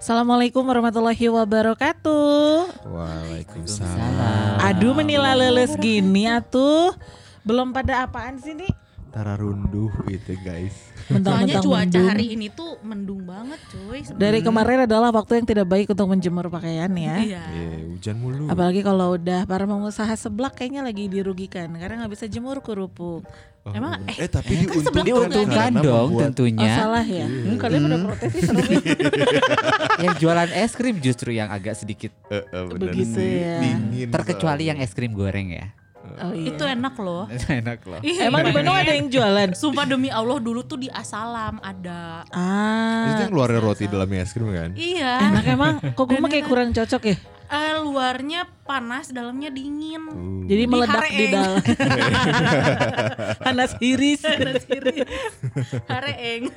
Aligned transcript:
Assalamualaikum 0.00 0.64
warahmatullahi 0.64 1.28
wabarakatuh. 1.28 2.88
Waalaikumsalam. 2.88 4.56
Aduh 4.64 4.96
menila 4.96 5.36
leles 5.36 5.76
gini 5.76 6.24
atuh. 6.24 6.96
Belum 7.44 7.68
pada 7.68 8.08
apaan 8.08 8.40
sih 8.40 8.56
nih? 8.56 8.72
Tara 9.10 9.34
runduh 9.34 9.90
itu 10.06 10.38
guys. 10.38 10.70
Soalnya 11.10 11.58
cuaca 11.58 11.82
mendung. 11.82 12.06
hari 12.06 12.26
ini 12.30 12.46
tuh 12.46 12.78
mendung 12.80 13.26
banget 13.26 13.58
cuy. 13.66 14.06
Dari 14.06 14.38
kemarin 14.38 14.86
adalah 14.86 15.10
waktu 15.10 15.42
yang 15.42 15.46
tidak 15.46 15.66
baik 15.66 15.90
untuk 15.90 16.06
menjemur 16.06 16.46
pakaian 16.46 16.86
ya. 16.94 17.18
Iya. 17.18 17.42
Iya, 17.42 17.70
hujan 17.90 18.16
mulu. 18.16 18.46
Apalagi 18.46 18.80
kalau 18.80 19.18
udah 19.18 19.42
para 19.44 19.66
pengusaha 19.66 20.14
seblak 20.14 20.54
kayaknya 20.54 20.86
lagi 20.86 21.10
dirugikan 21.10 21.74
karena 21.74 22.06
nggak 22.06 22.12
bisa 22.14 22.30
jemur 22.30 22.62
kerupuk. 22.62 23.26
Oh, 23.60 23.76
Emang, 23.76 23.98
bener. 24.00 24.14
eh, 24.16 24.24
eh 24.24 24.30
tapi 24.30 24.56
kan 24.56 24.78
sebelah 24.80 25.04
diuntungkan, 25.04 25.70
dong 25.76 26.16
membuat- 26.16 26.16
Oh 26.16 26.20
tentunya. 26.24 26.72
salah 26.80 27.04
ya? 27.04 27.26
Hmm, 27.28 27.60
kalian 27.60 27.82
udah 27.84 28.00
protes 28.08 28.30
sih 28.32 28.40
ya. 28.40 28.56
yang 30.06 30.14
jualan 30.16 30.48
es 30.54 30.72
krim 30.72 30.96
justru 30.96 31.34
yang 31.34 31.52
agak 31.52 31.76
sedikit 31.76 32.08
Eh, 32.30 32.40
eh, 32.40 32.64
bener 32.64 32.88
Begitu 32.88 33.20
ya. 33.20 33.58
Dingin. 33.60 34.08
terkecuali 34.08 34.64
yang 34.64 34.78
soalnya. 34.78 34.88
es 34.88 34.96
krim 34.96 35.12
goreng 35.12 35.52
ya. 35.52 35.76
Oh, 36.12 36.32
iya. 36.32 36.48
Itu 36.48 36.62
enak 36.62 36.94
loh. 36.96 37.24
Enak 37.60 37.78
loh. 37.84 38.00
Iya, 38.00 38.26
Emang 38.26 38.40
di. 38.42 38.52
Bandung 38.52 38.74
ada 38.74 38.90
yang 38.90 39.06
jualan? 39.06 39.48
Sumpah 39.52 39.84
demi 39.84 40.08
Allah 40.08 40.36
dulu 40.36 40.60
tuh 40.62 40.76
di 40.76 40.88
Asalam 40.88 41.60
ada. 41.60 42.24
Itu 42.24 42.34
Ah, 42.34 43.20
yang 43.20 43.30
keluarnya 43.30 43.60
roti 43.60 43.84
dalamnya 43.84 44.20
es 44.20 44.30
krim 44.30 44.48
kan? 44.48 44.70
Iya. 44.72 45.12
enak 45.28 45.44
emang. 45.46 45.74
Kok 45.92 46.04
gue 46.04 46.18
mah 46.18 46.28
kayak 46.28 46.46
kurang 46.46 46.70
cocok 46.70 47.02
ya? 47.04 47.16
Eh, 47.50 47.72
luarnya 47.80 48.46
panas, 48.70 49.10
dalamnya 49.10 49.50
dingin. 49.50 50.02
Uh. 50.06 50.40
Jadi 50.46 50.62
Di 50.66 50.70
meledak 50.70 51.06
di 51.10 51.26
dalam. 51.30 51.62
Panas 53.46 53.70
iris. 53.78 54.22
Hareeng. 55.86 56.50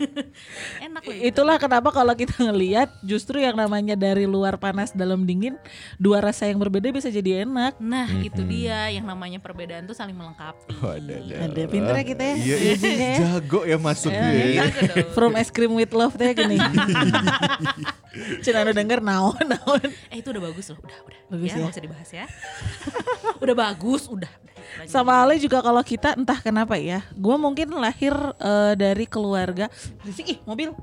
enak 0.81 1.02
loh. 1.05 1.13
itu. 1.13 1.30
Itulah 1.30 1.62
kenapa 1.62 1.94
kalau 1.94 2.13
kita 2.17 2.41
ngelihat 2.41 2.89
justru 3.05 3.38
yang 3.38 3.53
namanya 3.53 3.94
dari 3.94 4.26
luar 4.26 4.58
panas 4.58 4.89
dalam 4.98 5.30
dingin 5.30 5.62
dua 6.02 6.26
rasa 6.26 6.49
yang 6.49 6.58
berbeda 6.58 6.89
bisa 6.89 7.13
jadi 7.13 7.45
enak. 7.45 7.78
Nah, 7.78 8.09
itu 8.25 8.42
dia 8.42 8.89
yang 8.89 9.05
namanya 9.05 9.38
perbedaan 9.38 9.86
tuh 9.86 9.94
saling 9.94 10.17
melengkapi. 10.17 10.73
Oh, 10.81 10.89
ada, 10.89 11.14
ada. 11.22 11.36
Ada 11.53 11.61
pinter 11.70 11.94
ya 11.94 12.05
kita 12.05 12.23
ya. 12.25 12.33
Iya, 12.33 12.42
iya. 12.42 12.58
Biasanya 12.73 12.98
ya. 12.98 13.16
jago 13.22 13.61
ya 13.61 13.77
masuknya. 13.77 14.30
Iya, 14.30 14.42
ya. 14.42 14.53
Jago 14.58 14.80
dong. 14.89 15.08
From 15.14 15.31
ice 15.38 15.52
cream 15.53 15.73
with 15.77 15.94
love 15.94 16.17
teh 16.17 16.33
gini. 16.33 16.58
Cina 18.45 18.61
udah 18.61 18.75
denger 18.77 19.00
naon 19.05 19.45
naon. 19.45 19.86
Eh 20.09 20.22
itu 20.22 20.30
udah 20.33 20.44
bagus 20.50 20.66
loh, 20.73 20.81
udah 20.81 20.98
udah. 21.05 21.20
Bagus 21.33 21.50
ya, 21.50 21.61
ya? 21.61 21.70
usah 21.70 21.83
dibahas 21.86 22.03
ya. 22.12 22.26
udah 23.44 23.56
bagus, 23.56 24.09
udah. 24.09 24.30
Sama 24.90 25.22
Ale 25.22 25.38
juga 25.38 25.62
kalau 25.62 25.80
kita 25.86 26.18
entah 26.18 26.40
kenapa 26.42 26.76
ya, 26.82 27.06
gue 27.14 27.36
mungkin 27.38 27.70
lahir 27.78 28.14
eh, 28.42 28.73
dari 28.73 29.06
keluarga. 29.06 29.70
Berisik 30.02 30.26
ih 30.28 30.40
mobil. 30.44 30.73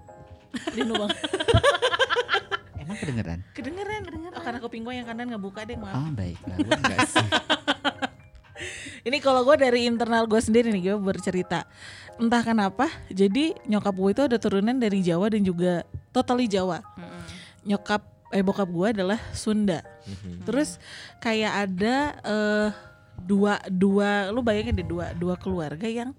Dino 0.75 0.95
bang. 0.95 1.11
Emang 2.83 2.97
kedengeran? 2.99 3.39
Kedengeran, 3.55 4.01
kedengeran. 4.03 4.35
Oh, 4.35 4.43
karena 4.43 4.59
kuping 4.59 4.83
gue 4.83 4.95
yang 4.99 5.07
kanan 5.07 5.31
nggak 5.31 5.43
buka 5.43 5.63
deh 5.63 5.79
maaf. 5.79 5.95
Oh 5.95 6.11
baiklah, 6.11 6.57
gua 6.59 6.75
enggak 6.75 6.99
sih. 7.07 7.29
Ini 9.09 9.17
kalau 9.25 9.41
gue 9.49 9.57
dari 9.57 9.89
internal 9.89 10.29
gue 10.29 10.41
sendiri 10.43 10.69
nih 10.69 10.93
gue 10.93 10.97
bercerita. 11.01 11.65
Entah 12.21 12.45
kenapa, 12.45 12.91
jadi 13.09 13.57
nyokap 13.65 13.95
gue 13.97 14.11
itu 14.13 14.23
ada 14.29 14.37
turunan 14.37 14.77
dari 14.77 15.01
Jawa 15.01 15.33
dan 15.33 15.41
juga 15.41 15.89
totally 16.13 16.45
Jawa. 16.45 16.85
Mm-mm. 17.01 17.23
Nyokap 17.65 18.03
eh 18.31 18.41
bokap 18.41 18.67
gue 18.67 18.89
adalah 18.93 19.19
Sunda. 19.33 19.83
Terus 20.43 20.79
kayak 21.19 21.53
ada 21.69 21.97
eh, 22.21 22.69
dua 23.21 23.61
dua 23.67 24.31
lu 24.31 24.41
bayangin 24.41 24.73
deh 24.73 24.87
dua 24.87 25.13
dua 25.13 25.35
keluarga 25.35 25.85
yang 25.85 26.17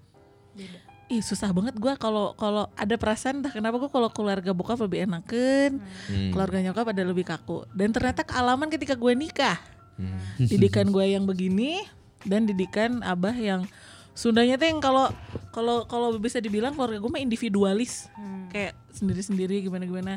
Beda. 0.52 0.78
ih 1.08 1.18
susah 1.18 1.50
banget 1.50 1.74
gue 1.74 1.92
kalau 1.96 2.32
kalau 2.32 2.70
ada 2.72 2.94
perasaan 2.94 3.40
entah 3.40 3.50
kenapa 3.50 3.76
gue 3.76 3.88
kalau 3.88 4.08
keluarga 4.08 4.52
bokap 4.52 4.80
lebih 4.80 5.04
enakan, 5.04 5.82
Hmm. 6.06 6.30
keluarga 6.30 6.62
nyokap 6.62 6.86
ada 6.88 7.02
lebih 7.02 7.24
kaku. 7.24 7.66
Dan 7.70 7.90
ternyata 7.90 8.22
kealaman 8.22 8.68
ketika 8.68 8.94
gue 8.94 9.12
nikah 9.12 9.58
Hmm. 9.92 10.16
didikan 10.50 10.88
gue 10.88 11.04
yang 11.06 11.24
begini 11.24 11.84
dan 12.22 12.44
didikan 12.44 13.00
abah 13.02 13.34
yang 13.34 13.64
Sundanya 14.12 14.54
tuh 14.54 14.68
yang 14.68 14.76
kalau 14.78 15.08
kalau 15.50 15.84
kalau 15.84 16.12
bisa 16.16 16.36
dibilang 16.36 16.72
keluarga 16.72 16.96
gue 16.96 17.10
mah 17.10 17.20
individualis 17.20 18.12
Hmm. 18.12 18.48
kayak 18.48 18.76
sendiri-sendiri 18.90 19.60
gimana 19.62 19.84
gimana 19.84 20.12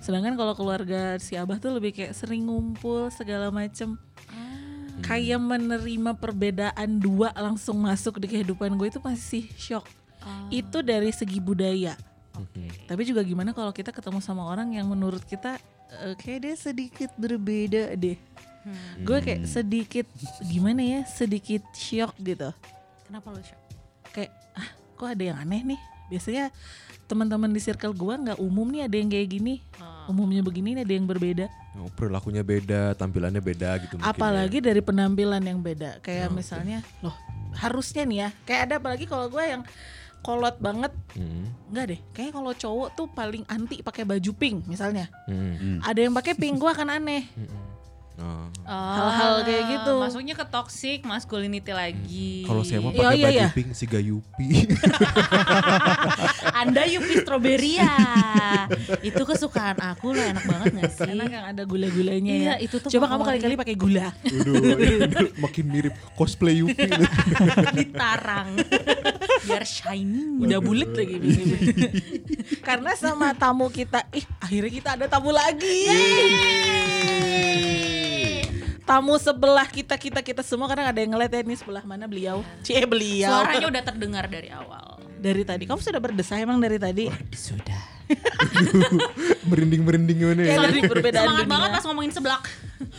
sedangkan 0.00 0.34
kalau 0.34 0.52
keluarga 0.52 1.16
si 1.16 1.36
abah 1.36 1.56
tuh 1.56 1.72
lebih 1.72 1.92
kayak 1.92 2.12
sering 2.12 2.42
ngumpul 2.42 3.08
segala 3.10 3.48
macem 3.48 4.00
kayak 5.00 5.38
menerima 5.38 6.12
perbedaan 6.14 6.96
dua 6.96 7.32
langsung 7.32 7.76
masuk 7.78 8.16
di 8.16 8.28
kehidupan 8.28 8.74
gue 8.74 8.88
itu 8.88 9.00
masih 9.00 9.44
shock 9.54 9.84
Ah. 10.20 10.44
itu 10.48 10.80
dari 10.80 11.08
segi 11.10 11.40
budaya 11.40 11.96
Oke. 12.36 12.68
tapi 12.84 13.08
juga 13.08 13.24
gimana 13.24 13.52
kalau 13.52 13.72
kita 13.72 13.88
ketemu 13.88 14.20
sama 14.20 14.44
orang 14.44 14.68
yang 14.70 14.84
menurut 14.84 15.24
kita 15.24 15.56
eh, 15.98 16.12
kayak 16.14 16.40
dia 16.42 16.54
sedikit 16.58 17.10
berbeda 17.16 17.94
deh 17.94 18.20
Hmm. 18.60 18.76
gue 19.00 19.18
kayak 19.18 19.48
sedikit 19.48 20.04
gimana 20.44 20.84
ya 20.84 21.00
sedikit 21.08 21.64
shock 21.72 22.12
gitu 22.20 22.52
Kenapa 23.08 23.32
lo 23.32 23.40
shock? 23.40 23.56
kayak 24.12 24.28
ah 24.52 24.68
kok 24.92 25.08
ada 25.08 25.24
yang 25.24 25.40
aneh 25.40 25.64
nih 25.64 25.80
biasanya 26.10 26.52
teman-teman 27.10 27.50
di 27.50 27.58
circle 27.58 27.90
gue 27.92 28.14
nggak 28.22 28.38
umum 28.38 28.66
nih 28.66 28.86
ada 28.86 28.94
yang 28.94 29.10
kayak 29.10 29.28
gini 29.28 29.54
Oh. 29.76 30.14
umumnya 30.14 30.40
begini 30.40 30.72
nih 30.72 30.82
ada 30.82 30.94
yang 30.94 31.04
berbeda 31.04 31.46
Oh, 31.72 31.86
perilakunya 31.88 32.42
beda, 32.42 32.94
tampilannya 32.94 33.38
beda 33.40 33.78
gitu 33.80 33.94
mungkin 33.96 34.06
apalagi 34.08 34.58
dari 34.58 34.78
penampilan 34.80 35.38
yang 35.40 35.58
beda 35.58 35.98
kayak 36.00 36.26
Oh, 36.26 36.34
misalnya 36.36 36.78
loh 37.00 37.14
harusnya 37.52 38.02
nih 38.04 38.18
ya 38.20 38.28
kayak 38.44 38.60
ada 38.64 38.74
apalagi 38.78 39.04
kalau 39.04 39.26
gue 39.26 39.42
yang 39.42 39.62
kolot 40.20 40.56
banget 40.58 40.92
ya. 41.10 41.18
Hmm. 41.18 41.46
nggak 41.68 41.84
deh 41.86 42.00
kayak 42.12 42.32
kalau 42.32 42.52
cowok 42.52 42.88
tuh 42.92 43.06
paling 43.08 43.42
anti 43.46 43.80
pakai 43.80 44.04
baju 44.04 44.30
pink 44.32 44.66
misalnya 44.66 45.10
Hmm. 45.26 45.54
Hmm. 45.54 45.78
ada 45.80 45.98
yang 45.98 46.12
pakai 46.12 46.34
pink 46.34 46.56
gue 46.56 46.68
akan 46.68 46.88
aneh 46.92 47.26
Oh. 48.20 48.44
Hal-hal 48.68 49.32
kayak 49.42 49.62
gitu. 49.66 49.92
Masuknya 49.96 50.32
ke 50.32 50.44
toxic 50.44 50.98
masculinity 51.02 51.70
lagi. 51.70 52.44
Kalau 52.44 52.60
saya 52.60 52.78
mau 52.78 52.90
Iya, 52.90 53.02
pakai 53.02 53.16
iya, 53.16 53.26
baju 53.26 53.34
iya. 53.34 53.48
pink 53.50 53.68
si 53.72 53.84
Gayupi. 53.84 54.48
Anda 56.60 56.82
Yupi 56.84 57.12
Strawberry 57.18 57.76
ya. 57.76 57.94
itu 59.00 59.18
kesukaan 59.18 59.78
aku 59.78 60.10
loh 60.10 60.22
enak 60.22 60.44
banget 60.44 60.66
gak 60.74 60.90
sih? 60.92 61.08
enak 61.10 61.28
yang 61.28 61.44
ada 61.46 61.62
gula-gulanya 61.64 62.30
Iya, 62.30 62.46
ya 62.46 62.54
itu 62.60 62.76
tuh 62.76 62.88
coba 62.90 63.06
kamu 63.08 63.22
kali-kali 63.24 63.54
pakai 63.56 63.74
gula 63.74 64.08
Waduh, 64.20 65.32
makin 65.40 65.64
mirip 65.66 65.94
cosplay 66.12 66.56
Yupi. 66.56 66.88
ditarang 67.74 68.56
biar 69.40 69.64
shining. 69.64 70.38
udah 70.38 70.58
bulat 70.58 70.90
lagi 70.92 71.16
karena 72.66 72.92
sama 72.94 73.32
tamu 73.32 73.68
kita 73.68 74.04
ih 74.12 74.24
akhirnya 74.36 74.70
kita 74.70 74.88
ada 74.94 75.06
tamu 75.08 75.30
lagi 75.30 75.88
Yeay. 75.88 76.28
Tamu 78.90 79.14
sebelah 79.16 79.68
kita 79.68 79.94
kita 79.94 80.18
kita 80.18 80.42
semua 80.42 80.66
karena 80.66 80.90
ada 80.90 80.98
yang 80.98 81.14
ngeliat 81.14 81.30
ya 81.30 81.40
ini 81.40 81.54
sebelah 81.54 81.84
mana 81.84 82.04
beliau 82.04 82.42
cie 82.60 82.82
beliau 82.84 83.30
Suaranya 83.30 83.70
udah 83.70 83.82
terdengar 83.84 84.26
dari 84.26 84.50
awal. 84.50 84.98
dari 85.14 85.46
tadi 85.46 85.62
kamu 85.62 85.78
sudah 85.78 86.00
berdesah 86.00 86.36
emang 86.36 86.58
dari 86.58 86.74
tadi 86.76 87.06
Sudah. 87.30 88.02
Merinding-merinding 89.46 90.18
gimana 90.18 90.40
ya? 90.42 90.48
Kayak 90.50 90.62
dari 90.66 90.80
perbedaan 90.82 91.22
Semangat 91.22 91.44
dunia. 91.44 91.52
banget 91.54 91.68
pas 91.70 91.84
ngomongin 91.86 92.10
seblak. 92.10 92.42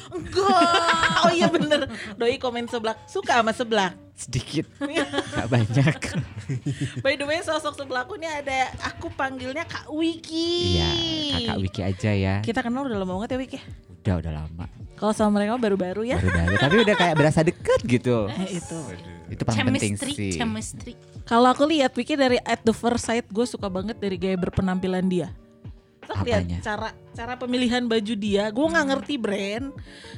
enggak 0.08 1.12
oh 1.20 1.32
iya 1.34 1.48
bener 1.50 1.82
doi 2.14 2.38
komen 2.38 2.70
sebelah 2.70 2.96
suka 3.04 3.42
sama 3.42 3.52
sebelah 3.52 3.92
Sedikit. 4.14 4.70
Gak 5.34 5.50
banyak. 5.50 5.98
by 7.02 7.18
the 7.18 7.26
way 7.26 7.42
sosok 7.42 7.74
sebelahku 7.76 8.16
ini 8.16 8.30
ada 8.30 8.70
aku 8.86 9.10
panggilnya 9.10 9.66
kak 9.66 9.90
Wiki 9.90 10.78
Iya, 10.78 10.90
kakak 11.34 11.58
Wiki 11.60 11.82
aja 11.82 12.12
ya. 12.14 12.36
kita 12.40 12.62
kenal 12.62 12.86
udah 12.86 12.96
lama 12.96 13.18
banget 13.18 13.34
ya 13.34 13.40
Wiki 13.42 13.60
Udah 14.00 14.16
udah 14.18 14.34
lama. 14.36 14.66
Kalau 15.02 15.14
sama 15.18 15.42
mereka 15.42 15.58
baru-baru 15.58 16.06
ya 16.06 16.22
Baru-baru. 16.22 16.56
Tapi 16.62 16.76
udah 16.86 16.96
kayak 16.96 17.16
berasa 17.18 17.40
deket 17.42 17.80
gitu. 17.90 18.30
Eh, 18.38 18.62
itu 18.62 18.80
Itu 19.34 19.42
paling 19.42 19.74
penting 19.74 19.98
sih. 19.98 20.38
chemistry. 20.38 20.94
Kalau 21.26 21.50
aku 21.50 21.66
lihat 21.66 21.90
Wiki 21.98 22.14
dari 22.14 22.38
at 22.46 22.62
the 22.62 22.76
first 22.76 23.10
sight 23.10 23.26
gue 23.26 23.46
suka 23.50 23.66
banget 23.66 23.98
dari 23.98 24.22
gaya 24.22 24.38
berpenampilan 24.38 25.10
dia. 25.10 25.34
Terus 26.06 26.20
lihat 26.28 26.44
Apanya? 26.44 26.58
cara 26.62 26.90
cara 27.16 27.34
pemilihan 27.40 27.82
baju 27.88 28.14
dia, 28.14 28.50
gue 28.52 28.66
nggak 28.68 28.86
ngerti 28.92 29.16
brand, 29.16 29.72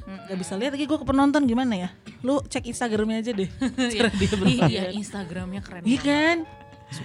nggak 0.07 0.37
bisa 0.39 0.53
lihat 0.57 0.71
lagi 0.73 0.85
gue 0.89 0.97
ke 0.97 1.05
penonton 1.05 1.43
gimana 1.45 1.73
ya. 1.75 1.89
Lu 2.25 2.41
cek 2.41 2.65
Instagramnya 2.67 3.21
aja 3.21 3.31
deh. 3.31 3.49
cara 3.93 4.09
dia 4.09 4.29
iya. 4.67 4.83
Instagramnya 4.91 5.61
keren. 5.61 5.83
Iya 5.85 5.99
banget. 5.99 6.03
kan? 6.03 6.37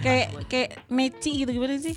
Kayak 0.00 0.26
kayak 0.52 0.70
Neci 0.88 1.30
gitu 1.44 1.50
gimana 1.52 1.76
sih? 1.80 1.96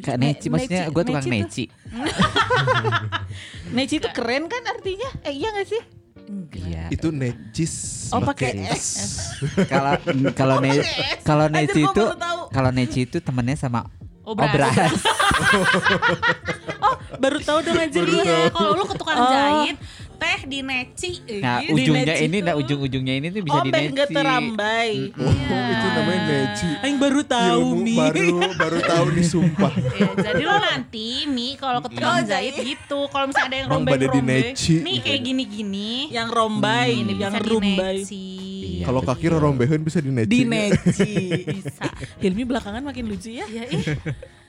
Kayak 0.00 0.18
Ne- 0.18 0.32
neci, 0.32 0.46
maksudnya 0.48 0.82
gue 0.88 1.02
tukang 1.02 1.20
neci 1.22 1.30
neci. 1.34 1.64
Neci 3.72 3.94
itu 3.96 4.08
keren 4.08 4.44
kan 4.46 4.62
artinya? 4.66 5.08
Eh 5.22 5.32
iya 5.34 5.48
gak 5.50 5.66
sih? 5.66 5.82
Iya. 6.54 6.88
Itu 6.88 7.10
necis. 7.10 8.08
Oh 8.08 8.20
pakai 8.20 8.56
S. 8.72 8.86
Kalau 9.66 9.96
kalau 10.32 10.56
ne 10.58 10.80
kalau 11.20 11.46
neci 11.46 11.80
itu 11.82 12.04
kalau 12.48 12.70
neci 12.70 13.00
itu 13.04 13.18
temennya 13.18 13.56
sama 13.58 13.84
Obras. 14.22 14.48
obras. 14.48 14.92
Oh 16.78 16.94
baru 17.16 17.38
tahu 17.38 17.58
dong 17.62 17.78
aja 17.78 17.98
Iya, 18.00 18.50
kalau 18.50 18.74
lu 18.74 18.84
ke 18.84 18.94
tukang 18.94 19.14
Oh. 19.14 19.26
jahit, 19.28 19.76
teh 20.42 20.50
di 20.50 20.58
neci. 20.60 21.10
Nah 21.38 21.62
gitu. 21.62 21.78
ujungnya 21.78 22.02
Dineci. 22.12 22.26
ini, 22.26 22.38
nah 22.42 22.54
ujung-ujungnya 22.58 23.14
ini 23.14 23.26
tuh 23.30 23.42
bisa 23.46 23.54
Oh, 23.54 23.62
dineci. 23.62 24.10
terambai. 24.10 24.90
Oh, 25.14 25.32
itu 25.70 25.86
namanya 25.88 26.22
neci. 26.26 26.68
Aing 26.82 26.98
baru 26.98 27.20
tahu 27.22 27.62
Ilmu 27.62 27.76
Mi. 27.78 27.94
baru 27.94 28.26
baru 28.58 28.78
tahu 28.82 29.06
nih 29.14 29.26
sumpah. 29.26 29.72
Ya, 29.92 30.08
jadi 30.32 30.42
lo 30.42 30.56
nanti 30.58 31.06
Mi 31.28 31.54
kalau 31.54 31.78
ke 31.78 31.92
tukang 31.92 32.24
jahit 32.24 32.54
gitu. 32.56 33.06
Kalau 33.06 33.28
misalnya 33.28 33.46
ada 33.46 33.56
yang 33.56 33.68
rombeng-rombeng, 33.70 34.54
nih 34.56 34.96
kayak 34.98 35.20
gini-gini. 35.22 36.10
Yang 36.10 36.28
rombai, 36.32 36.90
ini 36.96 37.12
yang 37.14 37.34
rumbai. 37.38 38.02
dineci. 38.02 38.26
Iya, 38.62 38.84
Kalau 38.88 39.00
kaki 39.04 39.26
rombehan 39.28 39.80
bisa 39.80 39.98
dineci. 40.00 40.30
Dineci. 40.32 41.14
Bisa. 41.54 41.86
Hilmi 42.18 42.42
belakangan 42.42 42.82
makin 42.82 43.04
lucu 43.06 43.30
ya. 43.30 43.46
Ya 43.46 43.62
ih. 43.68 43.84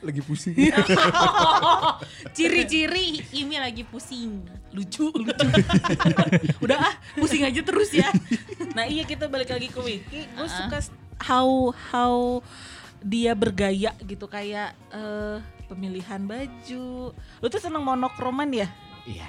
Lagi 0.03 0.21
pusing. 0.21 0.55
Ciri-ciri 2.35 3.23
Imi 3.31 3.57
lagi 3.57 3.87
pusing. 3.87 4.43
lucu 4.73 5.09
lucu. 5.13 5.47
Udah 6.65 6.77
ah 6.81 6.95
pusing 7.15 7.45
aja 7.45 7.61
terus 7.63 7.93
ya. 7.93 8.09
Nah 8.73 8.89
iya 8.89 9.07
kita 9.07 9.29
balik 9.31 9.53
lagi 9.53 9.69
ke 9.69 9.79
Wiki. 9.79 10.27
Gue 10.33 10.49
suka 10.49 10.83
how 11.23 11.71
how 11.93 12.43
dia 12.99 13.31
bergaya 13.37 13.95
gitu. 14.03 14.27
Kayak 14.27 14.75
eh 14.91 15.39
pemilihan 15.71 16.21
baju. 16.25 17.15
Lu 17.15 17.47
tuh 17.49 17.61
seneng 17.61 17.81
monokroman 17.81 18.49
ya? 18.53 18.67
Iya, 19.03 19.27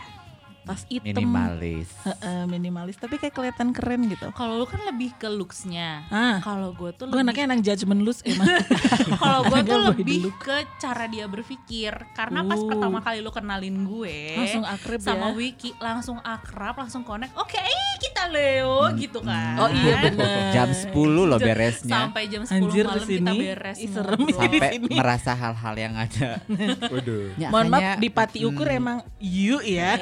tas 0.64 0.82
hitam 0.86 1.12
minimalis. 1.14 1.88
Heeh, 2.02 2.42
minimalis 2.44 2.96
tapi 2.96 3.16
kayak 3.16 3.32
kelihatan 3.32 3.70
keren 3.70 4.06
gitu 4.06 4.32
Kalau 4.32 4.56
lu 4.56 4.64
kan 4.64 4.80
lebih 4.82 5.12
ke 5.14 5.28
looks-nya. 5.28 6.08
ah 6.08 6.40
Kalau 6.40 6.72
gue 6.72 6.90
tuh 6.90 7.04
gue 7.04 7.12
lebih 7.12 7.24
anaknya 7.26 7.44
anak 7.46 7.60
judgment 7.62 8.00
lu 8.00 8.12
emang 8.22 8.46
Kalau 9.22 9.40
gue 9.44 9.60
tuh 9.62 9.78
lebih 9.86 10.32
ke 10.34 10.56
cara 10.76 11.04
dia 11.06 11.24
berpikir 11.24 11.92
Karena 12.12 12.40
pas 12.42 12.56
Uh. 12.56 12.66
pertama 12.66 12.98
kali 12.98 13.18
lu 13.18 13.28
kenalin 13.28 13.84
gue 13.84 14.16
langsung 14.34 14.64
akrab 14.64 14.98
Sama 14.98 15.28
ya 15.28 15.34
Wiki 15.34 15.70
langsung 15.76 16.16
akrab, 16.18 16.74
langsung 16.76 17.02
connect 17.02 17.36
Oke 17.36 17.60
kita 17.96 18.26
Leo 18.26 18.88
gitu 18.94 19.20
kan 19.20 19.58
oh 19.58 19.68
iya 19.68 20.00
bener 20.02 20.48
Jam 20.50 20.68
10 20.70 20.92
loh 21.20 21.36
beresnya. 21.36 21.92
Sampai 22.00 22.26
jam 22.26 22.42
10 22.42 22.54
Anjir 22.54 22.84
malam 22.84 22.96
ke 22.96 23.04
sini, 23.04 23.18
kita 23.18 23.32
beres 23.34 23.78
ih, 23.78 23.88
serem 23.90 24.20
Sampai 24.30 24.70
sini. 24.72 24.94
merasa 24.94 25.30
hal-hal 25.32 25.74
yang 25.74 25.94
ada. 25.94 26.30
Waduh. 26.92 27.34
Ya, 27.34 27.48
mohon 27.48 27.66
maaf 27.68 27.98
di 27.98 28.08
pati 28.08 28.38
ukur 28.42 28.64
Hmm. 28.64 28.78
emang 28.78 28.98
you 29.18 29.60
ya 29.60 29.98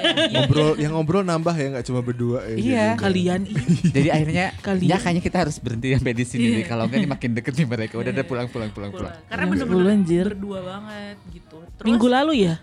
Ngobrol 0.53 0.73
yang 0.77 0.93
ngobrol 0.93 1.25
nambah 1.25 1.55
ya 1.55 1.67
nggak 1.71 1.85
cuma 1.85 2.01
berdua 2.01 2.39
ya. 2.45 2.53
Iya. 2.53 2.61
jadinya. 2.61 2.97
kalian 2.99 3.41
ih 3.45 3.57
Jadi 3.97 4.09
akhirnya 4.09 4.47
Kalian. 4.61 4.87
ya 4.87 4.97
kayaknya 4.97 5.23
kita 5.23 5.37
harus 5.41 5.57
berhenti 5.57 5.87
sampai 5.93 6.13
di 6.13 6.25
sini 6.25 6.47
deh. 6.53 6.65
Kalau 6.65 6.85
enggak 6.85 6.99
ini 6.99 7.09
makin 7.09 7.31
deket 7.33 7.53
nih 7.55 7.67
mereka. 7.67 7.95
Udah 7.97 8.11
udah 8.11 8.25
pulang 8.25 8.47
pulang 8.47 8.71
pulang 8.71 8.91
pulang. 8.91 9.09
Pulang. 9.11 9.27
Karena 9.27 9.45
bener-bener 9.47 9.85
10 9.85 9.97
anjir. 9.97 10.27
berdua 10.31 10.59
banget 10.61 11.17
gitu 11.33 11.57
Terus 11.73 11.87
minggu 11.89 12.07
lalu 12.07 12.33
ya 12.43 12.55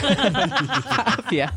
Maaf 0.00 1.28
ya. 1.30 1.48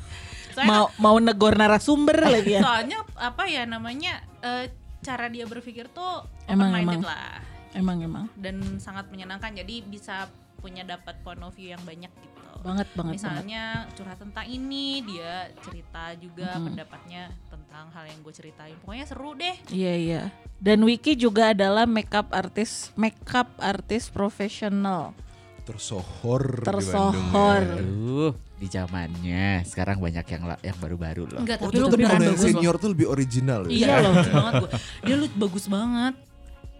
soalnya, 0.54 0.68
mau 0.68 0.86
mau 0.98 1.18
negor 1.18 1.54
narasumber 1.54 2.18
lagi 2.20 2.58
ya 2.58 2.62
soalnya 2.62 3.00
apa 3.16 3.44
ya 3.48 3.64
namanya 3.66 4.22
eh, 4.40 4.70
Cara 5.04 5.28
dia 5.28 5.44
berpikir 5.44 5.92
tuh 5.92 6.24
Emang, 6.48 6.72
emang. 6.72 7.04
lah 7.04 7.44
emang 7.74 8.00
emang 8.00 8.26
Dan 8.34 8.80
sangat 8.80 9.12
menyenangkan 9.12 9.52
Jadi 9.52 9.84
bisa 9.84 10.32
punya 10.58 10.88
dapat 10.88 11.20
point 11.22 11.44
of 11.44 11.52
view 11.52 11.68
yang 11.70 11.84
banyak 11.84 12.08
gitu 12.08 12.43
banget 12.56 12.88
banget 12.88 12.88
banget 12.94 13.14
misalnya 13.16 13.64
curhat 13.92 14.18
tentang 14.18 14.46
ini 14.46 14.86
dia 15.02 15.34
cerita 15.60 16.14
juga 16.16 16.54
Mhm. 16.54 16.64
pendapatnya 16.66 17.24
tentang 17.48 17.86
hal 17.90 18.06
yang 18.06 18.20
gue 18.20 18.32
ceritain 18.32 18.76
pokoknya 18.78 19.06
seru 19.06 19.32
deh 19.34 19.56
iya 19.70 19.94
iya 19.94 20.22
dan 20.58 20.80
Wiki 20.80 21.14
juga 21.14 21.52
adalah 21.52 21.84
makeup 21.86 22.30
artis 22.30 22.94
makeup 22.94 23.50
artis 23.58 24.08
profesional 24.08 25.18
Tersohor. 25.64 26.60
di 26.60 26.66
Tersohor. 26.66 27.64
Bandung, 27.64 27.72
ya. 27.72 27.80
Aduh, 27.80 28.32
di 28.54 28.68
zamannya 28.68 29.46
sekarang 29.64 29.96
banyak 29.98 30.26
yang 30.26 30.44
la- 30.46 30.60
yang 30.62 30.76
baru-baru 30.76 31.24
loh. 31.26 31.40
enggak 31.40 31.56
Oh, 31.58 31.66
tapi 31.66 31.78
lu 31.78 31.88
tapi 31.88 31.96
beneran 31.98 32.20
bagus 32.22 32.36
loh 32.36 32.48
senior 32.52 32.76
tuh 32.78 32.90
lebih 32.92 33.08
original 33.08 33.62
ya. 33.66 33.72
iya 33.72 33.94
loh 33.98 34.12
bagus 34.14 34.28
banget 34.30 34.54
gue 34.54 34.70
dia 35.02 35.16
lu 35.16 35.28
bagus 35.34 35.66
banget 35.68 36.14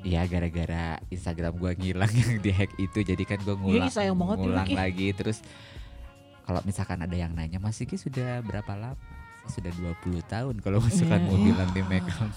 Iya 0.04 0.28
gara-gara 0.28 1.00
Instagram 1.08 1.56
gua 1.56 1.72
ngilang 1.74 2.12
yang 2.12 2.44
dihack 2.44 2.76
itu 2.76 3.00
jadi 3.02 3.24
kan 3.24 3.40
gua 3.42 3.56
ngulang 3.56 3.88
Iya, 3.88 3.96
sayang 3.96 4.20
banget 4.20 4.38
ngulang 4.44 4.68
Vicky. 4.68 4.76
lagi 4.76 5.08
terus 5.16 5.38
kalau 6.44 6.60
misalkan 6.68 7.00
ada 7.00 7.16
yang 7.16 7.32
nanya 7.32 7.56
Mas 7.58 7.80
Iki 7.80 7.96
sudah 7.96 8.44
berapa 8.44 8.76
lama? 8.76 9.00
Saya 9.48 9.72
sudah 9.72 9.72
20 10.04 10.24
tahun 10.28 10.56
kalau 10.60 10.80
misalkan 10.84 11.24
Iya, 11.24 11.28
mau 11.28 11.38
iya. 11.40 11.46
bilang 11.48 11.70
di 11.72 11.82
makeup. 11.84 12.32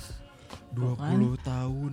20 0.75 1.35
tahun. 1.43 1.93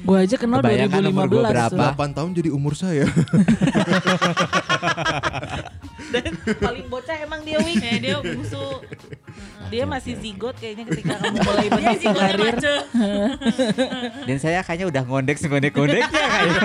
Gue 0.00 0.16
aja 0.16 0.36
kenal 0.40 0.58
Kebayangkan 0.64 1.02
umur 1.12 1.26
2015 1.28 1.30
gua 1.30 1.40
tuh. 1.40 1.52
berapa? 1.52 1.84
8 1.96 2.16
tahun 2.16 2.30
jadi 2.34 2.50
umur 2.50 2.72
saya. 2.78 3.06
dan 6.10 6.34
paling 6.58 6.86
bocah 6.90 7.16
emang 7.22 7.40
dia 7.46 7.62
Wiki 7.62 7.78
kayak 7.78 8.00
dia 8.02 8.16
musuh 8.18 8.82
dia 9.70 9.86
masih 9.86 10.18
zigot 10.18 10.58
kayaknya 10.58 10.84
ketika 10.90 11.14
kamu 11.22 11.38
mulai 11.38 11.68
bentuk 11.70 12.14
karir 12.18 12.54
Dan 14.28 14.36
saya 14.42 14.66
kayaknya 14.66 14.86
udah 14.90 15.02
ngondek 15.06 15.38
ngondek-ngondeknya 15.38 16.10
kayaknya. 16.10 16.58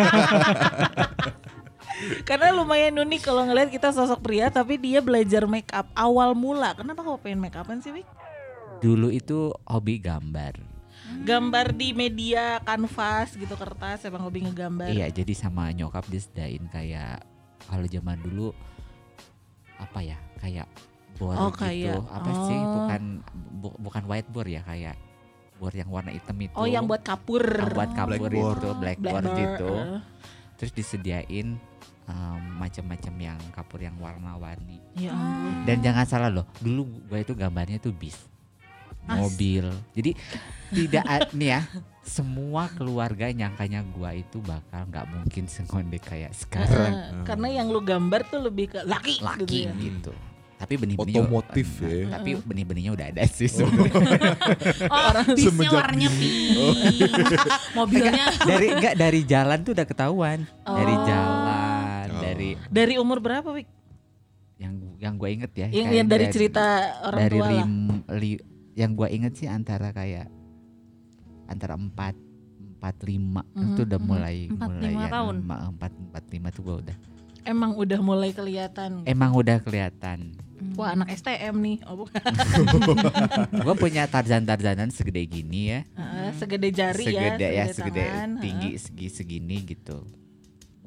karena 2.28 2.52
lumayan 2.52 2.98
unik 2.98 3.22
kalau 3.24 3.46
ngeliat 3.48 3.70
kita 3.72 3.94
sosok 3.94 4.20
pria 4.26 4.52
tapi 4.52 4.76
dia 4.82 5.00
belajar 5.00 5.46
make 5.48 5.70
up 5.72 5.88
awal 5.96 6.34
mula 6.36 6.76
kenapa 6.76 7.06
kau 7.06 7.22
pengen 7.22 7.46
make 7.46 7.56
upan 7.56 7.80
sih 7.80 7.94
Wik? 7.94 8.08
Dulu 8.84 9.08
itu 9.14 9.56
hobi 9.64 10.04
gambar. 10.04 10.75
Gambar 11.22 11.72
di 11.72 11.92
media 11.92 12.60
kanvas 12.60 13.34
gitu 13.34 13.54
kertas 13.54 14.04
emang 14.04 14.22
hobi 14.22 14.44
ngegambar 14.44 14.88
Iya, 14.88 15.08
jadi 15.10 15.34
sama 15.34 15.70
nyokap 15.70 16.04
disediain 16.06 16.68
kayak 16.68 17.24
kalau 17.64 17.86
zaman 17.86 18.20
dulu 18.20 18.52
apa 19.76 20.00
ya? 20.02 20.18
Kayak 20.38 20.68
board 21.16 21.38
Oh, 21.38 21.50
gitu. 21.50 21.62
kayak- 21.62 22.06
Apa 22.10 22.32
sih? 22.44 22.58
oh. 22.58 22.72
Bukan 22.76 23.02
bu- 23.56 23.78
bukan 23.80 24.04
whiteboard 24.06 24.50
ya, 24.50 24.62
kayak 24.62 24.96
board 25.56 25.74
yang 25.74 25.88
warna 25.88 26.12
hitam 26.12 26.36
itu. 26.38 26.52
oh 26.54 26.68
yang 26.68 26.84
buat 26.84 27.00
kapur 27.02 27.40
yang 27.42 27.72
buat 27.72 27.92
kapur 27.94 28.20
Blackboard. 28.20 28.60
itu, 28.60 28.70
blackboard, 28.74 29.24
Blackboard, 29.24 29.26
gitu. 29.38 29.70
eh. 29.72 30.00
Terus 30.56 30.72
disediain 30.74 31.48
um, 32.06 32.42
macam-macam 32.58 33.14
yang 33.18 33.40
kapur 33.52 33.80
yang 33.80 33.96
warna-warni. 33.96 34.80
ya 34.94 35.16
Dan 35.64 35.80
jangan 35.82 36.06
salah 36.06 36.30
loh, 36.30 36.48
dulu 36.58 36.86
gue 37.04 37.20
itu 37.22 37.34
gambarnya 37.34 37.76
tuh 37.78 37.92
bis, 37.92 38.16
mobil. 39.08 39.66
Jadi 39.94 40.12
tidak 40.70 41.06
nih 41.38 41.50
ya, 41.52 41.62
semua 42.02 42.70
keluarga 42.70 43.30
nyangkanya 43.30 43.86
gua 43.88 44.12
itu 44.12 44.38
bakal 44.40 44.86
nggak 44.86 45.06
mungkin 45.08 45.44
sengondek 45.46 46.04
kayak 46.04 46.32
sekarang. 46.32 47.22
Karena 47.24 47.48
yang 47.54 47.68
lu 47.68 47.80
gambar 47.80 48.26
tuh 48.26 48.42
lebih 48.42 48.72
ke 48.72 48.80
laki, 48.84 49.18
gitu 49.18 49.26
Laki 49.26 49.60
ya. 49.64 49.74
gitu. 49.76 50.14
Tapi 50.56 50.80
benih-benihnya 50.80 51.20
Otomotif 51.20 51.68
Nah, 51.78 51.92
ya. 51.92 52.06
Tapi 52.16 52.30
benih-benihnya 52.40 52.92
udah 52.96 53.06
ada 53.12 53.24
sih 53.28 53.46
sebenarnya. 53.46 53.92
oh 54.88 55.12
bisnya 55.28 55.52
Semenjak 55.52 55.76
warnanya 55.76 56.10
pink 56.10 56.48
mobilnya 57.78 58.26
dari 58.40 58.68
enggak 58.72 58.96
dari 58.96 59.22
jalan 59.24 59.60
tuh 59.62 59.76
udah 59.76 59.84
ketahuan. 59.84 60.40
Dari 60.64 60.96
Oh. 60.96 61.04
jalan, 61.04 62.08
Oh. 62.08 62.22
dari 62.24 62.50
dari 62.72 62.94
umur 62.96 63.20
berapa 63.20 63.44
Wik? 63.46 63.68
yang 64.56 64.74
yang 64.96 65.14
gue 65.20 65.30
inget 65.30 65.52
ya. 65.52 65.68
yang, 65.68 65.92
yang 65.92 66.08
dari 66.08 66.32
cerita 66.32 66.64
orang 67.04 67.20
dari 67.20 67.36
tua 67.36 67.48
lah 67.52 67.68
li- 68.16 68.44
yang 68.76 68.94
gue 68.94 69.08
inget 69.08 69.34
sih 69.40 69.48
antara 69.48 69.96
kayak 69.96 70.28
antara 71.48 71.80
empat 71.80 72.16
empat 72.76 72.96
lima. 73.08 73.42
Mhm, 73.56 73.66
itu 73.74 73.82
udah 73.88 74.00
mhm. 74.00 74.08
mulai 74.08 74.38
Empat, 74.52 74.70
mulai 74.70 74.84
lima 74.84 75.02
ya, 75.02 75.10
tahun? 75.10 75.36
empat 75.48 75.92
empat 75.96 76.24
lima 76.30 76.48
tuh 76.52 76.62
gue 76.62 76.76
udah. 76.86 76.98
Emang 77.46 77.72
udah 77.78 78.00
mulai 78.02 78.30
kelihatan? 78.34 79.06
Emang 79.06 79.32
udah 79.34 79.58
kelihatan. 79.62 80.34
Wah 80.76 80.98
anak 80.98 81.14
STM 81.14 81.56
nih. 81.62 81.78
Oh 81.86 82.04
bukan. 82.04 82.24
Gue 83.68 83.76
punya 83.76 84.08
tarzan 84.08 84.48
tarzanan 84.48 84.88
segede 84.88 85.28
gini 85.28 85.72
ya. 85.72 85.80
Heeh, 85.94 86.30
segede 86.40 86.72
jari 86.72 87.06
segede 87.06 87.48
ya 87.48 87.64
ya 87.64 87.66
segede 87.76 88.04
tangan, 88.08 88.30
tinggi 88.40 88.72
segi 88.80 89.08
segini 89.12 89.62
gitu. 89.68 90.04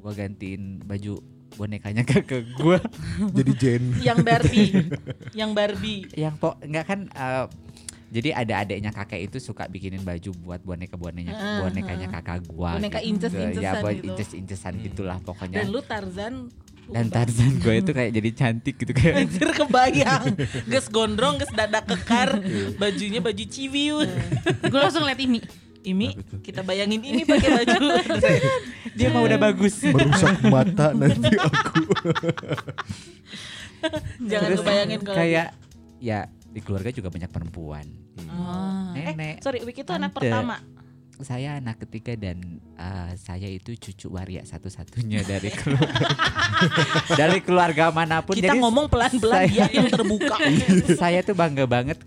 Gue 0.01 0.13
gantiin 0.17 0.81
baju 0.83 1.21
bonekanya 1.53 2.03
ke 2.03 2.21
ke 2.21 2.45
gue 2.53 2.77
Jadi 3.37 3.51
Jen. 3.55 3.83
yang 3.99 4.19
Barbie. 4.19 4.69
Yang 5.39 5.51
Barbie. 5.53 6.01
Yang 6.13 6.35
po 6.37 6.57
nggak 6.59 6.85
kan 6.85 6.99
eh, 7.07 7.45
jadi 8.09 8.33
ada 8.33 8.65
adeknya 8.65 8.89
kakek 8.89 9.29
itu 9.29 9.37
suka 9.37 9.69
bikinin 9.69 10.01
baju 10.01 10.33
buat 10.41 10.61
boneka 10.61 10.97
bonekanya 10.97 11.29
Heeh, 11.31 11.57
bonekanya 11.61 12.07
kakak 12.09 12.41
gua 12.49 12.73
Boneka 12.73 12.97
gitu. 12.99 13.09
inces-incesan 13.21 13.61
ya 13.61 13.71
buat 13.77 13.93
gitu. 13.93 14.07
inces 14.09 14.29
incesan 14.33 14.73
gitulah 14.81 15.17
pokoknya. 15.21 15.61
Dan 15.61 15.69
lu 15.69 15.81
Tarzan 15.85 16.49
dan 16.89 17.05
Tarzan 17.13 17.61
gue 17.61 17.75
itu 17.77 17.93
kayak 17.93 18.11
jadi 18.11 18.29
cantik 18.33 18.81
gitu 18.81 18.97
kayak. 18.97 19.29
Anjir 19.29 19.53
kebayang. 19.53 20.25
Ges 20.73 20.89
gondrong, 20.89 21.37
ges 21.37 21.53
dada 21.53 21.85
kekar 21.85 22.41
Bajunya 22.81 23.21
baju 23.21 23.43
civiu 23.45 24.01
gue 24.65 24.79
langsung 24.81 25.05
liat 25.05 25.21
Imi 25.21 25.37
Imi, 25.81 26.11
kita 26.43 26.59
bayangin 26.59 26.99
ini 26.99 27.23
pakai 27.23 27.49
baju 27.55 27.77
dia 28.97 29.07
mah 29.07 29.21
udah 29.21 29.39
bagus 29.39 29.79
Merusak 29.79 30.43
mata 30.43 30.91
nanti 30.91 31.31
aku. 31.39 31.81
Jangan 34.21 34.47
Terus 34.49 34.59
kebayangin 34.59 34.99
kalau 35.01 35.17
kayak 35.17 35.47
ya 35.97 36.19
di 36.45 36.59
keluarga 36.59 36.89
juga 36.89 37.07
banyak 37.07 37.29
perempuan 37.29 37.87
Ah. 38.19 38.91
Eh, 38.93 39.15
nenek 39.15 39.39
sorry, 39.39 39.63
Wiki 39.63 39.79
itu 39.79 39.95
anak 39.95 40.11
pertama 40.11 40.59
saya 41.17 41.55
anak 41.55 41.83
ketiga 41.83 42.15
dan 42.15 42.39
eh, 42.73 43.11
saya 43.15 43.47
itu 43.47 43.71
cucu 43.73 44.07
waria 44.09 44.43
satu-satunya 44.43 45.23
dari 45.23 45.47
keluarga 45.49 46.03
dari 47.19 47.39
keluarga 47.39 47.83
mana 47.89 48.19
pun. 48.19 48.35
Kita 48.35 48.51
Jadi 48.51 48.59
ngomong 48.59 48.87
pelan-pelan 48.87 49.35
saya- 49.43 49.51
dia 49.51 49.67
yang 49.69 49.87
terbuka. 49.89 50.35
saya 50.95 51.19
tuh 51.21 51.31
bangga 51.33 51.63
banget 51.63 51.99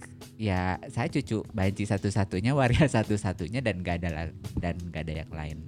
ya 0.43 0.61
saya 0.91 1.07
cucu 1.09 1.47
banci 1.49 1.87
satu-satunya 1.87 2.51
waria 2.51 2.91
satu-satunya 2.99 3.63
dan 3.63 3.79
gak 3.79 4.03
ada 4.03 4.27
dan 4.59 4.75
gak 4.91 5.07
ada 5.07 5.23
yang 5.23 5.31
lain 5.31 5.59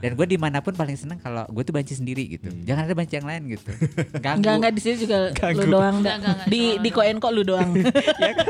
dan 0.00 0.16
gue 0.16 0.24
di 0.24 0.38
mana 0.38 0.64
pun 0.64 0.72
paling 0.72 0.96
seneng 0.96 1.18
kalau 1.18 1.44
gue 1.44 1.60
tuh 1.60 1.74
banci 1.74 1.92
sendiri 1.92 2.24
gitu 2.30 2.48
jangan 2.62 2.86
ada 2.86 2.94
banci 2.94 3.18
yang 3.18 3.26
lain 3.26 3.42
gitu 3.50 3.68
ganggu 4.24 4.40
Enggak 4.40 4.54
enggak 4.56 4.72
di 4.72 4.80
sini 4.80 4.96
juga 4.96 5.16
lu 5.18 5.28
Ganggu. 5.34 5.60
doang. 5.66 5.96
Enggak, 5.98 6.14
enggak, 6.16 6.32
enggak, 6.32 6.48
Di 6.48 6.60
di 6.78 6.88
lu. 6.88 6.94
koen 6.94 7.16
kok 7.18 7.32
lu 7.34 7.42
doang. 7.42 7.70
ya 8.22 8.30
kan 8.32 8.46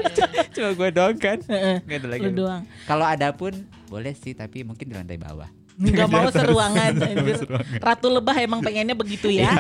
cuma 0.53 0.71
gue 0.77 0.89
doang 0.93 1.17
kan 1.19 1.39
Heeh, 1.43 1.77
nggak 1.83 1.97
ada 1.97 2.07
lagi 2.07 2.23
lu 2.23 2.33
doang. 2.39 2.63
kalau 2.87 3.03
ada 3.03 3.29
pun 3.33 3.51
boleh 3.89 4.15
sih 4.15 4.31
tapi 4.33 4.63
mungkin 4.63 4.87
di 4.87 4.95
lantai 4.95 5.19
bawah 5.19 5.51
Enggak 5.75 6.07
mau 6.07 6.29
seruangan 6.29 6.93
anjir. 6.93 7.41
Ratu 7.81 8.13
Lebah 8.13 8.37
emang 8.39 8.61
pengennya 8.61 8.93
begitu 8.93 9.33
ya. 9.33 9.57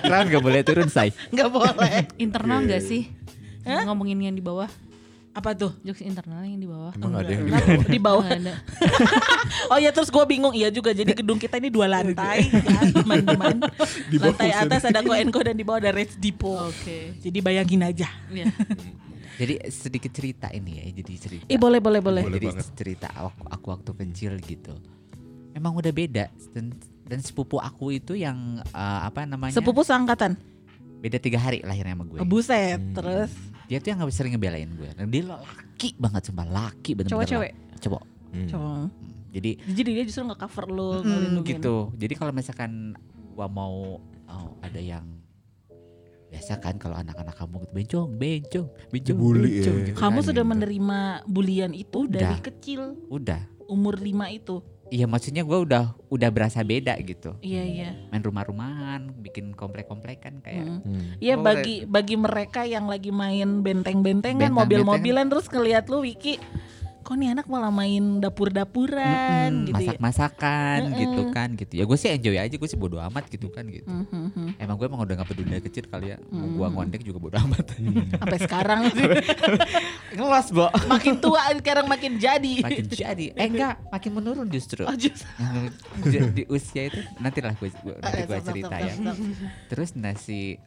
Keren 0.00 0.26
gak 0.26 0.40
boleh 0.40 0.64
turun 0.64 0.88
say 0.88 1.12
Enggak 1.28 1.52
boleh. 1.52 2.08
Internal 2.16 2.58
Iya, 2.58 2.66
nggak 2.66 2.80
iya. 2.80 2.88
sih? 2.88 3.02
Ngomongin 3.84 4.16
yang 4.22 4.32
di 4.32 4.40
bawah, 4.40 4.64
Apa 5.38 5.54
tuh? 5.54 5.70
jokes 5.86 6.02
internal 6.02 6.42
yang 6.42 6.58
di 6.58 6.66
bawah. 6.66 6.90
Emang 6.98 7.14
ada 7.14 7.30
yang 7.30 7.46
di 7.46 7.52
bawah? 7.54 7.86
di 7.86 8.00
bawah. 8.02 8.26
Ada. 8.38 8.54
Oh 9.70 9.78
ya 9.78 9.90
terus 9.94 10.10
gue 10.10 10.24
bingung 10.26 10.50
iya 10.50 10.68
juga 10.74 10.90
jadi 10.90 11.14
gedung 11.14 11.38
kita 11.38 11.62
ini 11.62 11.70
dua 11.70 11.86
lantai 11.86 12.50
ya 12.50 12.82
teman-teman. 12.90 13.62
Lantai 14.22 14.50
atas 14.50 14.82
ada 14.82 15.00
Koenko 15.00 15.40
dan 15.46 15.54
di 15.54 15.62
bawah 15.62 15.78
ada 15.78 15.94
Red 15.94 16.18
Depot. 16.18 16.68
Oke. 16.68 17.14
Jadi 17.22 17.38
bayangin 17.38 17.86
aja. 17.86 18.10
Iya. 18.34 18.50
jadi 19.38 19.70
sedikit 19.70 20.10
cerita 20.10 20.50
ini 20.50 20.82
ya 20.82 20.84
jadi 20.90 21.12
cerita 21.14 21.44
Eh 21.46 21.54
boleh 21.54 21.78
boleh 21.78 22.02
boleh. 22.02 22.22
Boleh 22.26 22.42
jadi 22.42 22.48
banget. 22.50 22.66
cerita 22.74 23.06
aku, 23.14 23.30
aku 23.46 23.66
waktu 23.70 23.90
kecil 23.94 24.34
gitu 24.42 24.74
emang 25.58 25.74
udah 25.74 25.90
beda 25.90 26.30
dan, 26.54 26.70
dan 27.02 27.18
sepupu 27.18 27.58
aku 27.58 27.90
itu 27.90 28.14
yang 28.14 28.62
eh, 28.62 29.00
apa 29.02 29.26
namanya 29.26 29.58
Sepupu 29.58 29.82
seangkatan. 29.82 30.38
Beda 30.98 31.16
tiga 31.16 31.38
hari 31.38 31.58
lahirnya 31.60 31.94
sama 31.94 32.04
gue 32.04 32.18
Oh, 32.18 32.26
buset. 32.26 32.76
Hmm. 32.76 32.92
Terus 32.92 33.30
dia 33.64 33.78
tuh 33.78 33.88
yang 33.88 33.98
nggak 33.98 34.10
sering 34.10 34.32
ngebelain 34.32 34.70
gue 34.70 34.90
dan 34.90 35.06
dia 35.06 35.22
laki 35.22 35.94
banget 35.94 36.22
sumpah 36.24 36.44
laki 36.44 36.90
bener-bener 36.92 37.12
cowok 37.14 37.26
cewek. 37.28 37.52
cowok 37.78 38.02
Hmm. 38.28 38.44
Cowok. 38.46 38.72
Hmm, 38.76 38.88
jadi 39.30 39.50
Jadi 39.62 39.88
dia 39.90 40.04
justru 40.04 40.22
nge 40.22 40.36
cover 40.36 40.64
lu 40.68 40.88
mm, 40.90 41.00
ngelindungin. 41.02 41.48
gitu 41.54 41.76
jadi 41.94 42.14
kalau 42.14 42.28
misalkan 42.30 42.92
gua 43.32 43.46
mau 43.46 43.96
oh, 44.26 44.48
ada 44.60 44.76
yang 44.76 45.04
biasa 46.26 46.58
kan 46.58 46.76
kalau 46.76 46.92
anak-anak 46.94 47.32
kamu 47.32 47.54
gitu 47.58 47.72
bencong 47.72 48.08
bencong 48.12 48.66
bencong 48.90 49.16
Dibully 49.16 49.48
bencong 49.54 49.76
ya. 49.78 49.86
gitu 49.86 49.96
Kamu 49.96 50.18
kan. 50.18 50.26
sudah 50.26 50.44
menerima 50.44 50.98
bulian 51.24 51.72
itu 51.72 52.04
Udah. 52.04 52.20
dari 52.20 52.38
kecil, 52.42 52.80
udah 53.08 53.40
umur 53.64 53.96
5 53.96 54.04
itu. 54.30 54.60
Iya 54.88 55.04
maksudnya 55.04 55.42
gua 55.42 55.58
udah 55.60 55.82
udah 56.08 56.28
berasa 56.28 56.60
beda 56.60 56.96
gitu 56.98 57.36
Iya 57.38 57.62
iya. 57.62 57.90
main 58.08 58.20
rumah-rumahan 58.20 59.12
bikin 59.18 59.52
komplek-komplekan 59.52 60.40
kayak 60.40 60.64
Mm. 60.64 60.80
Hmm. 60.80 61.02
Iya 61.18 61.34
Oh, 61.34 61.42
bagi 61.42 61.84
bagi 61.84 62.16
mereka 62.16 62.62
yang 62.62 62.86
lagi 62.86 63.08
main 63.08 63.60
benteng-bentengan, 63.60 64.48
Benteng-bentengan. 64.48 64.52
mobil-mobilan 64.54 65.26
terus 65.26 65.46
ngeliat 65.46 65.86
lu 65.86 66.00
Wiki, 66.00 66.36
kok 67.08 67.16
nih 67.16 67.32
anak 67.32 67.48
malah 67.48 67.72
main 67.72 68.20
dapur-dapuran 68.20 69.48
Mm-mm, 69.48 69.68
gitu 69.72 69.80
ya. 69.80 69.96
masak-masakan 69.96 70.78
Mm-mm. 70.84 71.00
gitu 71.00 71.22
kan 71.32 71.48
gitu. 71.56 71.72
Ya 71.80 71.84
gue 71.88 71.96
sih 71.96 72.08
enjoy 72.12 72.36
aja 72.36 72.52
gue 72.52 72.68
sih 72.68 72.76
bodo 72.76 73.00
amat 73.00 73.24
gitu 73.32 73.48
kan 73.48 73.64
gitu. 73.64 73.88
Hmm, 73.88 74.04
hmm, 74.12 74.28
hmm. 74.36 74.50
emang 74.60 74.76
gue 74.76 74.86
emang 74.92 75.00
udah 75.08 75.14
gak 75.24 75.28
peduli 75.32 75.56
dari 75.56 75.64
kecil 75.64 75.88
kali 75.88 76.12
ya. 76.12 76.20
Mm. 76.28 76.60
gua 76.60 76.68
ngondek 76.68 77.00
juga 77.00 77.16
bodo 77.16 77.40
amat. 77.40 77.64
Sampai 78.20 78.38
sekarang 78.44 78.80
sih. 78.92 79.08
Ngelos 80.20 80.52
bo. 80.52 80.68
Makin 80.68 81.16
tua 81.16 81.40
sekarang 81.56 81.88
makin 81.88 82.20
jadi. 82.20 82.52
makin 82.60 82.84
jadi. 82.92 83.32
Eh 83.32 83.48
enggak 83.48 83.80
makin 83.88 84.10
menurun 84.12 84.46
justru. 84.52 84.84
Oh, 84.84 84.92
just- 84.92 85.24
di, 86.36 86.44
usia 86.50 86.90
itu 86.90 87.00
nanti 87.22 87.38
lah 87.40 87.54
gue 87.56 87.68
nanti 87.72 88.22
gue 88.26 88.38
cerita 88.42 88.76
ya 88.78 88.94
terus 89.70 89.94
nasi 89.94 90.58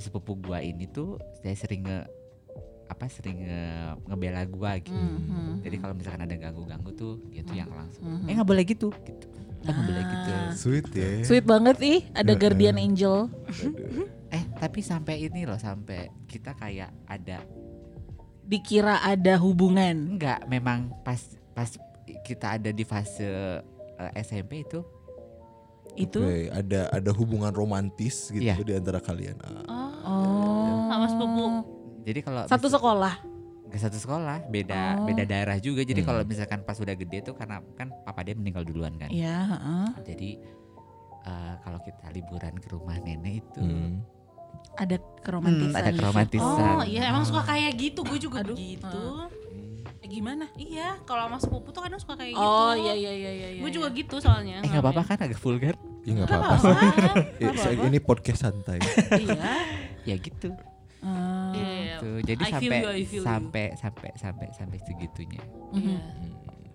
sepupu 0.00 0.36
gua 0.40 0.64
ini 0.64 0.88
tuh 0.88 1.20
saya 1.44 1.54
sering 1.54 1.84
nge 1.84 2.00
apa 2.96 3.06
sering 3.06 3.44
nge, 3.44 3.60
ngebela 4.04 4.40
gua 4.46 4.80
gitu 4.80 4.88
Hmm, 4.90 5.20
hmm, 5.20 5.54
jadi 5.60 5.76
kalau 5.76 5.92
misalkan 5.92 6.22
ada 6.22 6.32
ganggu-ganggu 6.34 6.90
tuh 6.92 7.20
dia 7.28 7.44
tuh 7.44 7.52
yang 7.54 7.68
langsung 7.68 8.02
hmm. 8.02 8.24
eh 8.24 8.32
nggak 8.32 8.48
boleh 8.48 8.64
gitu 8.64 8.88
gitu 9.04 9.26
eh 9.60 9.68
nggak 9.68 9.84
boleh 9.84 10.04
gitu 10.06 10.30
Ah. 10.32 10.50
Sweet 10.50 10.86
ya. 10.90 11.08
Sweet 11.22 11.44
banget 11.44 11.76
ih, 11.78 12.00
ada 12.10 12.32
guardian 12.34 12.78
angel. 12.78 13.28
eh 14.28 14.42
tapi 14.54 14.80
sampai 14.80 15.22
ini 15.22 15.44
loh 15.44 15.54
sampai 15.54 16.08
kita 16.24 16.54
kayak 16.54 16.88
ada 17.04 17.44
Dikira 18.42 19.02
ada 19.02 19.36
hubungan. 19.36 20.16
enggak 20.16 20.46
memang 20.46 20.94
pas 21.02 21.18
pas 21.50 21.66
kita 22.22 22.56
ada 22.56 22.70
di 22.70 22.82
fase 22.82 23.26
eh, 23.92 24.12
SMP 24.16 24.62
itu 24.62 24.80
Itu 25.94 26.20
Oke, 26.20 26.48
ada 26.48 26.88
ada 26.90 27.10
hubungan 27.10 27.50
romantis 27.50 28.28
gitu 28.28 28.44
Iya. 28.44 28.60
di 28.60 28.72
antara 28.72 29.00
kalian. 29.00 29.36
Ah. 29.66 29.90
oh. 30.04 30.86
Sama 30.86 31.06
sepupu. 31.08 31.46
Jadi 32.06 32.18
kalau 32.22 32.46
Satu 32.46 32.70
sekolah. 32.70 33.14
ke 33.66 33.76
satu 33.76 33.98
sekolah 33.98 34.46
beda 34.46 34.94
Oh. 34.96 35.04
beda 35.04 35.26
daerah 35.26 35.58
juga 35.58 35.82
jadi 35.82 35.98
Hmm. 35.98 36.08
kalau 36.08 36.20
misalkan 36.22 36.62
pas 36.62 36.78
udah 36.78 36.94
gede 36.94 37.18
tuh 37.20 37.34
karena 37.34 37.58
kan 37.74 37.90
papa 38.00 38.22
dia 38.22 38.32
meninggal 38.32 38.62
duluan 38.62 38.94
kan 38.94 39.10
Iya, 39.10 39.36
heeh. 39.44 39.86
jadi 40.06 40.30
eh, 41.20 41.54
kalau 41.60 41.82
kita 41.82 42.06
liburan 42.08 42.54
ke 42.54 42.70
rumah 42.70 42.94
nenek 42.96 43.42
itu 43.42 43.60
Hmm. 43.60 44.06
Ada 44.74 44.96
hmm, 44.96 45.20
keromantisan. 45.20 45.74
ada 45.74 45.82
di 45.82 45.90
situ. 45.90 45.98
keromantisan 45.98 46.62
Oh 46.70 46.84
iya 46.84 47.02
emang 47.06 47.24
suka 47.24 47.42
kayak 47.44 47.72
gitu, 47.74 48.00
gue 48.02 48.18
juga 48.20 48.40
Aduh, 48.40 48.54
begitu. 48.54 49.02
Eh, 49.98 50.08
gimana? 50.08 50.46
Iya, 50.54 51.00
kalau 51.02 51.26
sama 51.26 51.38
sepupu 51.38 51.68
tuh 51.70 51.80
kadang 51.80 51.98
suka 51.98 52.14
kayak 52.14 52.32
gitu. 52.32 52.46
Oh 52.46 52.72
iya 52.72 52.94
iya 52.94 53.12
iya 53.12 53.30
iya. 53.32 53.48
Gue 53.56 53.66
iya. 53.66 53.74
juga 53.74 53.88
gitu 53.90 54.16
soalnya. 54.16 54.60
eh 54.60 54.68
nggak 54.68 54.80
apa-apa 54.80 55.02
kan 55.06 55.18
agak 55.22 55.36
vulgar 55.36 55.74
Ya 56.04 56.12
nggak 56.14 56.28
Gak 56.28 56.38
apa-apa. 56.38 57.82
ini 57.84 57.98
podcast 57.98 58.40
santai. 58.40 58.78
Iya. 59.12 59.50
ya 60.04 60.14
gitu 60.16 60.54
Ah. 60.98 61.52
Iya, 61.52 61.68
iya. 61.76 61.96
tuh 61.98 62.16
jadi 62.20 62.40
I 62.40 62.46
feel 62.46 62.54
sampai 62.56 62.78
you, 62.78 62.88
I 62.88 63.04
feel 63.04 63.16
you. 63.16 63.22
sampai 63.22 63.64
sampai 63.74 64.10
sampai 64.14 64.46
sampai 64.50 64.78
segitunya 64.80 65.42
Iya. 65.70 65.98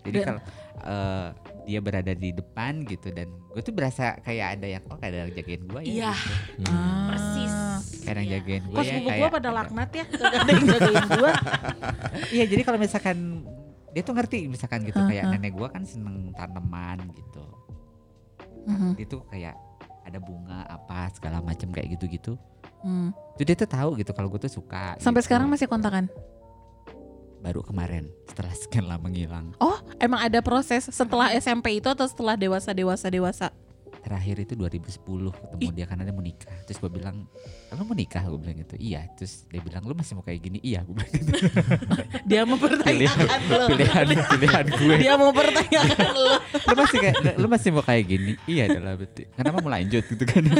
jadi 0.02 0.18
Dan- 0.18 0.28
kalau 0.28 0.42
eh, 0.82 1.28
dia 1.64 1.80
berada 1.80 2.10
di 2.12 2.30
depan 2.32 2.82
gitu 2.84 3.10
dan 3.10 3.30
gue 3.48 3.62
tuh 3.62 3.70
berasa 3.70 4.18
kayak 4.20 4.58
ada 4.58 4.68
yang 4.68 4.84
oh 4.88 4.96
kayak 4.96 5.12
ada 5.12 5.20
yang 5.22 5.34
jagain 5.34 5.64
gue 5.64 5.82
ya 5.84 5.92
Iya. 5.92 6.14
gitu. 6.56 6.70
Ah. 6.70 7.08
Persis. 7.08 7.54
kayak 8.00 8.10
ada 8.10 8.18
yang 8.18 8.26
Iya. 8.26 8.36
jagain 8.40 8.64
gue 8.64 8.74
Kok 8.74 8.82
ya 8.82 8.90
sepupu 8.92 9.08
kayak 9.08 9.20
gua 9.20 9.30
pada 9.30 9.42
ada- 9.44 9.56
laknat 9.56 9.90
ya? 9.92 10.06
Gak 10.08 10.32
ada 10.32 10.52
yang 10.52 10.66
jagain 10.70 11.06
gua. 11.12 11.32
Iya 12.34 12.46
jadi 12.46 12.62
kalau 12.62 12.78
misalkan 12.78 13.18
dia 13.92 14.02
tuh 14.02 14.14
ngerti 14.14 14.38
misalkan 14.48 14.80
gitu 14.82 15.00
kayak 15.02 15.24
Heeh. 15.24 15.34
nenek 15.36 15.54
gua 15.54 15.68
kan 15.68 15.84
seneng 15.84 16.32
tanaman 16.32 16.98
gitu. 17.12 17.44
Dia 18.96 19.06
tuh 19.06 19.22
kayak 19.28 19.56
ada 20.02 20.18
bunga 20.18 20.66
apa 20.66 21.12
segala 21.12 21.40
macam 21.40 21.70
kayak 21.70 21.94
gitu-gitu. 21.94 22.40
Hmm. 22.82 23.14
Itu 23.38 23.44
dia 23.48 23.56
tuh 23.58 23.70
tahu 23.70 23.90
gitu 24.02 24.12
kalau 24.14 24.28
gue 24.30 24.42
tuh 24.42 24.52
suka. 24.52 24.98
Sampai 24.98 25.22
gitu. 25.22 25.32
sekarang 25.32 25.48
masih 25.50 25.70
kontakan. 25.70 26.10
baru 27.42 27.66
kemarin 27.66 28.06
setelah 28.30 28.54
sekian 28.54 28.86
lama 28.86 29.10
ngilang. 29.10 29.58
Oh, 29.58 29.82
emang 29.98 30.22
ada 30.22 30.46
proses 30.46 30.86
setelah 30.94 31.34
SMP 31.34 31.82
itu 31.82 31.90
atau 31.90 32.06
setelah 32.06 32.38
dewasa 32.38 32.70
dewasa 32.70 33.10
dewasa? 33.10 33.50
Terakhir 34.12 34.44
itu 34.44 34.60
2010 34.60 35.32
ketemu 35.32 35.72
dia 35.72 35.86
karena 35.88 36.04
dia 36.04 36.12
mau 36.12 36.20
nikah. 36.20 36.52
Terus 36.68 36.84
gue 36.84 36.92
bilang, 36.92 37.32
"Lu 37.72 37.84
mau 37.88 37.96
nikah?" 37.96 38.28
Gue 38.28 38.44
bilang 38.44 38.60
gitu. 38.60 38.76
Iya. 38.76 39.08
Terus 39.16 39.48
dia 39.48 39.64
bilang, 39.64 39.88
"Lu 39.88 39.96
masih 39.96 40.20
mau 40.20 40.24
kayak 40.28 40.40
gini?" 40.44 40.60
Iya, 40.60 40.84
gue 40.84 41.00
bilang 41.00 41.12
gitu. 41.16 41.32
Dia 42.30 42.44
mempertanyakan 42.44 43.40
lo. 43.48 43.66
pilihan 43.72 44.06
pilihan 44.12 44.66
gue. 44.68 44.96
Dia 45.00 45.14
mempertanyakan 45.16 46.12
lo. 46.12 46.36
lu 46.68 46.74
masih 46.76 46.98
kayak 47.00 47.16
lu 47.40 47.48
masih 47.48 47.70
mau 47.72 47.84
kayak 47.88 48.04
gini? 48.04 48.34
Iya 48.52 48.64
adalah 48.68 49.00
berarti. 49.00 49.24
Kenapa 49.32 49.58
mau 49.64 49.72
lanjut 49.72 50.04
gitu 50.04 50.24
kan? 50.28 50.44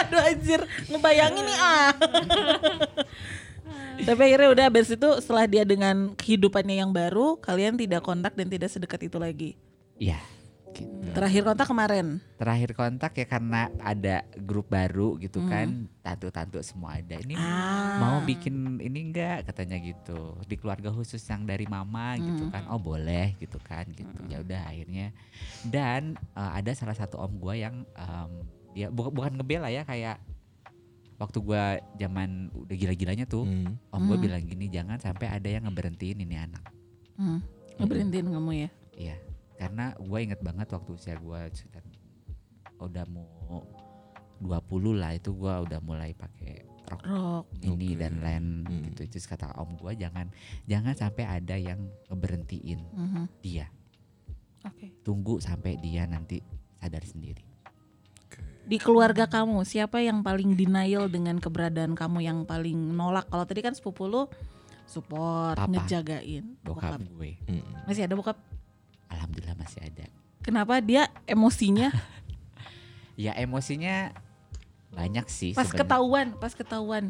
Aduh 0.00 0.20
anjir, 0.24 0.60
ngebayangin 0.88 1.44
nih 1.44 1.58
ah. 1.60 1.92
Tapi 4.00 4.20
akhirnya 4.32 4.48
udah 4.56 4.64
abis 4.72 4.96
itu 4.96 5.08
setelah 5.20 5.44
dia 5.44 5.68
dengan 5.68 6.16
kehidupannya 6.16 6.80
yang 6.80 6.96
baru, 6.96 7.36
kalian 7.44 7.76
tidak 7.76 8.00
kontak 8.00 8.32
dan 8.32 8.48
tidak 8.48 8.72
sedekat 8.72 9.04
itu 9.04 9.20
lagi. 9.20 9.60
Iya. 10.00 10.39
Gitu. 10.72 11.10
Terakhir 11.10 11.42
kontak 11.42 11.66
kemarin. 11.66 12.06
Terakhir 12.34 12.70
kontak 12.72 13.12
ya 13.14 13.26
karena 13.26 13.60
ada 13.78 14.22
grup 14.38 14.66
baru 14.66 15.18
gitu 15.18 15.42
kan, 15.44 15.90
tantu-tantu 16.00 16.62
semua 16.62 16.96
ada. 16.96 17.18
Ini 17.18 17.34
Ah. 17.34 17.98
mau 17.98 18.16
bikin 18.20 18.78
ini 18.78 19.10
enggak 19.10 19.46
katanya 19.46 19.76
gitu. 19.78 20.38
Di 20.44 20.54
keluarga 20.54 20.88
khusus 20.88 21.20
yang 21.22 21.44
dari 21.44 21.64
mama 21.64 22.14
gitu 22.16 22.46
kan. 22.48 22.64
Oh, 22.68 22.78
boleh 22.78 23.34
gitu 23.36 23.58
kan 23.58 23.84
gitu. 23.90 24.20
Ya 24.26 24.40
udah 24.40 24.66
akhirnya. 24.66 25.10
Dan 25.62 26.14
eh, 26.32 26.52
ada 26.56 26.70
salah 26.72 26.94
satu 26.94 27.18
om 27.18 27.34
gua 27.36 27.54
yang 27.54 27.82
em, 27.94 28.30
dia 28.70 28.86
bu- 28.88 29.10
bukan 29.10 29.34
ngebela 29.34 29.66
ya 29.66 29.82
kayak 29.82 30.22
waktu 31.16 31.38
gua 31.38 31.76
zaman 31.94 32.48
udah 32.54 32.72
gila-gilanya 32.72 33.26
tuh, 33.26 33.44
Hmm. 33.44 33.76
om 33.90 34.02
gua 34.06 34.16
Hmm. 34.16 34.24
bilang 34.24 34.40
gini, 34.40 34.66
jangan 34.66 34.96
sampai 34.96 35.28
ada 35.28 35.48
yang 35.48 35.68
ngeberhentiin 35.68 36.16
ini 36.18 36.32
anak. 36.34 36.64
Hmm. 37.14 37.44
Ngeberhentiin 37.76 38.24
kamu 38.24 38.50
ya. 38.56 38.70
Iya, 38.96 39.16
karena 39.60 39.92
gue 39.94 40.18
inget 40.18 40.40
banget 40.40 40.66
waktu 40.66 40.90
usia 40.90 41.14
gue 41.14 41.40
sekitar 41.52 41.84
udah 42.80 43.04
mau 43.06 43.60
20 44.40 44.56
lah 44.96 45.12
itu 45.12 45.30
gue 45.30 45.52
udah 45.60 45.80
mulai 45.80 46.16
pakai 46.16 46.64
rock 46.88 47.02
Rock. 47.04 47.44
ini 47.60 47.92
Oke. 47.92 48.00
dan 48.00 48.14
lain 48.18 48.44
Hmm. 48.64 48.82
gitu. 48.88 49.04
Terus 49.06 49.28
kata 49.28 49.52
om 49.54 49.76
gua 49.76 49.92
jangan 49.92 50.32
jangan 50.64 50.96
sampai 50.96 51.22
ada 51.22 51.54
yang 51.54 51.78
ngeberhentiin 52.08 52.80
Mhm. 52.82 53.24
dia. 53.38 53.68
Oke. 54.62 54.90
Tunggu 55.00 55.38
sampai 55.38 55.76
dia 55.76 56.02
nanti 56.04 56.40
sadar 56.74 57.04
sendiri. 57.04 57.44
Di 58.62 58.76
keluarga 58.76 59.26
kamu 59.26 59.62
siapa 59.62 59.98
yang 59.98 60.20
paling 60.20 60.54
denial 60.54 61.06
dengan 61.06 61.36
keberadaan 61.36 61.92
kamu 61.92 62.18
yang 62.20 62.38
paling 62.42 62.90
nolak? 62.90 63.28
Kalau 63.28 63.44
tadi 63.44 63.60
kan 63.60 63.74
sepupu 63.74 64.06
lu 64.06 64.24
support, 64.84 65.54
Papa. 65.54 65.70
ngejagain. 65.70 66.58
Bokap 66.60 66.96
Bokap. 66.96 67.00
gue, 67.04 67.30
Mm. 67.46 67.86
Masih 67.86 68.02
ada 68.02 68.14
bokap? 68.14 68.38
Masih 69.60 69.80
ada. 69.82 70.08
Kenapa 70.40 70.80
dia 70.80 71.04
emosinya 71.24 71.92
Ya 73.14 73.36
emosinya 73.36 74.16
banyak 74.90 75.28
sih. 75.28 75.52
pas 75.52 75.68
sebenarnya. 75.68 75.80
ketahuan, 75.84 76.26
pas 76.34 76.52
ketahuan. 76.52 77.04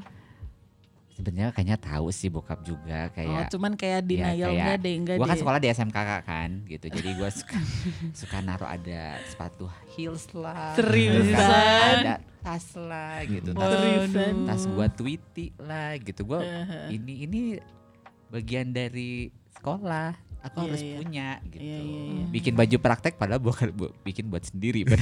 Sebenarnya 1.11 1.49
kayaknya 1.51 1.77
tahu 1.77 2.09
sih 2.11 2.27
bokap 2.27 2.61
juga 2.61 3.07
Oh, 3.07 3.13
kayak. 3.13 3.47
cuman 3.49 3.73
kayak 3.75 4.01
denial 4.03 4.35
kayak- 4.49 4.57
enggak 4.57 4.79
deh, 4.81 4.95
enggak 4.97 5.15
Gue 5.15 5.23
kan 5.23 5.31
deh. 5.31 5.41
sekolah 5.41 5.59
di 5.59 5.69
SMK 5.69 5.99
kan 6.23 6.51
gitu, 6.65 6.87
jadi 6.89 7.11
gue 7.15 7.31
suka 7.31 7.59
suka 8.21 8.37
naruh 8.41 8.67
ada 8.67 9.01
sepatu 9.23 9.65
heels 9.93 10.27
lah, 10.33 10.73
Seriusan? 10.73 11.37
ada 12.01 12.15
tas 12.41 12.67
lah 12.75 13.21
gitu, 13.23 13.53
tas, 13.53 13.69
Seriusan? 13.71 14.35
tas 14.45 14.63
gue 14.65 14.87
tweety 14.91 15.47
lah 15.59 15.93
gitu, 15.95 16.21
gue 16.25 16.41
Heeh. 16.41 16.87
ini 16.91 17.15
ini 17.23 17.41
bagian 18.29 18.73
dari 18.73 19.29
sekolah, 19.53 20.17
aku 20.41 20.57
Iya, 20.57 20.65
harus 20.67 20.81
iya. 20.81 20.97
punya 20.97 21.29
gitu. 21.45 21.61
Iya, 21.61 21.79
iya, 21.79 22.01
iya. 22.07 22.25
Bikin 22.29 22.55
baju 22.55 22.77
praktek 22.77 23.15
padahal 23.15 23.39
bukan 23.39 23.69
bu- 23.71 23.95
bikin 24.01 24.27
buat 24.27 24.43
sendiri 24.43 24.83
Iya, 24.83 24.97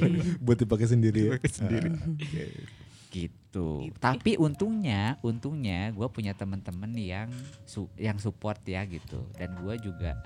iya. 0.00 0.22
Buat 0.44 0.58
dipakai 0.60 0.86
sendiri 0.86 1.20
ya. 1.24 1.32
sendiri. 1.42 1.88
Ah, 1.90 2.06
oke. 2.06 2.42
gitu. 3.14 3.68
Gitu. 3.84 3.94
Tapi 3.96 4.34
untungnya, 4.36 5.16
untungnya 5.20 5.90
gue 5.90 6.06
punya 6.08 6.32
temen-temen 6.32 6.90
yang 6.94 7.30
su- 7.62 7.92
yang 7.94 8.16
support 8.16 8.58
ya 8.64 8.82
gitu. 8.84 9.22
Dan 9.32 9.54
gue 9.56 9.74
juga 9.80 10.18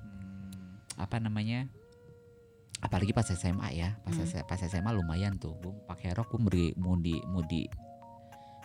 hmm, 0.00 0.96
apa 0.96 1.16
namanya? 1.18 1.68
Apalagi 2.78 3.10
pas 3.10 3.24
SMA 3.26 3.68
ya, 3.72 3.94
pas 4.00 4.10
Hmm. 4.10 4.24
S- 4.24 4.42
pas 4.42 4.58
SMA 4.58 4.90
lumayan 4.90 5.36
tuh. 5.36 5.54
Gue 5.54 5.70
pakai 5.84 6.12
rok, 6.12 6.30
gue 6.30 6.40
beri 6.42 6.66
mau 6.74 6.96
di 6.96 7.14
mau 7.24 7.40
di 7.42 7.68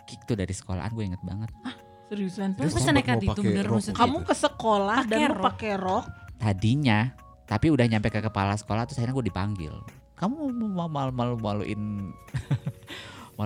kick 0.04 0.24
tuh 0.24 0.34
dari 0.34 0.50
sekolahan 0.50 0.90
gue 0.90 1.04
inget 1.04 1.20
banget. 1.20 1.52
Seriusan? 2.08 2.56
Terus 2.56 2.72
Terus 2.72 2.84
senekat 2.88 3.16
mau 3.20 3.36
itu 3.36 3.40
bener 3.44 3.66
maksudnya. 3.68 3.98
Kamu 4.00 4.18
ke 4.24 4.34
sekolah 4.34 4.98
Pakai 5.04 5.12
dan 5.12 5.30
rok. 5.36 5.44
pakai 5.44 5.72
rok? 5.76 6.04
Tadinya, 6.38 6.98
tapi 7.44 7.66
udah 7.68 7.84
nyampe 7.84 8.08
ke 8.08 8.20
kepala 8.24 8.56
sekolah 8.56 8.88
terus 8.88 8.96
akhirnya 8.98 9.16
gue 9.16 9.26
dipanggil. 9.28 9.74
Kamu 10.16 10.50
mau 10.72 10.88
malu 10.88 11.12
malu 11.12 11.34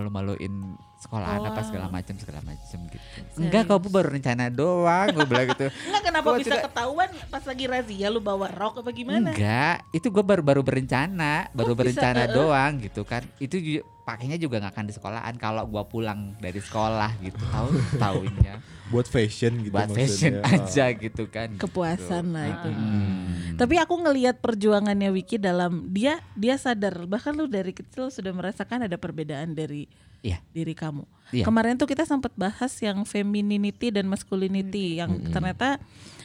sekolahan 1.03 1.43
apa 1.43 1.59
Oh. 1.59 1.67
segala 1.67 1.87
macam 1.89 2.15
segala 2.15 2.41
macam 2.41 2.79
gitu. 2.87 3.03
Serius? 3.03 3.35
Enggak, 3.37 3.63
kau 3.67 3.83
baru 3.83 4.09
rencana 4.09 4.47
doang, 4.49 5.07
gue 5.11 5.27
bilang 5.27 5.47
gitu. 5.51 5.67
Enggak 5.91 6.03
kenapa 6.05 6.27
Gua 6.27 6.39
bisa 6.39 6.49
tidak- 6.49 6.65
ketahuan 6.71 7.11
pas 7.27 7.43
lagi 7.43 7.65
razia 7.67 8.07
lu 8.07 8.21
bawa 8.23 8.47
rok 8.49 8.81
apa 8.81 8.91
gimana? 8.91 9.35
Enggak, 9.35 9.83
itu 9.91 10.07
gue 10.07 10.23
baru-baru 10.23 10.63
berencana, 10.63 11.51
baru 11.51 11.75
bisa, 11.75 11.81
berencana 11.83 12.23
eh? 12.23 12.31
doang 12.31 12.73
gitu 12.79 13.03
kan. 13.03 13.27
Itu 13.37 13.59
pakainya 14.03 14.35
juga 14.35 14.59
nggak 14.59 14.73
akan 14.73 14.87
di 14.87 14.93
sekolahan 14.93 15.35
kalau 15.37 15.63
gua 15.65 15.83
pulang 15.85 16.35
dari 16.37 16.59
sekolah 16.59 17.19
gitu. 17.21 17.39
Tahu 17.41 17.69
tahunya 17.99 18.55
Buat 18.93 19.09
fashion 19.09 19.63
gitu 19.63 19.73
buat 19.73 19.89
fashion 19.89 20.43
maksudnya. 20.43 20.69
aja 20.69 20.87
gitu 20.93 21.25
kan. 21.27 21.49
gitu. 21.55 21.65
Kepuasan 21.65 22.35
lah 22.35 22.45
itu. 22.47 22.69
Hmm. 22.69 23.57
Tapi 23.57 23.75
aku 23.79 23.95
ngelihat 23.97 24.37
perjuangannya 24.37 25.09
Wiki 25.09 25.39
dalam 25.39 25.89
dia 25.89 26.21
dia 26.35 26.59
sadar 26.59 27.07
bahkan 27.07 27.33
lu 27.33 27.49
dari 27.49 27.73
kecil 27.73 28.11
sudah 28.11 28.31
merasakan 28.31 28.85
ada 28.85 28.99
perbedaan 28.99 29.55
dari 29.55 29.89
Iya. 30.23 30.39
diri 30.49 30.73
kamu. 30.73 31.03
Iya. 31.31 31.43
Kemarin 31.43 31.75
tuh 31.75 31.85
kita 31.85 32.03
sempat 32.03 32.31
bahas 32.33 32.71
yang 32.79 33.03
femininity 33.03 33.91
dan 33.91 34.07
masculinity 34.07 34.97
yang 34.97 35.19
ternyata 35.29 35.83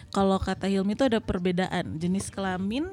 kalau 0.09 0.37
kata 0.37 0.65
Hilmi 0.65 0.93
itu 0.93 1.03
ada 1.03 1.17
perbedaan 1.17 1.97
jenis 1.97 2.29
kelamin, 2.29 2.85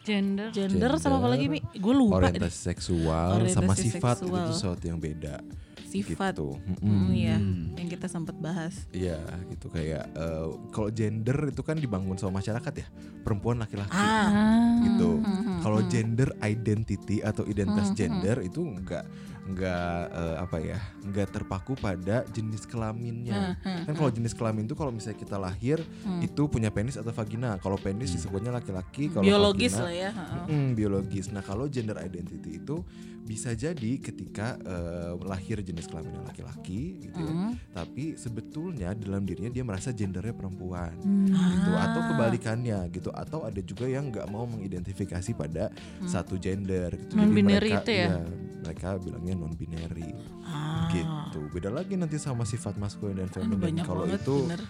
Gender. 0.00 0.48
gender, 0.50 0.94
sama 0.96 1.16
apa 1.16 1.28
lagi 1.28 1.48
Mi? 1.48 1.58
Gue 1.74 1.90
lupa 1.92 2.22
deh. 2.22 2.36
orientasi 2.36 2.58
seksual 2.70 3.40
sama 3.48 3.72
Orientasi 3.72 3.88
sifat 3.90 4.16
seksual. 4.18 4.36
itu 4.38 4.50
sesuatu 4.54 4.84
yang 4.84 4.98
beda. 4.98 5.40
Sifat. 5.84 6.34
Gitu. 6.34 6.48
Hmm, 6.80 7.08
iya, 7.08 7.36
Hmm. 7.36 7.72
yang 7.74 7.88
kita 7.88 8.04
sempat 8.04 8.34
bahas. 8.36 8.84
Iya 8.90 9.16
gitu 9.48 9.66
kayak 9.68 10.04
eh, 10.06 10.44
kalau 10.68 10.90
gender 10.90 11.48
itu 11.48 11.62
kan 11.62 11.76
dibangun 11.76 12.14
sama 12.14 12.38
masyarakat 12.38 12.72
ya 12.74 12.86
perempuan 13.20 13.56
laki-laki 13.56 13.94
Ah, 13.94 14.82
gitu. 14.84 15.18
hmm, 15.18 15.62
Kalau 15.62 15.80
hmm. 15.80 15.88
gender 15.88 16.28
identity 16.42 17.18
atau 17.18 17.42
identitas 17.44 17.88
Hmm, 17.88 17.96
gender 17.96 18.36
itu 18.40 18.60
enggak 18.60 19.06
enggak 19.44 19.84
eh, 20.08 20.36
apa 20.38 20.56
ya 20.56 20.76
enggak 21.00 21.28
terpaku 21.30 21.76
pada 21.76 22.24
jenis 22.26 22.64
kelaminnya. 22.64 23.56
Hmm, 23.60 23.76
hmm, 23.76 23.82
Kan 23.84 23.94
kalau 23.94 24.10
jenis 24.10 24.32
kelamin 24.32 24.64
itu 24.64 24.72
kalau 24.72 24.88
misalnya 24.88 25.18
kita 25.18 25.36
lahir 25.36 25.78
Hmm. 26.00 26.20
itu 26.20 26.42
punya 26.46 26.68
penis 26.68 26.96
atau 26.96 27.10
vagina. 27.10 27.56
Kalau 27.58 27.76
penis 27.76 28.08
disebutnya 28.10 28.48
laki-laki, 28.50 29.08
kalau 29.08 29.20
biologis 29.22 29.72
vagina, 29.72 29.84
lah 29.84 29.94
ya. 29.94 30.10
heeh. 30.10 30.44
Mm, 30.48 30.68
biologis. 30.74 31.26
Nah, 31.28 31.40
kalau 31.40 31.64
gender 31.66 31.96
identity 31.98 32.56
itu 32.56 32.80
bisa 33.24 33.50
jadi 33.50 33.96
ketika 33.96 34.54
eh, 34.58 35.16
lahir 35.18 35.58
jenis 35.58 35.88
kelaminnya 35.88 36.20
laki-laki 36.22 37.00
gitu 37.02 37.18
ya. 37.18 37.32
Hmm. 37.32 37.52
Tapi 37.72 38.14
sebetulnya 38.14 38.92
dalam 38.92 39.24
dirinya 39.24 39.48
dia 39.48 39.64
merasa 39.64 39.90
gendernya 39.90 40.32
perempuan. 40.32 40.92
Hmm. 41.00 41.32
Gitu 41.32 41.70
atau 41.72 42.00
Ah. 42.00 42.06
kebalikannya 42.06 42.78
gitu 42.90 43.08
atau 43.10 43.42
ada 43.42 43.58
juga 43.58 43.84
yang 43.86 44.08
nggak 44.08 44.28
mau 44.28 44.44
mengidentifikasi 44.44 45.32
pada 45.32 45.72
Hmm. 45.72 46.06
satu 46.06 46.36
gender 46.36 46.92
gitu. 46.94 47.10
Jadi 47.10 47.18
Non-binary 47.18 47.70
mereka- 47.72 47.82
itu 47.82 47.92
ya? 47.92 48.06
iya, 48.06 48.20
mereka 48.60 48.88
bilangnya 48.98 49.34
non 49.34 49.52
binary 49.52 50.08
Ah. 50.44 50.88
gitu. 50.88 51.48
Beda 51.48 51.68
lagi 51.68 51.96
nanti 51.96 52.16
sama 52.16 52.44
sifat 52.44 52.76
maskulin 52.76 53.16
dan 53.16 53.28
feminin. 53.28 53.80
Kalau 53.80 54.04
itu 54.04 54.36
bener. 54.44 54.60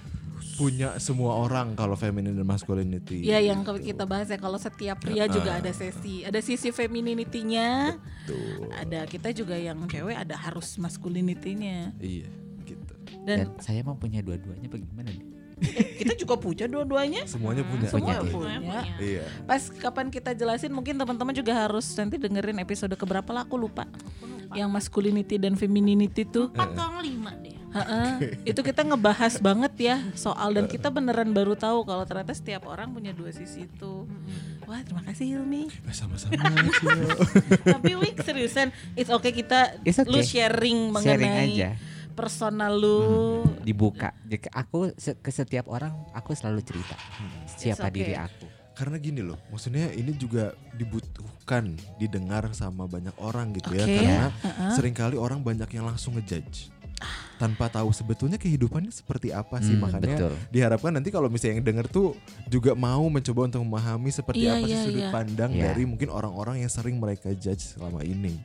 Punya 0.55 0.89
semua 1.03 1.35
orang 1.41 1.75
kalau 1.75 1.99
feminin 1.99 2.37
dan 2.37 2.47
masculinity. 2.47 3.27
Iya 3.27 3.53
yang 3.53 3.67
gitu. 3.67 3.93
kita 3.93 4.05
bahas 4.07 4.31
ya 4.31 4.39
kalau 4.39 4.59
setiap 4.61 5.03
pria 5.03 5.27
juga 5.27 5.59
ada 5.59 5.73
sesi, 5.75 6.23
ada 6.23 6.39
sisi 6.39 6.71
femininity-nya, 6.71 7.99
Tuh. 8.29 8.71
ada 8.71 9.09
kita 9.09 9.35
juga 9.35 9.59
yang 9.59 9.83
cewek 9.91 10.15
ada 10.15 10.39
harus 10.39 10.79
masculinity-nya. 10.79 11.91
Iya, 11.99 12.31
gitu. 12.69 12.95
Dan 13.27 13.37
Dan 13.51 13.59
saya 13.59 13.83
mau 13.83 13.99
punya 13.99 14.23
dua-duanya 14.23 14.69
bagaimana 14.71 15.11
nih? 15.11 15.35
kita 16.03 16.15
juga 16.19 16.35
punya 16.39 16.67
dua-duanya. 16.67 17.23
Semuanya 17.27 17.63
punya. 17.67 17.87
Semua 17.89 18.01
Punya, 18.03 18.19
punya. 18.21 18.31
Semuanya 18.31 18.61
punya. 18.61 18.95
Iya. 18.99 19.25
Pas 19.47 19.63
kapan 19.71 20.07
kita 20.11 20.31
jelasin 20.35 20.71
mungkin 20.75 20.99
teman-teman 20.99 21.35
juga 21.35 21.55
harus 21.55 21.87
nanti 21.95 22.19
dengerin 22.19 22.59
episode 22.63 22.95
keberapa 22.99 23.31
lah 23.31 23.47
aku 23.47 23.59
lupa. 23.59 23.87
Yang 24.55 24.71
masculinity 24.71 25.37
dan 25.39 25.59
femininity 25.59 26.27
tuh. 26.27 26.51
Empat 26.55 26.75
atau 26.79 27.03
lima 27.03 27.35
deh. 27.43 27.54
Heeh. 27.75 28.39
itu 28.55 28.61
kita 28.63 28.87
ngebahas 28.87 29.35
banget 29.43 29.75
ya 29.83 29.97
soal 30.15 30.55
dan 30.55 30.71
kita 30.71 30.95
beneran 30.95 31.35
baru 31.35 31.59
tahu 31.59 31.83
kalau 31.83 32.07
ternyata 32.07 32.31
setiap 32.31 32.71
orang 32.71 32.95
punya 32.95 33.11
dua 33.11 33.35
sisi 33.35 33.67
itu. 33.67 34.07
Wah 34.65 34.81
terima 34.87 35.03
kasih 35.03 35.35
Hilmi. 35.35 35.67
Eh, 35.69 35.95
sama-sama. 35.95 36.39
Tapi 37.75 37.93
Wik 37.99 38.23
seriusan, 38.23 38.71
it's 38.95 39.11
okay 39.11 39.35
kita 39.35 39.77
It's 39.83 39.99
okay. 39.99 40.09
lu 40.09 40.23
sharing 40.23 40.95
Sharing 40.95 40.95
mengenai 40.95 41.51
aja. 41.51 41.71
personal 42.15 42.79
lu. 42.79 43.43
Dibuka. 43.67 44.15
Jadi 44.23 44.47
aku 44.55 44.95
ke 44.95 45.31
setiap 45.35 45.67
orang 45.67 45.93
aku 46.15 46.33
selalu 46.33 46.63
cerita 46.63 46.95
siapa 47.59 47.91
okay. 47.91 47.95
diri 47.95 48.15
aku. 48.15 48.47
Karena 48.75 48.99
gini 48.99 49.23
loh, 49.23 49.39
maksudnya 49.55 49.87
ini 49.95 50.19
juga 50.19 50.51
dibutuhkan 50.75 51.79
didengar 51.95 52.51
sama 52.59 52.91
banyak 52.91 53.15
orang 53.23 53.55
gitu 53.55 53.71
ya. 53.71 53.87
Oke. 53.87 53.95
Karena 54.03 54.29
Heeh. 54.35 54.71
sering 54.75 54.95
kali 54.95 55.15
orang 55.15 55.47
banyak 55.47 55.71
yang 55.71 55.87
langsung 55.87 56.19
ngejudge 56.19 56.74
tanpa 57.35 57.67
tahu 57.67 57.91
sebetulnya 57.91 58.37
kehidupannya 58.37 58.89
seperti 58.89 59.29
apa 59.29 59.59
sih 59.59 59.75
Hmm, 59.75 59.83
makanya 59.85 60.17
betul. 60.17 60.33
diharapkan 60.49 60.93
nanti 60.93 61.11
kalau 61.11 61.27
misalnya 61.27 61.59
yang 61.59 61.67
denger 61.67 61.87
tuh 61.87 62.15
juga 62.47 62.73
mau 62.73 63.03
mencoba 63.05 63.47
untuk 63.47 63.61
memahami 63.61 64.09
seperti 64.09 64.45
Iya, 64.45 64.53
apa 64.53 64.59
sih 64.61 64.71
iya, 64.71 64.83
sudut 64.83 65.03
iya. 65.03 65.11
pandang 65.11 65.51
Iya. 65.51 65.63
dari 65.67 65.83
mungkin 65.85 66.09
orang-orang 66.09 66.57
yang 66.59 66.71
sering 66.71 66.97
mereka 66.97 67.31
judge 67.33 67.75
selama 67.75 68.01
ini 68.01 68.39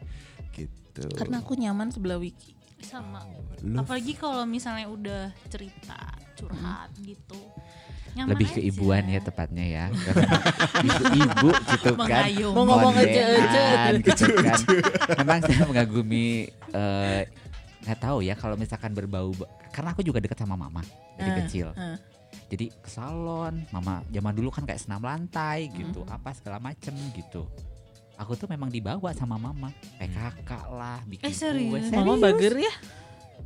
gitu. 0.52 1.06
Karena 1.14 1.40
aku 1.40 1.54
nyaman 1.54 1.90
sebelah 1.90 2.18
Wiki. 2.18 2.58
Sama. 2.80 3.24
Lu 3.62 3.76
Apalagi 3.78 4.16
kalau 4.16 4.44
misalnya 4.44 4.88
udah 4.88 5.22
cerita, 5.48 6.00
curhat 6.34 6.90
gitu. 6.98 7.36
Nyaman 8.10 8.32
Lebih 8.34 8.48
aja. 8.48 8.56
keibuan 8.58 9.04
ya 9.06 9.20
tepatnya 9.22 9.66
ya. 9.70 9.86
Ibu-ibu 10.82 11.50
gitu 11.54 11.92
kan. 11.96 12.24
Mau 12.50 12.64
ngomong 12.66 12.94
Kondean 12.96 13.38
aja-aja. 13.38 13.94
gitu 13.96 14.26
kan. 14.34 14.60
Memang 15.16 15.38
saya 15.44 15.64
mengagumi 15.64 16.26
eh, 16.72 17.22
nggak 17.82 18.00
tahu 18.00 18.20
ya 18.20 18.34
kalau 18.34 18.56
misalkan 18.56 18.92
berbau 18.92 19.32
karena 19.70 19.92
aku 19.92 20.02
juga 20.02 20.20
dekat 20.20 20.38
sama 20.38 20.54
mama 20.54 20.84
dari 21.16 21.32
Ah, 21.32 21.38
kecil. 21.44 21.68
ah. 21.74 21.98
Jadi 22.46 22.70
ke 22.72 22.90
salon, 22.90 23.66
mama 23.70 24.06
zaman 24.08 24.34
dulu 24.34 24.50
kan 24.50 24.62
kayak 24.62 24.78
senam 24.80 25.02
lantai 25.02 25.70
gitu, 25.72 26.02
Hmm. 26.02 26.14
apa 26.14 26.30
segala 26.32 26.58
macem 26.58 26.94
gitu. 27.12 27.46
Aku 28.16 28.36
tuh 28.36 28.46
memang 28.46 28.68
dibawa 28.68 29.10
sama 29.14 29.36
mama, 29.36 29.70
kayak 29.96 30.12
kakak 30.14 30.66
lah, 30.68 31.00
bikin 31.06 31.26
Eh, 31.26 31.34
serius? 31.34 31.88
kue. 31.88 31.96
Mama 31.96 32.20
bager 32.20 32.54
ya? 32.60 32.74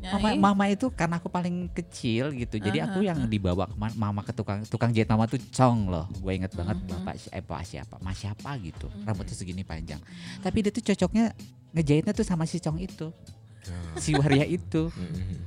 Mama, 0.03 0.27
Nyai. 0.27 0.39
mama 0.41 0.63
itu 0.67 0.89
karena 0.89 1.15
aku 1.15 1.29
paling 1.29 1.71
kecil 1.71 2.33
gitu, 2.33 2.59
jadi 2.59 2.83
aku 2.83 2.99
Ah, 2.99 3.13
yang 3.13 3.23
dibawa 3.23 3.63
ke 3.63 3.75
ma- 3.77 3.95
mama 3.95 4.19
ke 4.19 4.33
tukang 4.33 4.59
tukang 4.65 4.91
jahit 4.91 5.07
mama 5.07 5.23
tuh 5.25 5.39
cong 5.39 5.87
loh. 5.87 6.11
Gue 6.17 6.35
inget 6.35 6.51
banget 6.51 6.75
Mhm. 6.75 6.89
bapak 6.89 7.15
si- 7.15 7.31
eh, 7.31 7.39
pak 7.39 7.63
siapa, 7.63 7.95
mas 7.99 8.17
siapa 8.17 8.51
gitu, 8.57 8.91
rambutnya 9.03 9.31
segini 9.31 9.63
panjang. 9.63 10.01
Tapi 10.39 10.57
dia 10.59 10.71
tuh 10.71 10.83
cocoknya 10.83 11.31
ngejahitnya 11.71 12.11
tuh 12.11 12.25
sama 12.25 12.43
si 12.43 12.59
cong 12.59 12.83
itu. 12.83 13.15
Ya. 13.63 13.99
si 13.99 14.11
waria 14.13 14.43
itu 14.43 14.91
Mm-mm. 14.91 15.39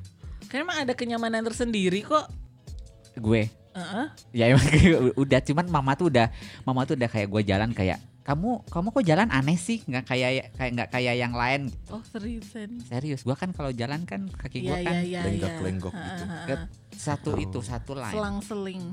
Karena 0.46 0.62
emang 0.62 0.79
ada 0.87 0.92
kenyamanan 0.94 1.42
tersendiri 1.42 2.00
kok. 2.00 2.31
gue 3.16 3.48
Heeh. 3.76 4.07
ya 4.33 4.44
emang 4.52 4.64
udah 5.22 5.40
cuman 5.44 5.66
mama 5.68 5.92
tuh 5.96 6.09
udah 6.09 6.33
mama 6.64 6.85
tuh 6.85 6.96
udah 6.96 7.09
kayak 7.09 7.29
gue 7.29 7.42
jalan 7.44 7.72
kayak 7.72 8.00
kamu 8.26 8.66
kamu 8.66 8.86
kok 8.90 9.04
jalan 9.04 9.28
aneh 9.30 9.54
sih 9.56 9.78
nggak 9.80 10.04
kayak 10.04 10.30
kayak 10.52 10.70
nggak 10.74 10.88
kayak 10.90 11.14
yang 11.14 11.30
lain 11.30 11.70
Oh 11.86 12.02
seriusan. 12.04 12.82
serius 12.82 13.22
gue 13.22 13.32
kan 13.32 13.50
kalau 13.50 13.70
jalan 13.70 14.02
kan 14.02 14.26
kaki 14.28 14.60
gue 14.60 14.68
Iya 14.68 14.82
kan 14.82 14.96
iya. 15.00 15.20
lenggak-lenggok 15.22 15.94
iya. 15.94 16.02
gitu. 16.04 16.24
Ha, 16.24 16.34
ha, 16.34 16.44
ke 16.44 16.54
ha. 16.56 16.64
satu 16.92 17.30
Oh. 17.30 17.38
itu 17.38 17.58
satu 17.60 17.94
line 17.94 18.10
Selang-seling. 18.10 18.84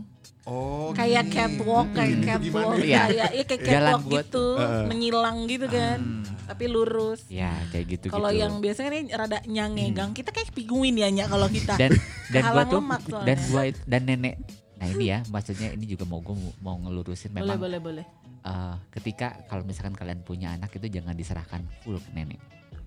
Oh, 0.44 0.92
Kayak 0.92 1.24
gini. 1.26 1.34
catwalk, 1.34 1.88
kayak 1.94 2.14
Hmm, 2.14 2.26
catwalk. 2.26 2.76
gimana? 2.76 2.84
Iya. 2.84 3.02
Kayak 3.08 3.30
iya 3.32 3.44
kayak 3.48 3.62
Jalan 3.64 3.72
catwalk 3.72 4.04
gua 4.04 4.20
gitu, 4.20 4.46
Heeh. 4.54 4.84
menyilang 4.86 5.38
gitu 5.48 5.66
kan. 5.68 5.98
Hmm, 5.98 6.24
Tapi 6.44 6.64
lurus. 6.68 7.22
ya 7.26 7.52
kayak 7.72 7.86
gitu 7.90 8.06
Kalau 8.12 8.28
gitu 8.28 8.40
yang 8.40 8.54
biasanya 8.60 8.90
ini 8.92 9.02
rada 9.10 9.40
nyangegang, 9.48 10.12
kita 10.12 10.30
kayak 10.30 10.52
pinguin 10.52 10.94
ya 10.94 11.08
Nya 11.10 11.26
kalau 11.26 11.48
kita. 11.48 11.74
dan 11.74 11.96
dan 12.30 12.44
gua 12.46 12.64
tuh 12.66 12.78
lemak 12.78 13.02
soalnya. 13.04 13.26
dan 13.26 13.38
gua 13.48 13.62
dan 13.84 14.02
nenek 14.04 14.36
nah 14.76 14.88
ini 14.90 15.06
ya 15.08 15.24
maksudnya 15.26 15.72
ini 15.72 15.88
juga 15.88 16.04
mau 16.04 16.20
gue 16.20 16.36
mau 16.60 16.76
ngelurusin 16.78 17.32
boleh 17.32 17.40
memang 17.40 17.56
boleh 17.58 17.80
boleh. 17.80 18.06
Eh, 18.44 18.76
ketika 18.92 19.42
kalau 19.46 19.64
misalkan 19.64 19.92
kalian 19.92 20.20
punya 20.20 20.52
anak 20.52 20.72
itu 20.72 20.88
jangan 20.90 21.14
diserahkan 21.14 21.62
full 21.80 21.98
ke 21.98 22.12
nenek 22.12 22.40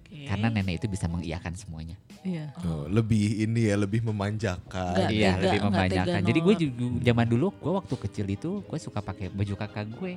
Oke. 0.06 0.24
karena 0.24 0.48
nenek 0.48 0.78
itu 0.78 0.86
bisa 0.86 1.06
mengiyakan 1.06 1.52
semuanya 1.52 1.96
Iya. 2.20 2.50
Oh, 2.60 2.90
lebih 2.90 3.38
ini 3.38 3.70
ya, 3.70 3.78
lebih 3.78 4.02
memanjakan. 4.02 4.98
Nggak 4.98 5.10
iya 5.10 5.30
tega, 5.30 5.42
lebih 5.46 5.60
memanjakan 5.62 6.20
jadi 6.24 6.38
gue 6.40 6.54
juga 6.58 6.82
zaman 7.04 7.26
dulu 7.26 7.46
gue 7.54 7.72
waktu 7.72 7.94
kecil 8.02 8.26
itu 8.26 8.50
gue 8.60 8.78
suka 8.80 8.98
pakai 8.98 9.30
baju 9.30 9.54
kakak 9.56 9.86
gue 9.92 10.12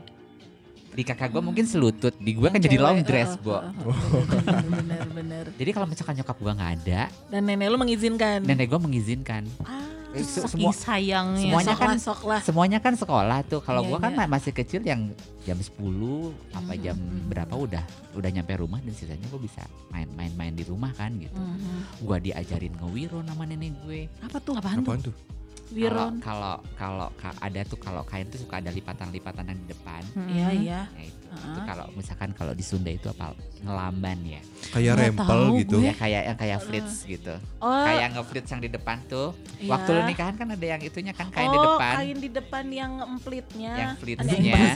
di 0.89 1.03
kakak 1.05 1.29
gue 1.29 1.37
mungkin 1.39 1.63
selutut 1.63 2.17
di 2.17 2.33
gue 2.33 2.49
kan 2.49 2.57
jadi 2.57 2.75
long 2.75 2.97
uh, 2.97 3.05
dress 3.05 3.37
uh, 3.37 3.39
bo 3.39 3.53
uh, 3.53 3.61
uh, 3.61 4.25
bener, 4.25 4.65
bener 4.65 5.05
bener. 5.13 5.45
jadi 5.53 5.69
kalau 5.69 5.85
misalkan 5.85 6.17
nyokap 6.17 6.33
gue 6.35 6.49
nggak 6.51 6.71
ada 6.81 7.01
Dan 7.29 7.41
nenek 7.45 7.67
lu 7.69 7.77
mengizinkan. 7.77 8.39
nenek 8.41 8.65
gue 8.67 8.79
mengizinkan 8.79 9.45
Ah, 9.61 9.85
Eh, 9.85 9.98
Saking 10.11 10.49
semua 10.49 10.73
sayangnya. 10.73 11.41
semuanya 11.45 11.69
sok 11.69 11.77
kan- 11.77 11.87
lah, 11.87 11.99
sok 11.99 12.21
lah. 12.23 12.41
semuanya 12.41 12.79
kan 12.79 12.93
sekolah 12.93 13.39
tuh 13.43 13.59
kalau 13.59 13.81
Iya, 13.81 13.89
gua 13.89 13.97
kan 13.99 14.11
ma- 14.15 14.31
masih 14.31 14.51
kecil 14.51 14.81
yang 14.81 15.13
jam 15.41 15.55
10 15.55 16.33
apa 16.51 16.73
Mhm, 16.73 16.81
jam 16.81 16.97
berapa 17.25 17.53
udah 17.53 17.83
udah 18.13 18.29
nyampe 18.31 18.53
rumah 18.55 18.79
dan 18.79 18.91
sisanya 18.91 19.23
gue 19.23 19.37
bisa 19.39 19.61
main-main-main 19.87 20.51
di 20.51 20.63
rumah 20.63 20.89
kan 20.91 21.13
gitu 21.15 21.33
Mhm. 21.33 22.03
gua 22.03 22.17
diajarin 22.17 22.73
ngewiro 22.75 23.21
nama 23.21 23.43
nenek 23.43 23.77
gue 23.79 24.09
Apa 24.19 24.37
tuh? 24.39 24.53
Apaan 24.55 24.77
tuh? 24.77 24.83
Apaan 24.83 25.01
tuh? 25.03 25.15
kalau 25.15 25.38
Wiron. 25.71 26.17
kalau 26.17 26.57
kalau 26.73 27.13
ka- 27.13 27.37
ada 27.37 27.61
tuh 27.61 27.75
kalau 27.75 28.01
kain 28.01 28.25
tuh 28.25 28.39
suka 28.39 28.57
ada 28.57 28.69
lipatan-lipatan 28.69 29.45
yang 29.45 29.59
di 29.59 29.67
depan 29.67 30.01
Iya 30.25 30.47
iya. 30.51 30.79
ya 30.89 31.03
itu, 31.03 31.25
Heeh. 31.27 31.45
itu 31.47 31.59
kalau 31.63 31.85
misalkan 31.93 32.29
kalau 32.31 32.51
di 32.51 32.61
Sunda 32.61 32.89
itu 32.89 33.05
apa 33.07 33.31
ngelamban 33.59 34.17
ya 34.23 34.41
Kayak 34.67 34.81
Nggak 34.89 34.97
rempel 35.05 35.29
tahu 35.29 35.45
gitu. 35.57 35.75
gue. 35.75 35.85
ya 35.85 35.93
kayak 35.93 36.21
yang 36.23 36.37
kayak 36.37 36.59
flits 36.59 36.95
gitu 37.03 37.33
Oh, 37.59 37.69
kayak 37.79 38.07
ngeflits 38.11 38.49
yang 38.49 38.59
di 38.59 38.69
depan 38.69 38.97
tuh 39.05 39.29
iya. 39.57 39.69
waktu 39.69 39.89
lu 39.91 40.01
nikahan 40.03 40.35
kan 40.35 40.47
ada 40.49 40.65
yang 40.67 40.81
itunya 40.81 41.11
kan 41.11 41.27
kain 41.29 41.45
oh, 41.45 41.53
di 41.53 41.59
depan 41.59 41.93
kain 41.95 42.17
di 42.17 42.29
depan 42.31 42.65
yang 42.69 42.91
emplitnya. 43.07 43.71
Yang 43.75 43.91
flitsnya. 43.99 44.57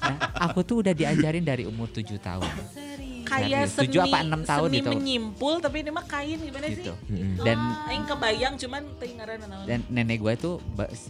Nah, 0.00 0.16
aku 0.42 0.64
tuh 0.64 0.80
udah 0.80 0.90
diajarin 0.90 1.44
dari 1.44 1.62
umur 1.62 1.86
7 1.86 2.02
tahun 2.18 2.50
Kayak 3.30 3.46
Serius, 3.46 3.70
seni, 3.70 3.82
tujuh 3.86 4.00
apa 4.02 4.18
enam 4.20 4.40
tahun 4.42 4.68
seni 4.68 4.78
itu. 4.80 4.90
menyimpul 4.90 5.54
tapi 5.56 5.76
ini 5.78 5.90
mah 5.90 6.04
kain 6.04 6.38
gimana 6.40 6.66
gitu. 6.66 6.82
sih? 6.90 7.06
Mm-mm. 7.06 7.34
Dan 7.40 7.58
Aing 7.86 8.04
kebayang 8.04 8.54
cuman 8.56 8.82
teingaran 8.96 9.38
naon. 9.40 9.64
dan 9.64 9.80
nenek 9.86 10.18
gue 10.18 10.34
tuh 10.36 10.54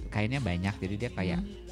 kainnya 0.06 0.38
banyak 0.38 0.74
jadi 0.76 0.94
dia 0.98 1.10
kayak 1.10 1.40
Hmm. 1.40 1.68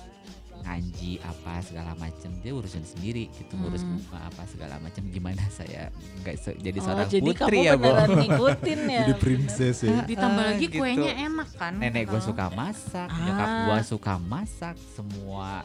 ngaji 0.61 1.23
apa 1.23 1.63
segala 1.63 1.93
macem 1.95 2.29
dia 2.39 2.51
urusin 2.51 2.83
sendiri 2.83 3.31
gitu 3.31 3.55
ngurus 3.55 3.81
Hmm. 3.81 3.97
bunga 4.01 4.21
apa 4.23 4.43
segala 4.45 4.75
macem 4.79 5.01
gimana 5.07 5.41
saya 5.49 5.89
nggak 6.19 6.37
se- 6.37 6.59
jadi 6.59 6.77
oh, 6.77 6.83
seorang 6.83 7.09
jadi 7.09 7.25
putri 7.25 7.39
kamu 7.57 7.63
ya 7.63 7.75
bu 7.75 7.89
ngikutin 8.19 8.81
ya. 8.83 9.01
Jadi 9.01 9.15
princess 9.17 9.77
ya. 9.81 9.97
Ditambah 10.03 10.43
Ah, 10.43 10.49
lagi 10.51 10.67
gitu. 10.67 10.77
kuenya 10.79 11.13
enak 11.23 11.49
kan. 11.55 11.73
nenek 11.75 12.05
gue 12.07 12.21
suka 12.21 12.47
masak 12.51 13.07
Ah. 13.07 13.17
nyokap 13.19 13.49
gue 13.65 13.79
suka 13.87 14.15
masak 14.19 14.77
semua 14.91 15.65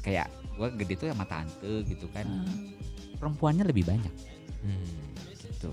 kayak 0.00 0.28
gue 0.50 0.68
gede 0.78 0.94
tuh 0.96 1.08
sama 1.08 1.24
tante 1.24 1.74
gitu 1.84 2.06
kan 2.08 2.24
Hmm. 2.24 2.79
Perempuannya 3.20 3.62
lebih 3.62 3.84
banyak 3.84 4.10
Hmm. 4.60 4.84
gitu 5.36 5.68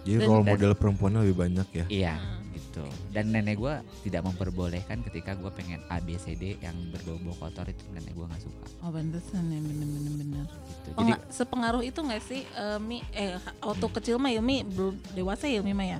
Jadi 0.00 0.16
Dan- 0.16 0.26
role 0.26 0.40
dan- 0.40 0.48
model 0.52 0.70
perempuannya 0.74 1.18
lebih 1.22 1.36
banyak 1.38 1.66
ya. 1.72 1.84
iya 1.88 2.14
Hmm. 2.14 2.38
gitu 2.50 2.82
dan 3.08 3.24
nenek 3.28 3.56
gue 3.56 3.72
tidak 4.02 4.20
memperbolehkan 4.24 4.96
ketika 5.02 5.32
gue 5.32 5.48
pengen 5.50 5.76
A 5.86 5.98
B 5.98 6.14
C 6.14 6.32
D 6.32 6.54
yang 6.56 6.72
berbau-bau 6.88 7.32
kotor 7.36 7.64
itu 7.64 7.80
nenek 7.88 8.10
gue 8.10 8.24
nggak 8.24 8.40
suka 8.40 8.64
Oh 8.80 8.88
pantesan 8.88 9.44
ya 9.46 9.58
bener-bener 9.58 10.12
bener. 10.16 10.44
gitu 10.46 10.88
Oh, 10.92 11.00
jadi 11.00 11.12
sepengaruh 11.28 11.80
itu 11.80 12.00
nggak 12.00 12.20
sih 12.20 12.40
eh, 12.44 12.78
Mi 12.78 13.00
eh 13.12 13.36
waktu 13.60 13.84
kecil 13.92 14.16
mah 14.16 14.28
ya 14.28 14.40
Mi 14.40 14.60
belum 14.60 14.92
dewasa 15.12 15.44
ya 15.44 15.60
Mi 15.60 15.72
mah 15.72 15.88
ya. 15.88 15.98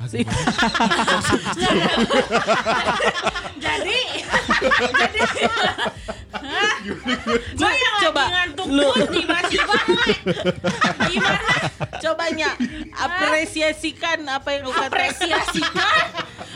Jadi 0.00 0.24
jadi 3.60 3.98
gue 7.52 7.72
yang 7.72 7.94
coba 8.02 8.22
lu. 8.64 8.88
tiba-tiba 9.08 9.76
gimana? 11.06 11.52
Cobanya 11.98 12.50
apresiasikan 12.94 14.18
apa 14.24 14.48
yang 14.52 14.62
lu 14.64 14.72
kata 14.72 14.86
apresiasikan? 14.86 16.04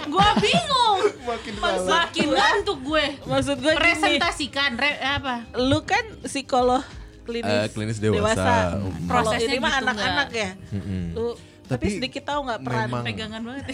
Gue 0.05 0.29
bingung. 0.39 1.01
Makin 1.25 1.53
makin 1.85 2.27
ngantuk 2.31 2.79
gue. 2.83 3.07
Maksud 3.25 3.57
gue 3.59 3.73
gini. 3.73 3.81
Presentasikan 3.81 4.71
re, 4.75 4.95
apa? 4.97 5.49
Lu 5.57 5.83
kan 5.83 6.05
psikolog 6.23 6.85
klinis, 7.25 7.49
Eh, 7.49 7.67
klinis 7.69 7.99
dewasa. 7.99 8.77
Hmm. 8.77 8.93
Kalau 9.05 9.31
Prosesnya 9.33 9.49
ini 9.49 9.59
mah 9.59 9.73
gitu 9.73 9.83
anak-anak 9.83 10.29
ya. 10.31 10.51
Mm-mm. 10.71 11.05
lu 11.15 11.29
tapi, 11.65 11.89
Tapi 11.89 11.97
sedikit 11.97 12.23
tahu 12.29 12.45
nggak 12.45 12.61
peran? 12.61 12.87
memang- 12.87 13.05
pegangan 13.09 13.41
banget. 13.43 13.65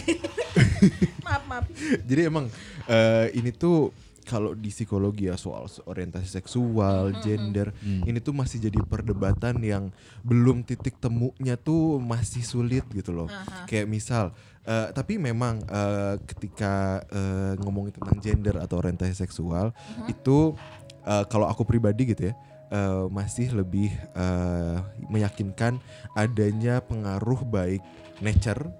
Maaf 1.26 1.42
maaf. 1.44 1.64
Jadi 2.00 2.20
emang 2.22 2.46
eh, 2.86 3.26
ini 3.34 3.50
tuh 3.50 3.90
kalau 4.30 4.54
di 4.54 4.70
psikologi 4.70 5.26
ya 5.26 5.34
soal 5.34 5.66
orientasi 5.84 6.30
seksual, 6.30 7.10
gender, 7.18 7.74
Hmm. 7.76 8.06
ini 8.06 8.18
tuh 8.18 8.30
masih 8.30 8.62
jadi 8.62 8.78
perdebatan 8.80 9.58
yang 9.58 9.90
belum 10.22 10.62
titik 10.62 10.96
temunya 10.96 11.58
tuh 11.58 11.98
masih 11.98 12.40
sulit 12.40 12.86
gitu 12.88 13.10
loh. 13.10 13.26
Aha. 13.26 13.66
Kayak 13.66 13.90
misal, 13.90 14.30
eh, 14.62 14.94
tapi 14.94 15.18
memang 15.18 15.58
eh, 15.66 16.14
ketika 16.24 16.74
eh, 17.04 17.58
ngomongin 17.58 17.90
tentang 17.92 18.22
gender 18.22 18.54
atau 18.56 18.78
orientasi 18.78 19.18
seksual 19.18 19.74
itu 20.06 20.54
eh, 21.02 21.24
kalau 21.26 21.44
aku 21.44 21.66
pribadi 21.66 22.06
gitu 22.06 22.30
ya. 22.30 22.34
eh, 22.70 23.06
masih 23.10 23.50
lebih 23.50 23.90
eh, 24.14 24.78
meyakinkan 25.04 25.82
adanya 26.14 26.78
pengaruh 26.78 27.42
baik 27.42 27.82
nature 28.22 28.70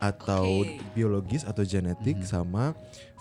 atau 0.00 0.64
Oke. 0.64 0.80
biologis 0.92 1.44
atau 1.44 1.60
genetik 1.60 2.16
Mhm. 2.18 2.24
sama 2.24 2.72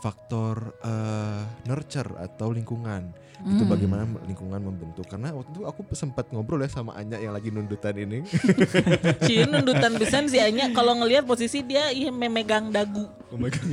faktor 0.03 0.75
eh, 0.81 1.41
nurture 1.63 2.19
atau 2.19 2.51
lingkungan 2.51 3.15
itu 3.35 3.59
Hmm. 3.59 3.67
bagaimana 3.67 4.03
lingkungan 4.23 4.61
membentuk 4.61 5.03
karena 5.03 5.31
waktu 5.31 5.51
itu 5.51 5.61
aku 5.63 5.83
sempat 5.91 6.31
ngobrol 6.31 6.59
ya 6.59 6.69
sama 6.69 6.95
Anya 6.95 7.17
yang 7.17 7.31
lagi 7.31 7.51
nundutan 7.51 7.91
ini 7.93 8.23
Cium 9.25 9.51
nundutan 9.51 9.95
pisan 9.95 10.27
si 10.27 10.39
Anya 10.39 10.71
kalau 10.71 10.95
ngelihat 10.95 11.23
posisi 11.23 11.59
dia 11.59 11.87
iya 11.89 12.07
memegang 12.07 12.69
dagu. 12.69 13.03
memegang 13.29 13.67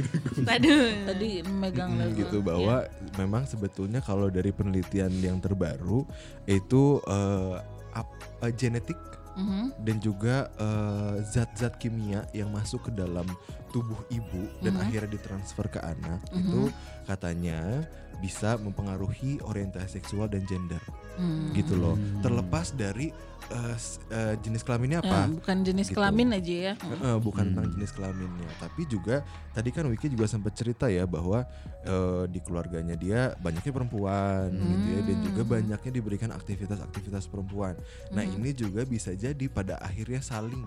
aduh 0.44 0.90
Tadi 1.06 1.44
memegang 1.44 1.86
Mm, 1.88 2.00
dagu. 2.00 2.18
gitu 2.18 2.36
bahwa 2.40 2.82
memang 3.14 3.42
sebetulnya 3.44 4.00
kalau 4.00 4.26
dari 4.26 4.50
penelitian 4.50 5.12
yang 5.14 5.38
terbaru 5.38 6.02
itu 6.46 6.98
eh, 7.04 7.54
ap- 7.92 8.10
eh, 8.40 8.52
genetik 8.52 8.98
Mhm. 9.40 9.64
dan 9.80 9.96
juga 9.98 10.36
eh, 10.54 11.14
zat-zat 11.24 11.80
kimia 11.80 12.28
yang 12.30 12.52
masuk 12.52 12.86
ke 12.86 12.92
dalam 12.92 13.24
tubuh 13.72 13.96
ibu 14.08 14.44
dan 14.60 14.76
Mhm. 14.76 14.82
akhirnya 14.84 15.10
ditransfer 15.10 15.66
ke 15.66 15.80
anak 15.80 16.20
Mhm. 16.28 16.36
itu 16.36 16.62
katanya 17.06 17.88
bisa 18.20 18.60
mempengaruhi 18.60 19.40
orientasi 19.40 19.96
seksual 19.96 20.28
dan 20.28 20.44
gender 20.44 20.82
Hmm. 21.16 21.52
gitu 21.52 21.72
loh 21.72 21.96
terlepas 22.20 22.76
dari 22.76 23.08
eh, 23.50 23.74
s- 23.74 23.98
eh, 24.08 24.38
jenis 24.38 24.62
kelaminnya 24.62 24.98
Ya, 24.98 25.10
apa 25.10 25.18
bukan 25.28 25.56
jenis 25.60 25.86
Gitu. 25.86 25.96
kelamin 25.96 26.28
aja 26.32 26.54
ya. 26.54 26.74
Eh, 26.78 27.18
bukan 27.18 27.42
Hmm. 27.42 27.50
tentang 27.52 27.66
jenis 27.72 27.90
kelaminnya 27.90 28.50
tapi 28.56 28.82
juga 28.84 29.20
tadi 29.50 29.68
kan 29.68 29.84
Wiki 29.84 30.06
juga 30.08 30.24
sempat 30.24 30.54
cerita 30.54 30.86
ya 30.86 31.04
bahwa 31.04 31.42
eh, 31.80 32.24
di 32.26 32.38
keluarganya 32.38 32.94
dia 32.94 33.32
banyaknya 33.36 33.72
perempuan 33.72 34.52
gitu 34.52 34.86
ya 34.88 35.00
dan 35.02 35.18
juga 35.20 35.42
Hmm. 35.42 35.50
banyaknya 35.50 35.90
diberikan 35.92 36.30
aktivitas-aktivitas 36.30 37.26
perempuan 37.26 37.74
nah 38.08 38.22
Mhm. 38.22 38.36
ini 38.36 38.50
juga 38.52 38.80
bisa 38.84 39.10
jadi 39.12 39.44
pada 39.46 39.76
akhirnya 39.78 40.20
saling 40.20 40.62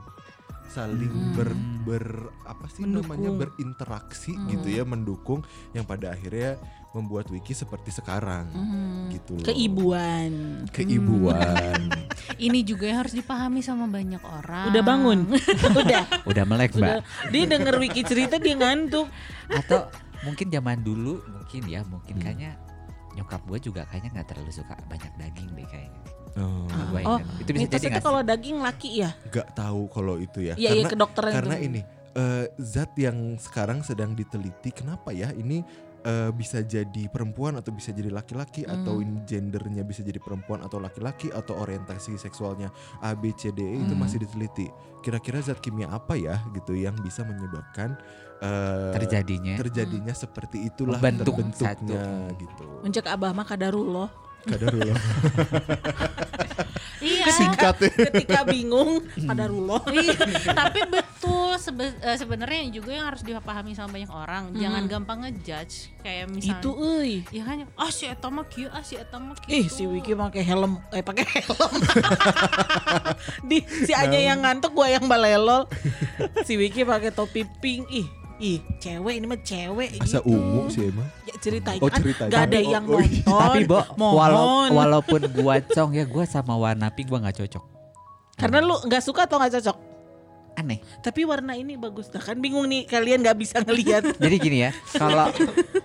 saling 0.65 1.07
Hmm. 1.07 1.33
ber, 1.33 1.49
ber- 1.85 2.33
apa 2.43 2.65
sih 2.67 2.83
namanya 2.83 3.29
Mendukung. 3.29 3.39
berinteraksi 3.45 4.33
Hmm. 4.33 4.49
gitu 4.49 4.67
ya 4.71 4.83
mendukung 4.83 5.39
yang 5.69 5.83
pada 5.83 6.11
akhirnya 6.11 6.57
membuat 6.93 7.25
Wiki 7.27 7.51
seperti 7.51 7.89
sekarang 7.89 8.45
Mhm. 8.47 8.93
gitu 9.11 9.31
loh 9.33 9.43
Keibuan. 9.43 10.31
keibuan 10.69 11.81
ini 12.45 12.61
juga 12.61 12.85
yang 12.85 13.01
harus 13.01 13.11
dipahami 13.11 13.59
sama 13.59 13.85
banyak 13.85 14.21
orang 14.21 14.69
Udah 14.69 14.83
bangun. 14.83 15.19
Udah. 15.81 16.03
udah 16.23 16.43
melek 16.45 16.71
Udah. 16.71 17.01
mbak 17.01 17.33
Dia 17.33 17.43
denger 17.47 17.75
Wiki 17.77 18.01
cerita 18.03 18.37
dia 18.37 18.53
ngantuk. 18.53 19.09
atau 19.49 19.89
mungkin 20.21 20.47
zaman 20.47 20.79
dulu 20.79 21.19
mungkin 21.27 21.61
ya 21.65 21.81
mungkin 21.83 22.15
Hmm. 22.15 22.23
kayaknya 22.23 22.51
nyokap 23.13 23.41
gue 23.43 23.59
juga 23.63 23.81
kayaknya 23.85 24.09
nggak 24.11 24.27
terlalu 24.27 24.51
suka 24.51 24.73
banyak 24.87 25.11
daging 25.15 25.49
deh 25.51 25.67
kayaknya. 25.67 26.01
Oh, 26.33 26.65
Oh, 27.05 27.19
itu 27.37 27.49
bisa 27.51 27.61
Mitos 27.63 27.77
jadi 27.79 27.87
itu 27.91 28.01
kalau 28.01 28.21
daging 28.21 28.57
laki 28.57 28.89
ya? 28.99 29.13
nggak 29.23 29.53
tahu 29.53 29.85
kalau 29.87 30.17
itu 30.17 30.41
ya. 30.41 30.53
Iya, 30.55 30.69
iya 30.71 30.81
karena 30.81 30.89
ke 30.89 30.97
dokter 30.97 31.23
karena 31.27 31.55
itu. 31.55 31.65
ini 31.67 31.81
eh, 32.13 32.45
zat 32.57 32.93
yang 32.95 33.17
sekarang 33.35 33.81
sedang 33.81 34.13
diteliti 34.13 34.69
kenapa 34.71 35.09
ya 35.09 35.29
ini 35.31 35.61
eh, 36.03 36.29
bisa 36.29 36.59
jadi 36.59 37.07
perempuan 37.07 37.55
atau 37.55 37.71
bisa 37.71 37.89
jadi 37.89 38.07
laki-laki 38.07 38.63
atau 38.63 38.99
Hmm. 38.99 39.03
ini 39.03 39.19
gendernya 39.23 39.81
bisa 39.81 39.99
jadi 39.99 40.19
perempuan 40.19 40.59
atau 40.59 40.77
laki-laki 40.77 41.29
atau 41.29 41.55
orientasi 41.57 42.15
seksualnya 42.15 42.67
A 42.99 43.11
B 43.13 43.31
C 43.31 43.49
D 43.49 43.63
E 43.63 43.79
itu 43.79 43.91
Hmm. 43.91 44.03
masih 44.03 44.19
diteliti. 44.19 44.67
Kira-kira 44.99 45.39
zat 45.39 45.57
kimia 45.57 45.87
apa 45.87 46.13
ya 46.13 46.43
gitu 46.51 46.73
yang 46.73 46.95
bisa 46.99 47.23
menyebabkan 47.23 47.95
eh, 48.39 48.91
terjadinya. 48.93 49.55
terjadinya 49.55 50.11
seperti 50.11 50.67
itulah 50.67 50.99
Membentuk 50.99 51.31
terbentuknya 51.33 52.03
satu. 52.03 52.35
gitu. 52.35 52.65
Mencek 52.83 53.07
abah 53.07 53.31
mah 53.31 53.47
kadarullah. 53.47 54.11
Kadarullah. 54.43 54.97
Iya. 56.99 57.27
Singkat 57.29 57.75
ya. 57.79 57.89
Ketika 58.07 58.39
bingung, 58.43 59.03
kadarullah. 59.17 59.83
Iya, 59.93 60.15
tapi 60.51 60.79
betul 60.85 61.55
sebe- 61.57 61.95
eh, 61.97 62.15
sebenarnya 62.15 62.67
juga 62.69 62.91
yang 62.91 63.07
harus 63.07 63.21
dipahami 63.21 63.71
sama 63.71 63.91
banyak 63.93 64.07
orang, 64.07 64.51
jangan 64.53 64.83
gampang 64.85 65.19
ngejudge 65.21 65.91
kayak 65.99 66.27
misalnya 66.27 66.59
Itu 66.59 66.71
euy. 66.73 67.23
ya 67.29 67.43
kan 67.43 67.63
ah 67.73 67.87
si 67.87 68.03
eta 68.03 68.27
mah 68.27 68.43
kieu 68.45 68.67
ah 68.67 68.81
si 68.81 68.95
eta 68.95 69.15
mah 69.15 69.35
kieu 69.37 69.51
Ih 69.53 69.67
si 69.67 69.83
Wiki 69.85 70.11
pakai 70.13 70.43
helm, 70.43 70.79
eh 70.89 70.99
pakai 70.99 71.23
helm. 71.23 71.71
Di 73.49 73.57
si 73.63 73.91
Anya 73.93 74.19
yang 74.21 74.39
ngantuk 74.41 74.71
gua 74.73 74.87
yang 74.89 75.05
balelol. 75.05 75.67
si 76.43 76.55
Wiki 76.55 76.83
pakai 76.83 77.11
topi 77.11 77.47
pink. 77.57 77.87
Ih, 77.89 78.07
ih 78.43 78.59
cewek 78.75 79.13
ini 79.15 79.25
mah 79.25 79.39
cewek 79.39 79.89
Asa 80.03 80.19
gitu. 80.19 80.35
ungu 80.35 80.67
sih 80.67 80.91
emang. 80.91 81.07
Ya 81.23 81.35
ceritanya 81.39 81.79
Oh, 81.79 81.87
kan 81.87 81.99
ceritanya. 82.03 82.31
gak 82.31 82.41
ada 82.43 82.51
Tapi- 82.59 82.73
yang 82.75 82.83
oh, 82.83 82.91
oh, 82.91 83.01
iya. 83.01 83.21
nonton. 83.23 83.39
Tapi 83.39 83.59
Bo, 83.63 83.79
walau, 84.11 84.45
walaupun 84.67 85.21
gua 85.31 85.55
cong 85.63 85.91
ya 85.95 86.03
gua 86.03 86.23
sama 86.27 86.53
warna 86.53 86.91
pink 86.91 87.07
gua 87.07 87.23
nggak 87.23 87.39
cocok. 87.39 87.63
Karena 88.35 88.59
lu 88.59 88.75
nggak 88.83 88.99
suka 88.99 89.23
atau 89.23 89.39
nggak 89.39 89.53
cocok? 89.61 89.77
Aneh. 90.53 90.83
Tapi 90.99 91.23
warna 91.23 91.55
ini 91.55 91.79
bagus 91.79 92.11
dah 92.11 92.19
kan 92.19 92.37
bingung 92.37 92.67
nih 92.67 92.83
kalian 92.83 93.23
nggak 93.23 93.37
bisa 93.39 93.63
ngelihat. 93.63 94.03
Jadi 94.23 94.35
gini 94.37 94.57
ya, 94.67 94.75
kalau 94.91 95.31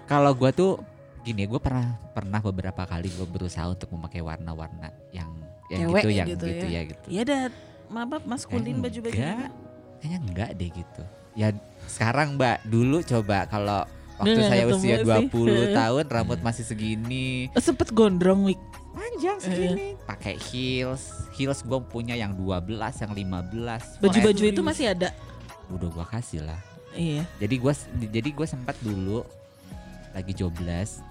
kalau 0.04 0.34
gua 0.34 0.50
tuh 0.50 0.82
gini, 1.22 1.44
gue 1.44 1.60
pernah 1.60 1.92
pernah 2.16 2.40
beberapa 2.40 2.88
kali 2.88 3.12
gue 3.12 3.26
berusaha 3.28 3.68
untuk 3.68 3.92
memakai 3.92 4.24
warna-warna 4.24 4.88
yang 5.12 5.28
yang 5.68 5.92
Cewek 5.92 6.02
gitu, 6.02 6.08
yang 6.10 6.28
gitu 6.32 6.44
gitu, 6.48 6.66
ya. 6.66 6.72
ya. 6.72 6.82
gitu. 6.88 7.06
Iya 7.12 7.22
dah, 7.28 7.40
mabak 7.92 8.24
maskulin 8.24 8.80
baju-baju. 8.80 9.12
kayaknya 10.00 10.18
enggak 10.24 10.50
deh 10.56 10.70
gitu. 10.72 11.02
Ya 11.36 11.48
sekarang 11.88 12.36
Mbak, 12.36 12.68
dulu 12.68 13.00
coba 13.02 13.48
kalau 13.48 13.82
waktu 14.20 14.36
Nggak 14.36 14.50
saya 14.50 14.64
usia 14.68 14.96
sih. 15.00 15.26
20 15.32 15.72
tahun 15.80 16.04
rambut 16.06 16.40
masih 16.44 16.64
segini, 16.64 17.48
Sempet 17.56 17.90
gondrong 17.90 18.44
Wik. 18.46 18.60
panjang 18.92 19.38
segini, 19.38 19.94
pakai 20.04 20.34
heels. 20.36 21.30
Heels 21.32 21.62
gue 21.62 21.78
punya 21.86 22.12
yang 22.12 22.34
12, 22.34 22.66
yang 22.76 23.12
15. 23.14 24.02
Baju-baju 24.02 24.42
itu 24.42 24.60
masih 24.60 24.90
ada. 24.90 25.14
udah 25.68 25.88
gua 25.92 26.06
kasih 26.08 26.42
lah. 26.42 26.58
Iya. 26.92 27.22
Jadi 27.38 27.54
gua 27.60 27.76
jadi 27.94 28.28
gua 28.32 28.46
sempat 28.48 28.74
dulu 28.80 29.20
lagi 30.10 30.32
jobless. 30.32 31.04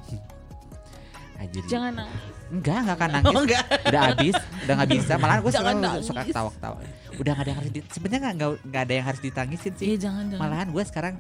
Aja 1.38 1.60
Jangan 1.64 1.94
nangis. 1.96 2.22
enggak 2.50 2.78
enggak 2.80 2.96
akan 2.98 3.10
nangis. 3.16 3.30
Oh 3.30 3.42
enggak. 3.42 3.64
Udah 3.84 4.02
habis, 4.04 4.36
udah 4.64 4.74
nggak 4.76 4.90
bisa. 4.92 5.14
Malahan 5.16 5.40
gue 5.40 5.52
Jangan 5.52 5.76
selalu 5.76 6.02
suka 6.02 6.22
ketawa-ketawa. 6.24 6.78
Udah 7.14 7.32
nggak 7.32 7.44
ada 7.44 7.50
yang 7.50 7.60
harus 7.60 7.72
di, 7.72 7.80
sebenarnya 7.88 8.20
nggak 8.34 8.34
nggak- 8.64 8.84
ada 8.84 8.94
yang 8.94 9.06
harus 9.06 9.22
ditangisin 9.22 9.74
sih. 9.76 9.86
Iya 9.88 9.98
jangan 10.02 10.24
jangan. 10.28 10.42
Malahan 10.42 10.68
gue 10.70 10.84
sekarang, 10.84 11.14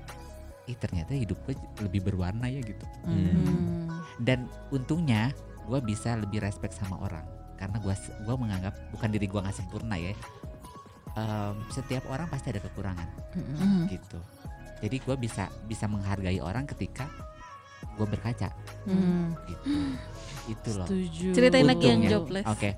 ih 0.66 0.76
ternyata 0.76 1.12
hidup 1.14 1.38
gue 1.44 1.54
lebih 1.80 2.02
berwarna 2.04 2.48
ya 2.48 2.60
gitu. 2.60 2.86
Hmm. 3.04 3.94
Dan 4.18 4.40
untungnya 4.68 5.30
gue 5.64 5.80
bisa 5.82 6.14
lebih 6.14 6.40
respect 6.40 6.74
sama 6.74 6.98
orang 6.98 7.22
karena 7.56 7.78
gue 7.78 7.94
gua 8.22 8.36
menganggap 8.36 8.74
bukan 8.90 9.10
diri 9.10 9.26
gue 9.26 9.38
nggak 9.38 9.54
sempurna 9.54 9.96
ya. 9.96 10.14
Em, 11.14 11.56
setiap 11.68 12.06
orang 12.08 12.26
pasti 12.26 12.50
ada 12.50 12.60
kekurangan 12.60 13.08
Hmm. 13.34 13.86
gitu. 13.88 14.18
Jadi 14.78 14.98
gue 15.00 15.16
bisa 15.16 15.50
bisa 15.64 15.86
menghargai 15.86 16.38
orang 16.38 16.66
ketika 16.66 17.10
gue 17.98 18.08
berkaca 18.08 18.50
Hmm. 18.86 19.34
gitu. 19.44 19.68
Itu 20.48 20.70
loh. 20.78 20.88
Setuju. 20.88 21.28
Ceritain 21.34 21.66
lagi 21.66 21.84
yang 21.84 22.00
Untungnya. 22.00 22.12
jobless. 22.14 22.46
Oke. 22.48 22.70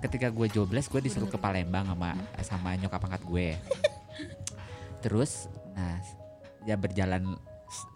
Ketika 0.00 0.26
gue 0.28 0.46
jobless, 0.48 0.88
gue 0.88 0.98
disuruh 0.98 1.28
ke 1.28 1.36
Palembang 1.36 1.86
sama 1.86 2.16
sama 2.42 2.74
nyokap 2.74 2.98
angkat 3.00 3.22
gue. 3.22 3.46
Terus, 4.98 5.46
nah, 5.72 5.98
ya 6.62 6.74
berjalan 6.74 7.38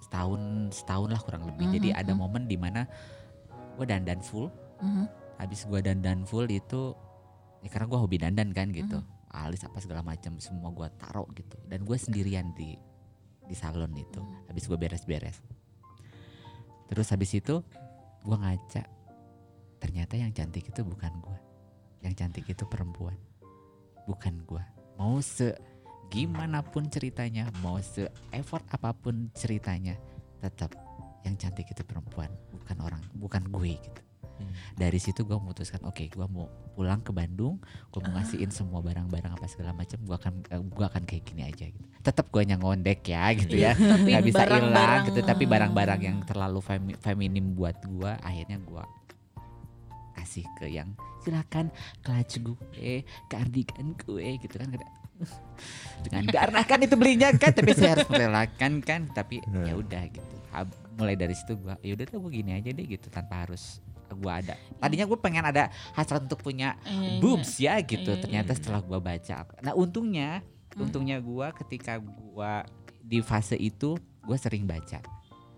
setahun 0.01 0.41
setahun 0.73 1.09
lah 1.11 1.21
kurang 1.21 1.47
lebih. 1.47 1.67
Jadi 1.73 1.89
Mhm, 1.91 1.99
ada 1.99 2.13
mhm. 2.13 2.19
momen 2.19 2.43
di 2.45 2.55
mana 2.55 2.87
gue 3.75 3.87
dandan 3.87 4.21
full. 4.21 4.51
Mhm. 4.79 5.05
Habis 5.37 5.67
gue 5.67 5.81
dandan 5.81 6.23
full 6.25 6.47
itu, 6.47 6.95
ya 7.61 7.69
karena 7.69 7.87
gue 7.87 7.99
hobi 7.99 8.17
dandan 8.17 8.51
kan 8.51 8.71
gitu. 8.71 9.03
Alis 9.29 9.63
apa 9.63 9.77
segala 9.79 10.01
macam 10.01 10.39
semua 10.39 10.71
gue 10.71 10.89
taruh 10.97 11.27
gitu. 11.33 11.59
Dan 11.67 11.83
gue 11.83 11.97
sendirian 11.97 12.55
di 12.55 12.79
di 13.43 13.55
salon 13.55 13.93
itu. 13.95 14.19
Habis 14.47 14.67
gue 14.67 14.75
beres-beres. 14.75 15.39
Terus 16.87 17.07
habis 17.11 17.31
itu 17.35 17.63
gue 18.23 18.37
ngaca. 18.37 18.83
Ternyata 19.83 20.15
yang 20.17 20.33
cantik 20.33 20.71
itu 20.71 20.81
bukan 20.83 21.13
gue. 21.21 21.39
Yang 22.07 22.15
cantik 22.23 22.47
itu 22.47 22.65
perempuan. 22.67 23.19
Bukan 24.07 24.43
gue. 24.47 24.65
Mau 24.97 25.21
se 25.21 25.53
gimana 26.09 26.63
pun 26.63 26.87
ceritanya, 26.87 27.51
mau 27.61 27.77
se 27.83 28.07
effort 28.31 28.63
apa 28.71 28.95
pun 28.95 29.29
ceritanya, 29.35 29.99
tetap 30.39 30.73
yang 31.27 31.35
cantik 31.35 31.67
itu 31.67 31.83
perempuan, 31.83 32.31
bukan 32.55 32.79
orang, 32.79 33.03
bukan 33.19 33.43
gue 33.51 33.75
gitu. 33.75 34.06
Hmm. 34.37 34.53
Dari 34.77 34.99
situ 35.01 35.25
gue 35.25 35.37
memutuskan, 35.37 35.81
oke, 35.89 36.05
gue 36.05 36.27
mau 36.29 36.47
pulang 36.77 37.01
ke 37.01 37.09
Bandung, 37.09 37.57
gue 37.89 38.01
mau 38.05 38.21
ngasihin 38.21 38.53
semua 38.53 38.85
barang-barang 38.85 39.33
apa 39.33 39.47
segala 39.49 39.73
macam, 39.73 39.97
gue 40.05 40.17
akan 40.17 40.33
gue 40.69 40.87
akan 40.87 41.03
kayak 41.09 41.25
gini 41.25 41.43
aja 41.49 41.65
gitu. 41.73 41.87
Tetap 42.05 42.29
gue 42.29 42.43
ngondek 42.45 43.01
ya 43.09 43.33
gitu 43.33 43.57
ya, 43.57 43.73
Tapi 43.97 44.09
nggak 44.13 44.25
bisa 44.29 44.45
hilang 44.45 45.01
gitu. 45.09 45.21
Tapi 45.25 45.45
eh, 45.45 45.49
barang-barang 45.49 46.01
yang 46.05 46.19
terlalu 46.29 46.61
femi- 46.61 46.99
feminim 47.01 47.57
buat 47.57 47.81
gue, 47.81 48.13
akhirnya 48.21 48.61
gue 48.61 48.85
kasih 50.21 50.45
ke 50.61 50.67
yang 50.69 50.93
silakan 51.25 51.73
clutch 52.05 52.39
gue, 52.45 53.03
cardigan 53.33 53.97
gue 54.05 54.37
gitu 54.43 54.55
kan. 54.61 54.69
Dengan 56.05 56.25
karena 56.37 56.61
kan 56.61 56.79
itu 56.85 56.95
belinya 56.95 57.33
kan, 57.33 57.57
tapi 57.57 57.73
saya 57.73 57.97
harus 57.97 58.09
merelakan 58.13 58.85
kan. 58.85 59.09
Tapi 59.17 59.41
ya 59.65 59.75
udah 59.75 60.03
gitu. 60.13 60.35
Mulai 60.97 61.17
dari 61.17 61.37
situ 61.37 61.57
gue, 61.61 61.75
ya 61.85 61.93
udah 61.97 62.05
gue 62.05 62.33
gini 62.33 62.53
aja 62.57 62.73
deh 62.73 62.87
gitu 62.89 63.09
tanpa 63.13 63.45
harus 63.45 63.85
gue 64.13 64.33
ada. 64.33 64.55
Tadinya 64.77 65.05
gue 65.05 65.19
pengen 65.19 65.43
ada 65.43 65.67
hasrat 65.93 66.23
untuk 66.23 66.39
punya 66.39 66.79
Iya, 66.83 67.19
boobs 67.19 67.53
ya 67.57 67.75
gitu. 67.81 68.13
Iya, 68.13 68.21
Ternyata 68.21 68.53
iya. 68.53 68.59
setelah 68.59 68.81
gua 68.81 68.99
baca. 68.99 69.37
Nah, 69.59 69.73
untungnya 69.73 70.45
Hmm. 70.71 70.85
untungnya 70.85 71.17
gua 71.19 71.51
ketika 71.53 71.97
gua 71.97 72.63
di 73.01 73.19
fase 73.21 73.57
itu 73.57 73.97
gua 74.21 74.37
sering 74.37 74.63
baca. 74.65 75.01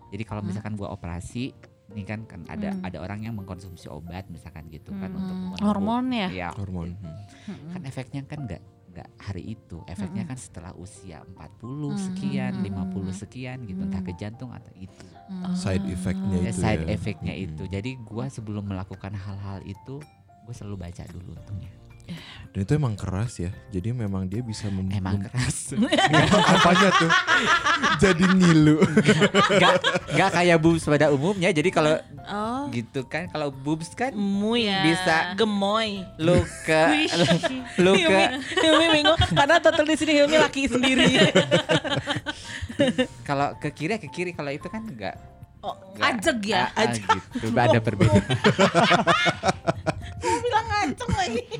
Jadi 0.09 0.23
kalau 0.23 0.39
Hmm. 0.39 0.49
misalkan 0.49 0.73
gua 0.73 0.89
operasi 0.89 1.51
ini 1.89 2.05
kan 2.05 2.23
kan 2.23 2.45
ada 2.45 2.69
Hmm. 2.71 2.85
ada 2.85 2.97
orang 2.99 3.19
yang 3.19 3.33
mengkonsumsi 3.33 3.89
obat 3.89 4.29
misalkan 4.29 4.69
gitu 4.69 4.93
kan 4.93 5.09
Hmm. 5.09 5.19
untuk 5.19 5.35
menumbuh- 5.35 5.65
Hormon 5.65 6.05
ya? 6.09 6.29
Iya. 6.29 6.49
Hormon. 6.53 6.93
Hmm. 6.95 7.17
Hmm. 7.47 7.69
Kan 7.73 7.81
efeknya 7.83 8.21
kan 8.23 8.45
enggak 8.45 8.61
enggak 8.89 9.09
hari 9.15 9.53
itu. 9.53 9.77
Efeknya 9.85 10.25
Mm-mm. 10.25 10.31
kan 10.31 10.37
setelah 10.37 10.71
usia 10.73 11.21
40 11.23 11.93
Hmm. 11.93 12.01
sekian, 12.01 12.53
Hmm. 12.55 12.65
50 12.65 13.13
sekian 13.13 13.57
gitu, 13.63 13.81
entah 13.81 14.01
Hmm. 14.01 14.09
ke 14.09 14.13
jantung 14.15 14.49
atau 14.49 14.73
itu. 14.75 15.05
Hmm. 15.29 15.53
Side 15.53 15.85
effect-nya 15.87 16.37
Ya, 16.37 16.49
itu 16.49 16.59
side 16.59 16.83
ya. 16.83 16.89
effect-nya 16.91 17.33
Mm-mm. 17.33 17.45
itu. 17.45 17.63
Jadi 17.65 17.91
gua 18.01 18.25
sebelum 18.27 18.65
melakukan 18.65 19.13
hal-hal 19.13 19.61
itu 19.63 20.01
gue 20.41 20.53
selalu 20.55 20.81
baca 20.81 21.03
dulu 21.05 21.31
untungnya. 21.31 21.69
Dan 22.49 22.65
itu 22.65 22.73
emang 22.73 22.97
keras 22.97 23.37
ya. 23.37 23.53
Jadi 23.69 23.93
memang 23.93 24.25
dia 24.25 24.41
bisa 24.41 24.65
mem 24.73 24.89
Emang 24.89 25.21
keras. 25.21 25.77
apanya 26.57 26.89
tuh? 26.97 27.11
Jadi 28.01 28.25
ngilu. 28.25 28.81
Gak, 29.61 29.73
gak 30.17 30.29
kayak 30.33 30.57
boobs 30.57 30.83
pada 30.89 31.13
umumnya. 31.13 31.53
Jadi 31.53 31.69
kalau 31.69 31.93
Oh, 32.29 32.69
gitu 32.69 33.09
kan, 33.09 33.25
kalau 33.33 33.49
boobs 33.49 33.89
kan 33.97 34.13
mu 34.13 34.53
ya. 34.53 34.85
Bisa. 34.85 35.33
gemoy. 35.33 36.05
lu 36.21 36.45
ke 36.61 37.09
lu 37.81 37.97
ke 37.97 38.21
Hilmi, 38.61 39.01
bingung 39.01 39.17
karena 39.33 39.57
total 39.57 39.85
di 39.89 39.97
sini 39.97 40.13
Hilmi 40.13 40.37
laki 40.37 40.69
sendiri. 40.69 41.09
kalau 43.27 43.57
ke 43.57 43.73
kiri 43.73 43.97
ke 43.97 44.07
kiri 44.13 44.31
kalau 44.37 44.53
itu 44.53 44.69
kan 44.69 44.85
enggak 44.85 45.17
Oh, 45.59 45.75
Ajeg 45.99 46.39
ya? 46.55 46.71
Ah, 46.71 46.87
ah, 46.87 46.95
gitu. 46.95 47.51
Ada 47.51 47.83
perbedaan. 47.83 48.23
Lagi. 51.09 51.41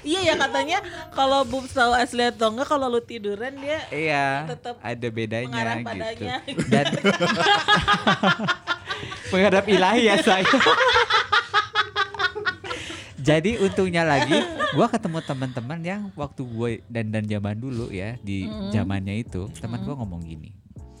Iya 0.00 0.24
ya 0.24 0.34
katanya 0.38 0.78
kalau 1.12 1.44
boobs 1.44 1.70
tahu 1.70 1.92
asli 1.92 2.24
atau 2.24 2.48
enggak 2.48 2.66
kalau 2.66 2.88
lu 2.88 2.98
tiduran 2.98 3.52
dia 3.54 3.78
iya, 3.92 4.48
Tetap 4.48 4.80
ada 4.80 5.08
bedanya 5.12 5.46
mengarah 5.46 5.76
gitu. 5.76 5.84
padanya. 5.84 6.34
Dan 6.64 6.84
menghadap 9.28 9.64
ilahi 9.68 10.00
ya 10.02 10.14
saya. 10.18 10.42
Jadi 13.18 13.58
untungnya 13.60 14.02
lagi, 14.02 14.38
gua 14.72 14.88
ketemu 14.88 15.18
teman-teman 15.20 15.78
yang 15.82 16.00
waktu 16.14 16.42
gue 16.42 16.70
dan 16.88 17.10
dan 17.10 17.22
zaman 17.28 17.54
dulu 17.54 17.90
ya 17.90 18.16
di 18.18 18.48
Mm. 18.48 18.70
zamannya 18.72 19.14
itu, 19.20 19.46
teman 19.54 19.82
gua 19.82 19.94
ngomong 19.94 20.24
gini, 20.24 20.54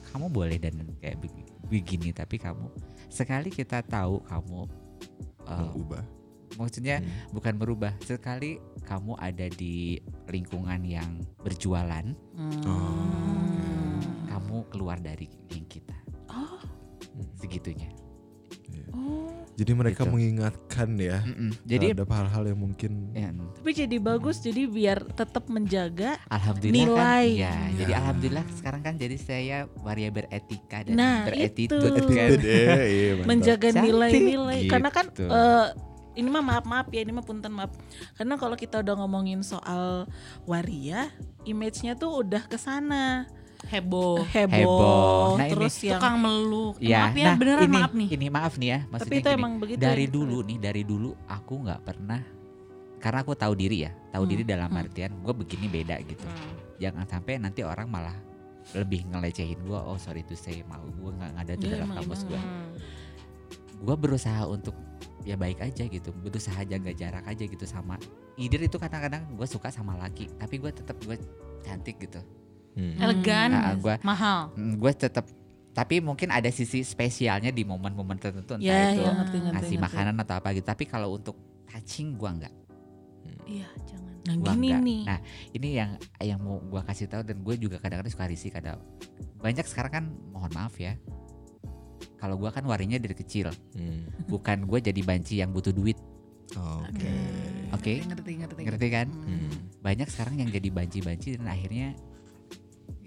kamu 0.06 0.26
boleh 0.28 0.58
dan 0.60 0.76
kayak 1.00 1.16
begi- 1.16 1.48
begini 1.64 2.08
tapi 2.10 2.36
kamu 2.36 2.68
sekali 3.08 3.48
kita 3.48 3.80
tahu 3.80 4.20
kamu 4.22 4.68
uh, 5.48 5.64
Mengubah. 5.64 6.04
maksudnya 6.56 7.00
Hmm. 7.00 7.32
bukan 7.32 7.54
berubah 7.56 7.92
sekali 8.04 8.56
kamu 8.84 9.16
ada 9.16 9.48
di 9.48 10.00
lingkungan 10.28 10.80
yang 10.84 11.20
berjualan 11.40 12.04
Hmm. 12.36 13.98
kamu 14.28 14.56
keluar 14.70 15.00
dari 15.00 15.28
geng 15.48 15.66
kita 15.66 15.96
Oh, 16.28 16.60
segitunya 17.40 17.88
oh. 17.92 18.07
Jadi 19.58 19.74
mereka 19.74 20.06
Gitu. 20.06 20.12
mengingatkan 20.12 20.88
ya. 20.94 21.18
Mm-mm. 21.20 21.50
jadi 21.64 21.90
terhadap 21.90 22.08
hal-hal 22.08 22.44
yang 22.46 22.60
mungkin 22.60 22.92
ya, 23.10 23.34
Tapi 23.34 23.70
jadi 23.74 23.96
bagus 23.98 24.38
jadi 24.38 24.62
biar 24.64 25.02
tetap 25.10 25.44
menjaga 25.48 26.14
alhamdulillah 26.28 26.78
Nilai. 26.94 27.26
kan 27.26 27.42
ya 27.42 27.54
jadi 27.74 27.90
Ya. 27.90 27.98
alhamdulillah 27.98 28.44
sekarang 28.54 28.80
kan 28.80 28.94
jadi 28.94 29.16
saya 29.18 29.56
waria 29.78 30.08
beretika 30.08 30.86
dan 30.86 30.94
Nah, 30.94 31.26
beretitude 31.26 31.90
itu. 31.90 32.06
kan 32.08 32.30
eh, 32.38 32.86
iya, 32.86 33.12
menjaga 33.28 33.68
nilai-nilai 33.74 34.58
gitu. 34.62 34.70
karena 34.70 34.88
kan 34.88 35.06
eh, 35.10 35.66
ini 36.14 36.28
mah 36.28 36.44
maaf 36.44 36.64
maaf 36.64 36.86
ya 36.88 37.00
ini 37.00 37.10
mah 37.10 37.22
punten 37.22 37.50
maaf 37.50 37.74
karena 38.14 38.34
kalau 38.34 38.54
kita 38.54 38.78
udah 38.78 38.94
ngomongin 38.96 39.42
soal 39.42 40.06
waria 40.44 41.10
image-nya 41.44 41.94
tuh 41.94 42.10
udah 42.16 42.42
ke 42.44 42.54
sana 42.56 43.26
heboh 43.66 44.22
heboh, 44.30 44.54
Heboh. 44.54 45.26
Nah, 45.34 45.46
ini 45.46 45.52
terus 45.52 45.74
yang 45.82 45.98
tukang 45.98 46.16
meluk 46.22 46.74
Ya, 46.78 47.10
maaf 47.10 47.14
ya 47.18 47.26
nah 47.26 47.34
beneran 47.34 47.66
ini, 47.66 47.74
maaf 47.74 47.92
nih 47.92 48.08
ini 48.14 48.26
maaf 48.30 48.54
nih 48.54 48.68
ya, 48.70 48.78
maksudnya 48.86 49.02
tapi 49.02 49.16
itu 49.18 49.28
gini, 49.28 49.38
emang 49.42 49.52
begitu 49.58 49.78
dari 49.82 50.04
ya. 50.06 50.12
dulu 50.14 50.38
nih, 50.46 50.58
dari 50.62 50.82
dulu 50.86 51.10
aku 51.26 51.54
nggak 51.66 51.80
pernah, 51.82 52.20
karena 53.02 53.18
aku 53.26 53.32
tahu 53.34 53.52
diri 53.58 53.76
ya, 53.82 53.90
tahu 54.14 54.22
Hmm, 54.24 54.30
diri 54.30 54.42
dalam 54.46 54.70
hmm. 54.70 54.80
artian 54.86 55.10
gue 55.18 55.34
begini 55.34 55.66
beda 55.66 55.96
gitu. 56.06 56.26
Jangan 56.78 57.04
sampai 57.10 57.42
nanti 57.42 57.66
orang 57.66 57.90
malah 57.90 58.14
lebih 58.78 59.02
ngelecehin 59.10 59.58
gue, 59.66 59.74
oh 59.80 59.98
sorry 59.98 60.22
to 60.22 60.38
say, 60.38 60.62
mau 60.70 60.82
gue 60.84 61.10
nggak 61.18 61.32
ada 61.34 61.52
tuh 61.58 61.66
Iya, 61.66 61.74
dalam 61.82 61.88
emang. 61.98 62.06
gue. 62.06 62.38
Hmm. 62.38 62.68
Gue 63.82 63.96
berusaha 63.98 64.42
untuk 64.46 64.74
ya 65.26 65.34
baik 65.34 65.58
aja 65.60 65.82
gitu, 65.84 66.14
berusaha 66.14 66.62
jaga 66.62 66.94
jarak 66.94 67.24
aja 67.26 67.44
gitu 67.44 67.66
sama. 67.66 67.98
Idir 68.38 68.70
itu 68.70 68.78
kadang-kadang 68.78 69.26
gue 69.34 69.46
suka 69.50 69.68
sama 69.74 69.98
laki, 69.98 70.30
tapi 70.38 70.62
gue 70.62 70.70
tetap 70.70 70.94
gue 71.02 71.18
cantik 71.66 71.98
gitu. 71.98 72.22
Hmm. 72.78 72.94
elegan 72.96 73.48
Nah, 73.50 73.74
gua- 73.74 73.98
mahal 74.00 74.54
gue 74.54 74.92
tetap, 74.94 75.26
tapi 75.72 75.98
mungkin 75.98 76.30
ada 76.30 76.46
sisi 76.48 76.80
spesialnya 76.80 77.50
di 77.50 77.62
momen-momen 77.62 78.14
tertentu 78.16 78.54
entah 78.54 78.62
ya 78.62 78.94
itu 78.94 79.02
ya 79.02 79.10
ngerti 79.12 79.36
ngerti 79.36 79.38
ngasih 79.50 79.66
ngerti. 79.72 79.84
makanan 79.84 80.14
atau 80.16 80.34
apa 80.36 80.48
gitu. 80.52 80.62
Tapi 80.64 80.84
kalau 80.86 81.08
untuk 81.12 81.34
touching 81.66 82.14
gua 82.14 82.30
enggak. 82.32 82.54
iya 83.44 83.66
jangan 83.82 84.12
nah 84.20 84.34
Gua 84.36 84.46
gini 84.52 84.68
enggak. 84.68 84.82
nih 84.84 85.00
Nah, 85.04 85.18
ini 85.52 85.68
yang 85.74 85.90
yang 86.22 86.38
mau 86.38 86.62
gua 86.62 86.82
kasih 86.82 87.06
tahu 87.06 87.22
dan 87.22 87.36
gue 87.38 87.54
juga 87.56 87.76
kadang-kadang 87.76 88.12
suka 88.12 88.26
risih 88.26 88.50
kadang 88.50 88.78
banyak 89.36 89.64
sekarang 89.64 89.92
kan 89.92 90.04
mohon 90.28 90.52
maaf 90.52 90.76
ya. 90.76 90.94
Kalau 92.14 92.34
gua 92.34 92.50
kan 92.50 92.62
warinya 92.62 92.94
dari 92.96 93.14
kecil, 93.14 93.50
Hmm. 93.72 94.06
bukan 94.26 94.64
gue 94.64 94.78
jadi 94.80 95.00
banci 95.00 95.38
yang 95.38 95.50
butuh 95.50 95.70
duit. 95.70 95.94
Oke. 96.50 97.10
Oke. 97.70 97.92
ngerti 98.02 98.30
ngerti 98.36 98.60
Ngerti 98.60 98.86
kan? 98.88 99.06
Hmm. 99.06 99.50
Banyak 99.78 100.08
sekarang 100.08 100.34
yang 100.36 100.48
jadi 100.48 100.68
banci-banci 100.68 101.36
dan 101.36 101.46
akhirnya 101.46 101.94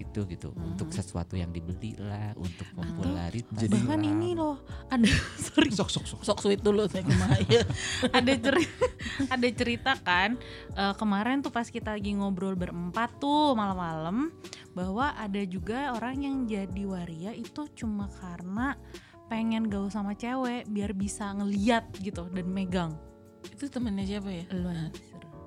gitu 0.01 0.25
gitu. 0.25 0.49
Hmm. 0.51 0.73
untuk 0.73 0.89
sesuatu 0.89 1.37
yang 1.37 1.53
dibeli 1.53 1.93
lah 2.01 2.33
untuk 2.35 2.65
popularitas. 2.73 3.61
Jadi- 3.61 3.77
bahkan 3.77 4.01
lah. 4.01 4.11
ini 4.11 4.29
loh 4.33 4.57
ada 4.89 5.07
sorry. 5.45 5.69
Sok 5.69 5.89
sok 5.93 6.05
sok. 6.09 6.21
sok 6.25 6.37
sweet 6.41 6.61
dulu 6.65 6.89
saya 6.89 7.05
ya 7.47 7.61
ada 8.17 8.33
cerita 8.33 8.85
ada 9.29 9.47
cerita 9.53 9.91
kan 10.01 10.35
eh, 10.75 10.93
kemarin 10.97 11.45
tuh 11.45 11.53
pas 11.53 11.67
kita 11.69 11.93
lagi 11.93 12.11
ngobrol 12.17 12.57
berempat 12.57 13.21
tuh 13.21 13.53
malam-malam 13.53 14.33
bahwa 14.71 15.11
ada 15.19 15.41
juga 15.43 15.91
orang 15.95 16.15
yang 16.23 16.35
jadi 16.47 16.83
waria 16.87 17.31
itu 17.35 17.67
cuma 17.75 18.07
karena 18.19 18.79
pengen 19.27 19.71
gaul 19.71 19.87
sama 19.87 20.11
cewek 20.11 20.67
biar 20.67 20.91
bisa 20.91 21.31
ngeliat 21.31 21.87
gitu 22.03 22.27
dan 22.35 22.47
megang. 22.51 22.91
Itu 23.47 23.71
temennya 23.71 24.03
siapa 24.17 24.27
ya? 24.27 24.43
Lu 24.51 24.67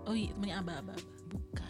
oh 0.08 0.16
iya 0.16 0.32
temennya 0.32 0.56
abah 0.64 0.76
abah. 0.80 0.98
Bukan 1.28 1.63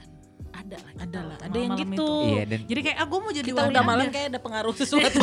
ada 0.64 0.76
lah 0.76 0.92
ada 0.96 1.20
lah 1.22 1.36
ada 1.38 1.56
yang 1.56 1.72
itu. 1.74 1.84
gitu 1.86 2.08
Iya 2.26 2.44
dan 2.44 2.60
jadi 2.64 2.80
kayak 2.82 2.98
aku 3.00 3.14
mau 3.16 3.30
jadi 3.30 3.44
kita 3.46 3.60
waria 3.60 3.70
udah 3.70 3.82
malam 3.84 4.06
kayak 4.08 4.26
ada 4.26 4.40
pengaruh 4.40 4.74
sesuatu 4.74 5.20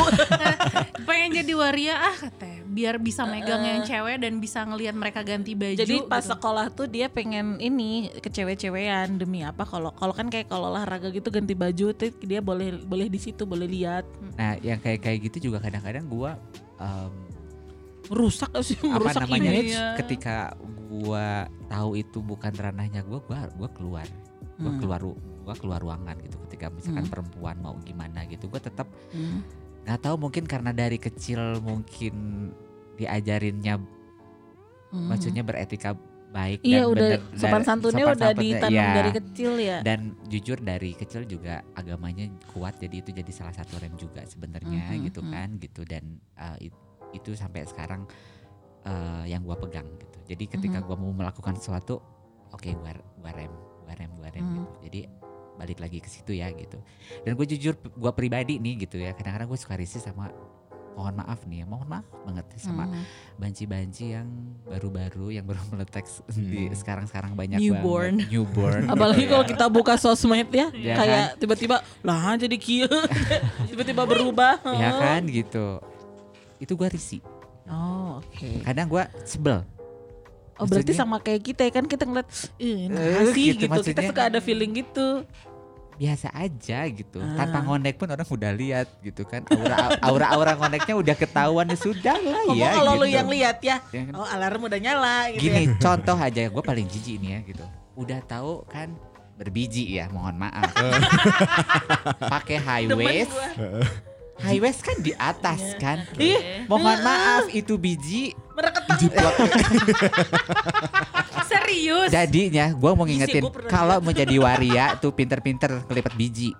pengen 1.07 1.29
jadi 1.33 1.53
waria 1.53 1.95
ah 1.97 2.15
katanya 2.15 2.59
biar 2.63 2.95
bisa 2.97 3.21
megang 3.25 3.61
yang 3.61 3.81
cewek 3.81 4.15
dan 4.17 4.33
bisa 4.37 4.63
ngelihat 4.63 4.93
mereka 4.93 5.19
ganti 5.21 5.51
baju 5.51 5.75
Jadi 5.75 5.95
pas 6.05 6.21
gitu. 6.21 6.31
sekolah 6.31 6.65
tuh 6.69 6.85
dia 6.85 7.07
pengen 7.07 7.59
ini 7.59 7.91
ke 8.15 8.29
cewek-cewekan 8.29 9.17
demi 9.17 9.41
apa? 9.41 9.65
Kalau 9.65 9.91
kalau 9.91 10.13
kan 10.13 10.29
kayak 10.29 10.47
kalau 10.47 10.69
olahraga 10.69 11.09
gitu 11.09 11.27
ganti 11.27 11.51
baju 11.51 11.91
tuh 11.91 12.13
dia 12.21 12.39
boleh 12.39 12.79
boleh 12.79 13.07
di 13.07 13.19
situ 13.19 13.43
boleh 13.43 13.65
lihat. 13.65 14.07
nah 14.33 14.55
yang 14.57 14.77
kayak 14.77 15.01
kayak 15.01 15.19
gitu 15.25 15.49
juga 15.49 15.59
kadang-kadang 15.59 16.05
gua 16.05 16.39
em, 16.77 17.11
Merusak 18.07 18.51
sih 18.61 18.75
apa 18.81 18.87
merusak 18.97 19.21
namanya 19.21 19.51
image. 19.51 19.71
Iya. 19.71 19.87
ketika 19.97 20.35
gua 20.85 21.27
tahu 21.65 21.95
itu 21.95 22.19
bukan 22.19 22.51
ranahnya 22.51 23.01
gua 23.01 23.19
gua 23.21 23.47
gua 23.51 23.69
keluar 23.69 24.07
gua 24.57 24.67
Hmm. 24.67 24.79
keluar 24.79 25.01
gua 25.51 25.57
keluar 25.57 25.79
ruangan 25.79 26.15
gitu 26.21 26.39
ketika 26.47 26.71
misalkan 26.71 27.03
Hmm. 27.03 27.11
perempuan 27.11 27.55
mau 27.57 27.75
gimana 27.77 28.23
gitu 28.25 28.47
gua 28.47 28.57
tetap 28.57 28.87
Hmm. 29.11 29.43
nggak 29.83 29.99
tahu 29.99 30.15
mungkin 30.17 30.43
karena 30.45 30.71
dari 30.71 30.95
kecil 30.95 31.59
mungkin 31.59 32.15
diajarinnya 32.95 33.75
Hmm. 34.87 35.07
maksudnya 35.07 35.41
beretika 35.41 35.95
baik 36.31 36.63
Iya 36.63 36.81
dan 36.81 36.87
udah 36.87 37.09
bener- 37.11 37.23
sopan 37.35 37.63
santunnya 37.65 38.03
sopan 38.05 38.15
udah 38.17 38.31
ditanam 38.33 38.71
iya. 38.73 38.87
dari 38.93 39.11
kecil 39.13 39.51
ya. 39.57 39.77
dan 39.81 39.99
jujur 40.25 40.57
dari 40.57 40.91
kecil 40.93 41.21
juga 41.25 41.59
agamanya 41.73 42.23
kuat 42.47 42.75
jadi 42.77 42.95
itu 42.97 43.11
jadi 43.11 43.27
salah 43.29 43.51
satu 43.51 43.75
rem 43.77 43.91
juga 43.95 44.23
sebenarnya 44.23 44.95
Mhm, 44.95 45.03
gitu 45.05 45.19
mhm. 45.19 45.27
kan 45.29 45.49
gitu 45.57 45.81
dan 45.83 46.03
uh, 46.33 46.55
it- 46.57 46.79
itu 47.11 47.35
sampai 47.35 47.67
sekarang 47.67 48.07
uh, 48.83 49.23
yang 49.25 49.43
gua 49.43 49.59
pegang 49.59 49.83
gitu 49.97 50.17
jadi 50.25 50.43
ketika 50.49 50.79
Mhm. 50.79 50.85
gua 50.85 50.95
mau 50.97 51.11
melakukan 51.11 51.51
sesuatu 51.53 51.99
oke 52.49 52.69
gua 52.73 52.91
gua 53.17 53.31
rem 53.33 53.51
gua 53.81 53.93
rem 53.93 54.11
gua 54.13 54.29
rem 54.29 54.39
Mhm. 54.41 54.55
gitu 54.57 54.75
jadi 54.81 54.99
balik 55.61 55.77
lagi 55.77 55.97
ke 55.97 56.09
situ 56.09 56.33
ya 56.33 56.49
gitu 56.49 56.81
dan 57.21 57.31
gue 57.31 57.45
jujur 57.47 57.77
gua 57.93 58.11
pribadi 58.11 58.57
nih 58.57 58.81
gitu 58.81 58.97
ya 58.97 59.11
kadang-kadang 59.11 59.45
gue 59.45 59.55
suka 59.55 59.75
risih 59.75 59.99
sama 59.99 60.33
mohon 60.91 61.15
maaf 61.15 61.45
nih 61.45 61.61
ya 61.61 61.65
mohon 61.65 61.87
maaf 61.87 62.03
banget 62.21 62.45
sama 62.57 62.83
Hmm. 62.83 63.03
banci-banci 63.37 64.11
yang 64.11 64.27
baru-baru 64.65 65.31
yang 65.31 65.45
baru 65.45 65.63
meletek 65.69 66.03
di 66.27 66.67
Hmm. 66.67 66.73
sekarang-sekarang 66.73 67.31
banyak 67.31 67.57
Newborn. 67.57 68.19
banget 68.19 68.33
newborn 68.33 68.83
Apalagi 68.91 69.23
gitu 69.23 69.31
kalau 69.31 69.45
ya. 69.45 69.49
kita 69.49 69.65
buka 69.67 69.93
sosmed 69.95 70.49
ya, 70.51 70.67
kayak 70.99 71.37
tiba-tiba 71.37 71.75
lah 72.01 72.35
jadi 72.35 72.57
kia, 72.57 72.91
tiba-tiba 73.69 74.03
berubah. 74.03 74.59
ya 74.67 74.89
kan 74.93 75.21
gitu 75.23 75.79
itu 76.57 76.73
gua 76.73 76.89
risih 76.89 77.21
Oh 77.65 78.19
oke. 78.19 78.49
kadang 78.61 78.87
gua 78.87 79.05
sebel 79.23 79.63
Oh 80.59 80.67
berarti 80.67 80.93
sama 80.93 81.17
kayak 81.17 81.41
kita 81.41 81.61
ya 81.63 81.71
kan 81.71 81.85
kita 81.85 82.03
ngeliat, 82.03 82.27
eh 82.59 82.85
nah 82.85 83.01
Eh, 83.01 83.33
sih 83.33 83.55
gitu, 83.55 83.65
gitu. 83.65 83.81
Kita 83.87 84.01
suka 84.05 84.21
ada 84.27 84.37
feeling 84.37 84.75
gitu. 84.75 85.25
Biasa 86.01 86.33
aja 86.33 86.81
gitu. 86.89 87.21
Ah. 87.21 87.37
tanpa 87.37 87.61
ngondek 87.61 87.93
pun 87.93 88.09
orang 88.09 88.25
udah 88.25 88.51
lihat 88.51 88.89
gitu 88.99 89.21
kan. 89.21 89.45
Aura 89.45 90.01
aura 90.01 90.25
aura 90.33 90.51
ngondeknya 90.57 90.97
udah 90.97 91.13
ketahuan 91.13 91.69
ya 91.69 91.77
sudah 91.77 92.17
lah 92.17 92.41
Ngomong 92.41 92.57
ya 92.57 92.69
kalau 92.73 92.93
lu 92.97 93.05
gitu. 93.05 93.17
yang 93.21 93.27
lihat 93.29 93.57
ya, 93.61 93.77
Ya 93.87 94.01
kan? 94.09 94.13
oh 94.17 94.25
alarm 94.25 94.65
udah 94.65 94.79
nyala 94.81 95.29
gitu 95.29 95.45
gini 95.45 95.61
ya. 95.63 95.77
contoh 95.77 96.17
aja 96.17 96.41
gue 96.49 96.63
paling 96.65 96.89
jijik 96.89 97.21
nih 97.21 97.29
ya 97.29 97.39
gitu. 97.45 97.65
Udah 97.93 98.17
tahu 98.25 98.65
kan 98.65 98.97
berbiji 99.37 99.93
ya 99.93 100.09
mohon 100.09 100.41
maaf. 100.41 100.73
Pakai 102.33 102.57
high 102.57 102.89
waist. 102.89 103.33
High 104.41 104.57
waist 104.57 104.81
kan 104.81 104.97
di 104.99 105.13
atas 105.13 105.77
kan? 105.77 106.01
Ih, 106.17 106.65
mohon 106.65 106.97
maaf 106.99 107.45
itu 107.49 107.77
biji 107.77 108.33
mereketang. 108.61 108.99
serius 111.51 112.07
jadinya 112.07 112.71
gue 112.71 112.91
mau 112.93 113.03
ngingetin 113.03 113.43
kalau 113.67 113.99
mau 113.99 114.13
jadi 114.13 114.35
waria 114.37 114.95
tuh 114.95 115.11
pinter-pinter 115.11 115.83
kelipat 115.83 116.13
biji 116.15 116.55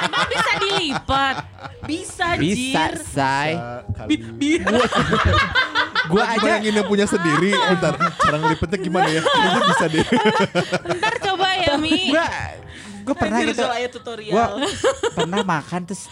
emang 0.00 0.26
bisa 0.30 0.52
dilipat 0.62 1.36
Bisa, 1.82 2.38
bisa 2.38 2.94
jir. 2.94 3.02
say 3.02 3.58
Kali. 3.92 4.14
gue 6.06 6.22
aja 6.32 6.38
Bayangin 6.38 6.78
yang 6.78 6.86
punya 6.86 7.10
sendiri. 7.10 7.50
Bentar, 7.50 7.98
cara 7.98 8.36
ngelipetnya 8.38 8.78
gimana 8.78 9.08
ya? 9.10 9.20
Kayaknya 9.22 9.62
bisa 9.66 9.84
deh. 9.90 10.06
ntar 10.94 11.14
coba 11.18 11.48
ya 11.58 11.74
Mi 11.74 12.14
gue 13.02 13.14
pernah 13.18 13.38
gitu 13.42 13.66
tutorial. 13.98 14.62
pernah 15.10 15.42
makan 15.42 15.90
terus 15.90 16.06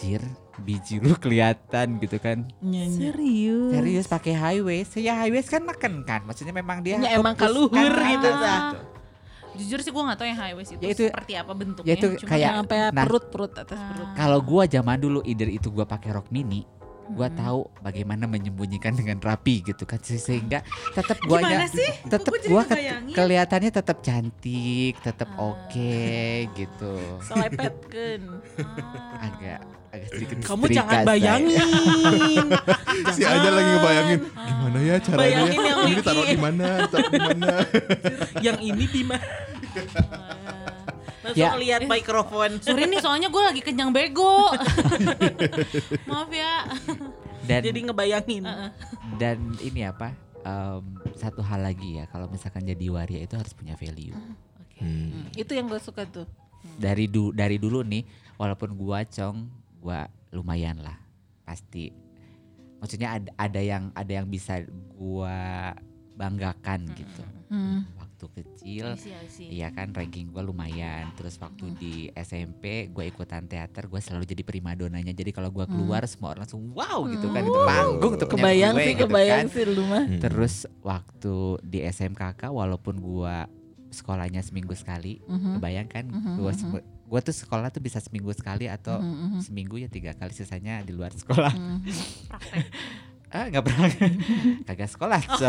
jir 0.00 0.24
biji 0.60 0.96
lu 0.98 1.12
kelihatan 1.14 1.96
gitu 1.96 2.16
kan 2.16 2.44
Nyanyi. 2.60 2.96
serius 3.02 3.72
serius 3.72 4.06
pakai 4.06 4.32
high 4.32 4.60
waist 4.60 4.94
ya 4.94 5.16
high 5.16 5.28
waist 5.28 5.48
kan 5.48 5.60
makan 5.60 6.04
kan 6.04 6.20
maksudnya 6.22 6.52
memang 6.52 6.80
dia 6.80 6.96
Ya, 6.96 7.16
emang 7.16 7.34
kaluhur 7.34 7.72
kan. 7.72 8.06
gitu, 8.06 8.28
Ah. 8.28 8.38
Zah. 8.38 8.60
jujur 9.52 9.78
sih 9.78 9.90
gue 9.90 9.98
gak 10.00 10.14
tau 10.14 10.24
yang 10.24 10.38
high 10.38 10.54
waist 10.54 10.70
itu, 10.70 10.80
Ya 10.80 10.90
itu- 10.90 11.10
seperti 11.10 11.32
apa 11.34 11.52
bentuknya 11.52 11.84
ya 11.84 11.94
itu 11.94 12.08
Cuma 12.16 12.30
kayak- 12.30 12.54
sampai 12.56 12.78
nah. 12.86 13.02
perut 13.02 13.24
perut 13.28 13.52
atas 13.52 13.76
Ah. 13.76 13.88
perut. 13.90 14.08
kalau 14.14 14.38
gua 14.40 14.64
zaman 14.64 14.96
dulu 14.96 15.20
either 15.22 15.48
itu 15.48 15.68
gua 15.68 15.84
pakai 15.84 16.10
rok 16.12 16.30
mini 16.30 16.62
Gua 17.10 17.28
tahu 17.28 17.60
bagaimana 17.80 18.24
menyembunyikan 18.24 18.92
dengan 18.92 19.18
rapi 19.18 19.62
gitu 19.62 19.82
kan 19.82 19.98
Se- 19.98 20.16
sehingga 20.16 20.62
tetap 20.90 21.18
guanya 21.20 21.62
Gimana 21.62 21.66
sih? 21.68 21.90
tetap 22.06 22.32
Gua 22.40 22.62
ke- 22.62 22.70
ngebayangin. 22.72 23.12
kelihatannya 23.12 23.70
tetap 23.72 23.98
cantik, 24.00 24.94
tetap 24.98 25.28
Ah. 25.32 25.50
oke 25.50 26.06
gitu. 26.52 26.94
Selepetkeun. 27.20 28.22
Agak 29.26 29.60
agak 29.90 30.06
sedikit 30.08 30.36
Kamu 30.40 30.64
jangan 30.66 30.96
saya. 30.96 31.04
bayangin. 31.04 31.66
Si 33.10 33.22
aja 33.22 33.48
lagi 33.48 33.70
ngebayangin 33.72 34.20
gimana 34.22 34.78
ya 34.80 34.96
caranya. 34.96 35.18
Bayangin 35.20 35.58
yang 35.60 35.78
Ini 35.82 36.00
taruh 36.00 36.24
di 36.24 36.38
mana? 36.38 36.66
Taruh 36.86 37.10
di 37.10 37.20
mana? 37.20 37.52
yang 38.38 38.58
ini 38.60 38.84
di 38.86 39.02
mana? 39.02 39.26
Ya. 41.36 41.54
lihat 41.56 41.80
mikrofon. 41.86 42.58
Sorry 42.64 42.86
nih 42.86 43.00
soalnya 43.02 43.28
gue 43.30 43.42
lagi 43.42 43.62
kenyang 43.62 43.90
bego. 43.94 44.50
Maaf 46.10 46.30
ya. 46.32 46.66
Dan 47.44 47.60
Jadi 47.66 47.78
ngebayangin. 47.88 48.44
dan 49.18 49.38
ini 49.64 49.84
apa? 49.86 50.14
em, 50.44 50.82
satu 51.16 51.44
hal 51.44 51.60
lagi 51.64 52.00
ya 52.00 52.04
kalau 52.08 52.28
misalkan 52.30 52.64
jadi 52.64 52.86
waria 52.88 53.20
itu 53.24 53.34
harus 53.36 53.52
punya 53.52 53.76
value. 53.76 54.16
Oke. 54.60 54.80
Hmm. 54.80 55.28
Itu 55.36 55.52
yang 55.52 55.68
gue 55.68 55.80
suka 55.80 56.08
tuh. 56.08 56.26
Dari 56.76 57.08
du 57.08 57.32
dari 57.32 57.56
dulu 57.56 57.80
nih 57.80 58.04
walaupun 58.36 58.76
gua 58.76 59.00
cong 59.08 59.48
gua 59.80 60.08
lumayan 60.32 60.80
lah 60.80 60.96
pasti. 61.44 61.88
Maksudnya 62.80 63.16
ada 63.20 63.30
ada 63.36 63.60
yang 63.60 63.92
ada 63.96 64.12
yang 64.12 64.28
bisa 64.28 64.64
gua 64.96 65.72
banggakan 66.16 66.84
gitu. 66.92 67.24
Hmm. 67.48 67.84
Waktu 68.20 68.36
kecil 68.36 68.84
I 68.86 69.00
see, 69.00 69.16
I 69.16 69.26
see. 69.26 69.48
Iya 69.50 69.72
kan 69.72 69.90
ranking 69.90 70.28
gue 70.28 70.42
lumayan 70.42 71.08
Terus 71.14 71.40
waktu 71.40 71.72
di 71.72 71.92
SMP 72.12 72.64
gue 72.86 73.04
ikutan 73.06 73.48
teater 73.48 73.88
Gue 73.88 73.96
selalu 73.98 74.28
jadi 74.28 74.44
primadonanya 74.44 75.08
Jadi 75.10 75.32
kalau 75.32 75.48
gue 75.48 75.64
keluar 75.64 76.04
semua 76.04 76.30
orang 76.30 76.44
langsung 76.44 76.68
wow 76.70 77.08
gitu 77.08 77.26
kan 77.26 77.40
Itu 77.42 77.60
panggung 77.64 78.14
tuh 78.14 78.28
Kebayang 78.28 78.74
gue 78.74 78.84
sih, 78.84 78.92
gitu 78.92 79.08
kebayang 79.08 79.40
kan. 79.42 79.54
sih 79.56 79.64
lu 79.64 79.82
mah. 79.82 80.04
Hmm. 80.04 80.20
Terus 80.20 80.54
waktu 80.80 81.34
di 81.62 81.80
SMKK 81.80 82.42
walaupun 82.46 83.00
gue 83.00 83.36
sekolahnya 83.88 84.38
seminggu 84.40 84.76
sekali 84.76 85.16
Mhm. 85.22 85.56
Kebayang 85.56 85.88
kan 85.88 86.04
Mhm, 86.06 86.32
gue 86.36 86.52
mhm. 86.52 86.76
gue 87.08 87.20
tuh 87.22 87.34
sekolah 87.34 87.72
tuh 87.72 87.80
bisa 87.80 87.98
seminggu 87.98 88.30
sekali 88.30 88.68
atau 88.68 89.00
Mhm, 89.00 89.16
mhm. 89.32 89.40
seminggu 89.40 89.74
ya 89.76 89.88
tiga 89.88 90.12
kali 90.12 90.30
sisanya 90.30 90.84
di 90.84 90.92
luar 90.92 91.10
sekolah 91.10 91.56
Mhm. 91.56 91.78
Ah 93.30 93.46
nggak 93.46 93.62
pernah 93.62 93.86
kagak 94.66 94.90
sekolah 94.90 95.20
so. 95.32 95.48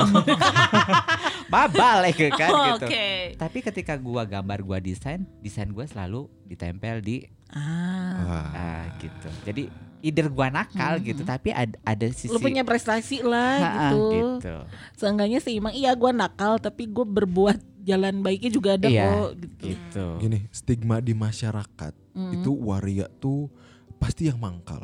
babal 1.54 2.06
ya 2.06 2.30
kan 2.32 2.52
Oh, 2.52 2.66
gitu 2.70 2.86
Oke. 2.86 3.36
tapi 3.36 3.58
ketika 3.60 3.94
gua 3.96 4.24
gambar 4.24 4.62
gua 4.62 4.78
desain 4.78 5.26
desain 5.40 5.68
gua 5.68 5.86
selalu 5.86 6.30
ditempel 6.46 7.00
di 7.00 7.26
Ah. 7.52 8.48
Ah, 8.48 8.84
gitu 8.96 9.28
jadi 9.44 9.68
either 10.00 10.28
gua 10.28 10.48
nakal 10.48 10.96
Hmm, 10.96 11.04
gitu 11.04 11.22
tapi 11.22 11.52
ada 11.52 11.76
ada 11.84 12.08
sisi 12.08 12.32
Lu 12.32 12.40
punya 12.40 12.64
prestasi 12.64 13.20
lah 13.22 13.60
gitu. 13.92 14.40
gitu. 14.40 14.56
Seenggaknya 14.96 15.38
seimbang. 15.38 15.74
Iya 15.74 15.92
gue 15.92 16.12
nakal 16.12 16.58
tapi 16.58 16.88
gue 16.88 17.04
berbuat 17.04 17.60
jalan 17.82 18.22
baiknya 18.22 18.50
juga 18.50 18.70
ada 18.74 18.88
Iya, 18.88 19.04
kok 19.06 19.30
gitu. 19.36 19.64
gitu 19.68 20.06
Gini, 20.20 20.40
stigma 20.50 20.98
di 20.98 21.12
masyarakat 21.12 21.94
Mm. 22.12 22.32
itu 22.36 22.52
waria 22.52 23.08
tuh 23.14 23.48
pasti 23.96 24.28
yang 24.28 24.36
mangkal. 24.36 24.84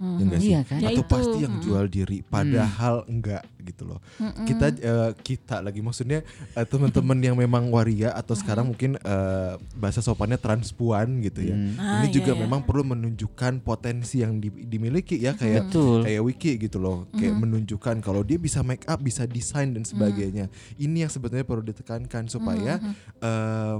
Mhm. 0.00 0.16
Ya 0.16 0.22
enggak 0.24 0.40
sih? 0.40 0.50
Iya 0.50 0.60
kan? 0.64 0.78
Ya 0.80 0.88
Atau 0.88 1.04
itu, 1.04 1.12
pasti 1.12 1.36
yang 1.44 1.54
mm. 1.60 1.62
jual 1.62 1.84
diri 1.92 2.18
padahal 2.24 2.94
enggak 3.04 3.44
gitu 3.60 3.84
loh. 3.84 4.00
Mm-mm. 4.16 4.48
Kita 4.48 4.66
eh, 4.72 5.10
kita 5.20 5.56
lagi 5.60 5.84
maksudnya 5.84 6.24
eh, 6.56 6.64
teman-teman 6.64 7.20
yang 7.20 7.36
memang 7.36 7.68
waria 7.68 8.16
atau 8.16 8.32
sekarang 8.32 8.72
mungkin 8.72 8.96
eh, 8.96 9.54
bahasa 9.76 10.00
sopannya 10.00 10.40
transpuan 10.40 11.20
gitu 11.20 11.44
ya. 11.44 11.52
Hmm. 11.52 11.76
Ah, 11.76 12.00
Ini 12.00 12.08
iya, 12.08 12.14
juga 12.16 12.32
iya. 12.32 12.40
memang 12.40 12.64
perlu 12.64 12.96
menunjukkan 12.96 13.60
potensi 13.60 14.24
yang 14.24 14.40
di- 14.40 14.64
dimiliki 14.64 15.20
ya 15.20 15.36
kayak 15.36 15.68
betul 15.68 16.00
kayak 16.08 16.22
Wiki 16.24 16.52
gitu 16.56 16.80
loh 16.80 17.04
kayak 17.12 17.36
menunjukkan 17.36 18.00
kalau 18.00 18.24
dia 18.24 18.40
bisa 18.40 18.64
make 18.64 18.88
up 18.88 18.96
bisa 19.04 19.28
desain 19.28 19.68
dan 19.76 19.84
sebagainya 19.84 20.48
ini 20.80 21.04
yang 21.04 21.12
sebetulnya 21.12 21.44
perlu 21.44 21.60
ditekankan 21.60 22.24
supaya 22.32 22.80
eh, 23.20 23.76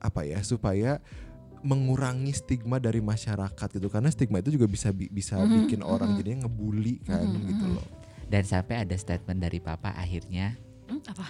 apa 0.00 0.20
ya 0.24 0.40
supaya 0.40 1.02
mengurangi 1.60 2.30
stigma 2.30 2.76
dari 2.76 2.98
masyarakat 2.98 3.68
gitu 3.70 3.86
karena 3.86 4.08
stigma 4.08 4.38
itu 4.38 4.50
juga 4.50 4.64
bisa 4.64 4.88
bi- 4.88 5.08
bisa 5.08 5.36
Mhm, 5.36 5.50
bikin 5.58 5.80
orang 5.80 6.10
mhm. 6.10 6.16
jadinya 6.16 6.38
ngebully 6.44 7.02
kan 7.02 7.24
Mhm, 7.24 7.42
gitu 7.48 7.64
mhm. 7.64 7.74
loh 7.74 7.86
dan 8.26 8.42
sampai 8.42 8.82
ada 8.82 8.94
statement 8.94 9.38
dari 9.38 9.58
papa 9.58 9.92
akhirnya 9.92 10.54
Hmm, 10.84 11.02
apa? 11.04 11.26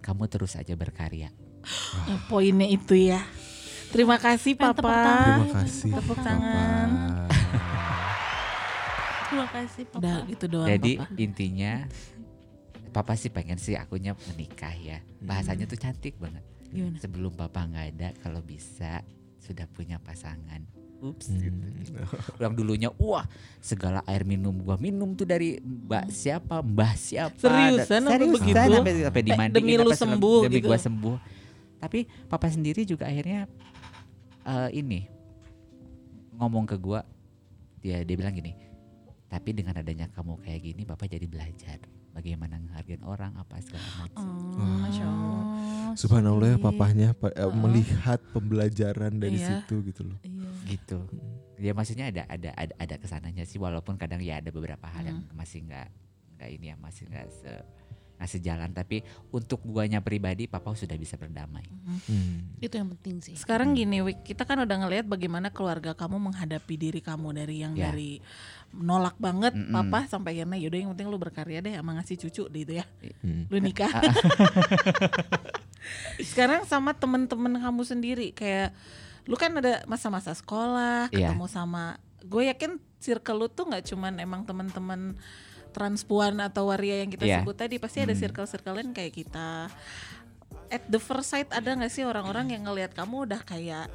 kamu 0.00 0.26
terus 0.26 0.54
aja 0.54 0.72
berkarya 0.72 1.30
Ya, 2.04 2.16
poinnya 2.26 2.66
itu 2.66 2.92
ya. 2.94 3.22
Terima 3.88 4.16
kasih 4.16 4.56
Pengen 4.56 4.72
tepuk 4.72 4.82
Papa. 4.82 5.04
tangan. 5.04 5.22
terima 5.22 5.46
kasih 5.54 5.90
Tepuk 5.92 6.16
Papa. 6.16 6.24
tangan. 6.24 6.88
Terima 9.24 9.46
kasih 9.48 9.82
Papa. 9.86 9.98
Udah 9.98 10.16
gitu 10.26 10.44
doang 10.46 10.68
jadi 10.68 10.92
Papa. 10.98 11.14
intinya 11.16 11.72
papa 12.90 13.14
sih 13.14 13.28
pengen 13.28 13.56
sih 13.56 13.72
akunya 13.72 14.12
menikah 14.26 14.74
ya 14.74 15.00
bahasanya 15.18 15.64
tuh 15.64 15.76
cantik 15.76 16.12
banget 16.18 16.44
Gimana? 16.68 16.98
sebelum 16.98 17.32
papa 17.32 17.64
nggak 17.64 17.86
ada 17.90 18.08
kalau 18.18 18.42
bisa 18.42 19.00
sudah 19.42 19.66
punya 19.68 19.98
pasangan 19.98 20.62
ups 21.02 21.34
Hmm. 21.34 21.42
gitu. 21.82 21.98
yang 22.38 22.54
dulunya 22.54 22.86
wah 22.94 23.26
segala 23.58 24.06
air 24.06 24.22
minum 24.22 24.54
gua 24.56 24.78
minum 24.78 25.12
tuh 25.12 25.26
dari 25.26 25.58
mbak 25.58 26.06
siapa 26.08 26.62
mbah 26.62 26.94
siapa 26.94 27.34
Seriusan 27.34 28.06
seriusan, 28.06 28.38
begitu? 28.38 28.54
sampai, 28.54 28.92
sampai 29.02 29.22
dimandiin 29.26 29.56
demi 29.58 29.74
lu 29.74 29.90
sembuh 29.90 30.40
demi 30.46 30.62
gitu. 30.62 30.70
gua 30.70 30.78
sembuh 30.78 31.16
tapi 31.82 32.06
papa 32.30 32.46
sendiri 32.46 32.86
juga 32.86 33.10
akhirnya 33.10 33.50
eh, 34.46 34.70
ini 34.72 35.10
ngomong 36.38 36.70
ke 36.70 36.78
gua 36.78 37.02
dia 37.82 38.06
dia 38.06 38.14
bilang 38.14 38.30
gini 38.32 38.54
tapi 39.26 39.50
dengan 39.50 39.74
adanya 39.74 40.06
kamu 40.06 40.38
kayak 40.38 40.60
gini 40.62 40.86
bapak 40.86 41.10
jadi 41.10 41.26
belajar 41.26 41.82
bagaimana 42.12 42.62
menghargai 42.62 43.02
orang 43.02 43.34
apa 43.34 43.58
segala 43.58 43.82
macam 43.98 44.22
Oh, 44.54 44.76
Masya. 44.86 45.06
Subhanallah 46.02 46.48
ya 46.48 46.54
sweet. 46.54 46.64
papahnya 46.64 47.08
pa- 47.12 47.30
Heeh. 47.30 47.54
melihat 47.54 48.20
pembelajaran 48.28 49.12
dari 49.14 49.36
Iya. 49.36 49.62
situ 49.62 49.80
gitu 49.84 50.02
loh 50.04 50.18
Iya. 50.20 50.50
gitu 50.68 50.98
ya 51.56 51.72
maksudnya 51.72 52.06
ada 52.08 52.26
ada 52.26 52.50
ada 52.52 52.74
ada 52.74 52.94
ke 52.96 53.06
sananya 53.06 53.42
sih 53.42 53.56
walaupun 53.56 53.94
kadang 53.94 54.18
ya 54.18 54.36
ada 54.36 54.48
beberapa 54.48 54.82
hal 54.84 55.04
yang 55.04 55.20
Hmm. 55.20 55.32
masih 55.32 55.62
nggak 55.62 55.88
nggak 56.34 56.48
ini 56.50 56.66
ya 56.66 56.76
masih 56.76 57.06
nggak 57.06 57.26
se 57.30 57.52
nggak 58.12 58.30
sejalan 58.30 58.70
tapi 58.70 59.02
untuk 59.28 59.62
guanya 59.64 59.98
pribadi 59.98 60.46
papa 60.46 60.70
sudah 60.72 60.94
bisa 60.94 61.14
berdamai 61.16 61.62
Hmm. 62.04 62.54
Itu 62.56 62.74
yang 62.76 62.90
penting 62.92 63.18
sih. 63.20 63.34
Sekarang 63.34 63.72
gini, 63.72 63.98
Wik, 64.00 64.22
kita 64.24 64.42
kan 64.42 64.54
udah 64.56 64.76
ngelihat 64.76 65.02
bagaimana 65.04 65.50
keluarga 65.50 65.92
kamu 65.92 66.18
menghadapi 66.20 66.74
diri 66.76 67.00
kamu 67.00 67.30
dari 67.32 67.58
yang 67.58 67.74
Ya. 67.74 67.90
dari 67.90 68.22
nolak 68.72 69.18
banget 69.18 69.50
Mm-mm. 69.52 69.70
papa 69.72 70.06
sampai 70.06 70.34
akhirnya 70.36 70.54
yaudah 70.56 70.78
yang 70.78 70.90
penting 70.92 71.08
lu 71.08 71.16
berkarya 71.16 71.58
deh 71.60 71.74
sama 71.74 71.94
ngasih 71.94 72.16
cucu 72.20 72.46
deh 72.48 72.60
itu 72.60 72.72
ya. 72.74 72.86
Hmm. 73.20 73.46
Lu 73.48 73.58
nikah. 73.58 73.90
Sekarang 76.18 76.62
sama 76.64 76.94
temen-temen 76.94 77.58
kamu 77.58 77.82
sendiri 77.82 78.30
kayak 78.32 78.70
lu 79.24 79.38
kan 79.38 79.54
ada 79.54 79.86
masa-masa 79.86 80.34
sekolah, 80.34 81.06
Iya. 81.10 81.30
ketemu 81.30 81.46
sama 81.46 81.96
gue 82.22 82.42
yakin 82.46 82.78
circle 82.98 83.38
lu 83.38 83.46
tuh 83.46 83.66
nggak 83.66 83.86
cuman 83.90 84.18
emang 84.18 84.42
teman-teman 84.42 85.18
transpuan 85.72 86.38
atau 86.38 86.70
waria 86.70 87.02
yang 87.02 87.10
kita 87.10 87.24
Iya. 87.24 87.38
sebut 87.42 87.56
tadi 87.56 87.78
pasti 87.82 87.98
ada 87.98 88.14
Hmm. 88.14 88.22
circle-circle 88.22 88.74
lain 88.78 88.90
kayak 88.92 89.14
kita 89.14 89.70
at 90.68 90.82
the 90.86 90.98
first 90.98 91.30
sight 91.30 91.48
ada 91.50 91.72
nggak 91.72 91.90
sih 91.90 92.04
orang-orang 92.04 92.52
yang 92.52 92.62
ngelihat 92.62 92.94
kamu 92.94 93.26
udah 93.26 93.40
kayak 93.42 93.90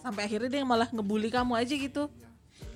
sampai 0.00 0.28
akhirnya 0.28 0.50
dia 0.50 0.62
malah 0.62 0.86
ngebully 0.86 1.28
kamu 1.28 1.58
aja 1.58 1.74
gitu 1.74 2.06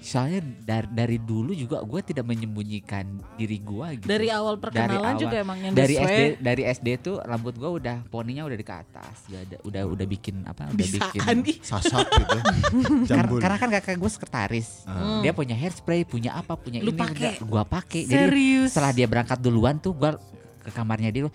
soalnya 0.00 0.40
dari 0.58 0.88
dari 0.88 1.18
dulu 1.18 1.52
juga 1.52 1.76
gue 1.78 2.00
tidak 2.02 2.24
menyembunyikan 2.24 3.04
diri 3.34 3.58
gue 3.58 3.86
gitu 3.96 4.08
dari 4.08 4.28
awal 4.28 4.56
perkenalan 4.56 4.96
awal. 5.12 5.20
juga 5.20 5.36
emang 5.38 5.60
yang 5.60 5.72
dari 5.72 5.92
deswe. 5.92 6.08
SD 6.08 6.20
dari 6.40 6.62
SD 6.64 6.88
tuh 7.00 7.16
rambut 7.20 7.52
gue 7.52 7.70
udah 7.70 7.96
poninya 8.06 8.42
udah 8.42 8.54
di 8.54 8.64
ke 8.64 8.72
atas 8.74 9.28
udah 9.28 9.40
ada- 9.42 9.60
udah 9.62 9.82
udah 9.86 10.06
bikin 10.06 10.40
apa 10.42 10.66
udah 10.66 10.76
bisaan 10.80 11.12
bikin 11.36 11.36
ih 11.52 11.56
sasak 11.60 12.06
gitu 12.08 12.38
Kar- 13.12 13.28
karena 13.28 13.56
kan 13.58 13.68
kakak 13.70 13.96
gue 13.96 14.10
sekretaris 14.10 14.68
Hmm. 14.82 15.20
dia 15.20 15.30
punya 15.30 15.52
hairspray 15.52 16.02
punya 16.02 16.32
apa 16.34 16.56
punya 16.56 16.80
Lu 16.80 16.88
ini 16.88 16.96
pakai? 16.96 17.36
udah 17.36 17.44
gua 17.44 17.62
pakai 17.62 18.00
jadi 18.02 18.24
Serius. 18.26 18.68
setelah 18.72 18.92
dia 18.92 19.04
berangkat 19.04 19.36
duluan 19.38 19.76
tuh 19.76 19.92
gua 19.92 20.16
ke 20.58 20.70
kamarnya 20.70 21.10
dia 21.10 21.28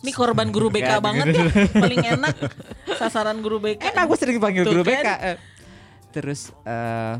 ini 0.00 0.10
korban 0.10 0.46
guru 0.48 0.66
BK 0.68 0.98
banget 0.98 1.26
ya 1.28 1.44
paling 1.72 2.02
enak 2.08 2.34
sasaran 2.92 3.38
guru 3.38 3.58
BK 3.58 3.82
enak 3.84 4.04
gue 4.04 4.16
sering 4.16 4.38
panggil 4.38 4.62
Tuh 4.62 4.72
guru 4.72 4.82
kan. 4.82 4.90
BK 4.96 5.08
eh. 5.24 5.36
Terus 6.12 6.52
eh 6.62 7.16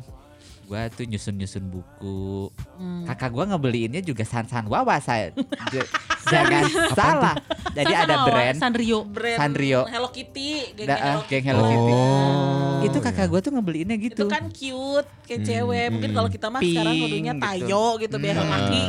gua 0.63 0.89
tuh 0.89 1.05
nyusun-nyusun 1.05 1.65
buku 1.67 2.49
Hmm. 2.79 3.05
kakak 3.05 3.29
gua 3.31 3.45
ngebeliinnya 3.47 4.01
juga 4.01 4.25
san-san 4.25 4.65
wawa 4.65 4.97
saya 4.99 5.35
jangan 6.33 6.65
salah 6.95 7.35
jadi 7.73 7.93
ada 7.99 8.25
brand 8.25 8.57
Sanrio. 8.57 9.03
brand 9.05 9.39
Sanrio. 9.39 9.81
Hello 9.85 10.09
Kitty 10.09 10.73
geng 10.73 10.87
Da- 10.87 10.97
Hello 10.97 11.19
ah, 11.19 11.25
geng 11.25 11.43
Kitty. 11.43 11.49
Hello 11.49 11.63
Kitty. 11.65 11.93
Oh, 11.93 12.81
itu 12.83 12.99
kakak 12.99 13.21
iya. 13.21 13.31
gua 13.31 13.41
tuh 13.41 13.53
ngebeliinnya 13.53 13.97
gitu 13.97 14.23
itu 14.23 14.27
kan 14.27 14.45
cute 14.49 15.09
kayak 15.23 15.39
Hmm, 15.39 15.47
cewek 15.47 15.87
mungkin 15.89 16.11
hmm. 16.11 16.19
kalau 16.19 16.29
kita 16.31 16.47
mah 16.49 16.61
sekarang 16.61 16.93
Pink 16.93 17.03
kudunya 17.05 17.33
gitu. 17.33 17.45
tayo 17.45 17.85
gitu 17.99 18.17
biar 18.19 18.35
Hmm. 18.35 18.51
laki 18.51 18.83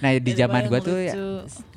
nah 0.00 0.10
di 0.12 0.32
zaman 0.34 0.62
gua 0.66 0.80
tuh 0.80 0.98
ya, 0.98 1.14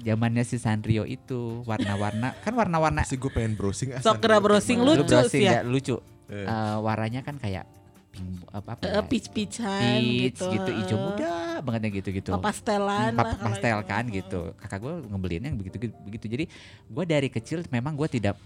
zamannya 0.04 0.44
si 0.44 0.58
Sanrio 0.58 1.04
itu 1.04 1.42
warna-warna 1.64 2.36
kan 2.40 2.54
warna-warna 2.54 3.02
Pasti 3.02 3.16
gue 3.16 3.32
pengen 3.32 3.54
browsing 3.54 3.96
ah, 3.96 4.02
Sok 4.02 4.20
browsing 4.20 4.80
lucu 4.80 5.18
sih 5.28 5.44
ya, 5.44 5.62
lucu 5.64 5.98
Eh. 6.26 6.44
Eh, 6.44 6.78
warnanya 6.80 7.22
kan 7.22 7.36
kayak 7.36 7.68
pink 8.10 8.46
apa, 8.48 8.78
apa 8.78 8.82
Eh, 8.84 8.92
ya, 8.92 9.02
peach-peachan 9.02 9.98
peach 9.98 10.38
gitu. 10.38 10.46
gitu, 10.50 10.70
hijau 10.72 10.94
eh, 10.94 11.02
muda 11.02 11.32
bangetnya 11.60 11.90
gitu 11.92 12.10
gitu 12.12 12.30
apa 12.30 12.46
pastelan 12.46 13.12
Hmm, 13.12 13.42
pastel 13.42 13.78
kan 13.84 14.04
gitu. 14.08 14.42
Kakak 14.56 14.80
gue 14.80 14.94
ngebeliinnya 15.04 15.50
yang 15.50 15.58
begitu 15.58 15.78
begitu. 16.00 16.26
Jadi 16.28 16.46
gue 16.86 17.04
dari 17.04 17.28
kecil 17.28 17.66
memang 17.68 17.94
gue 17.94 18.06
tidak 18.08 18.38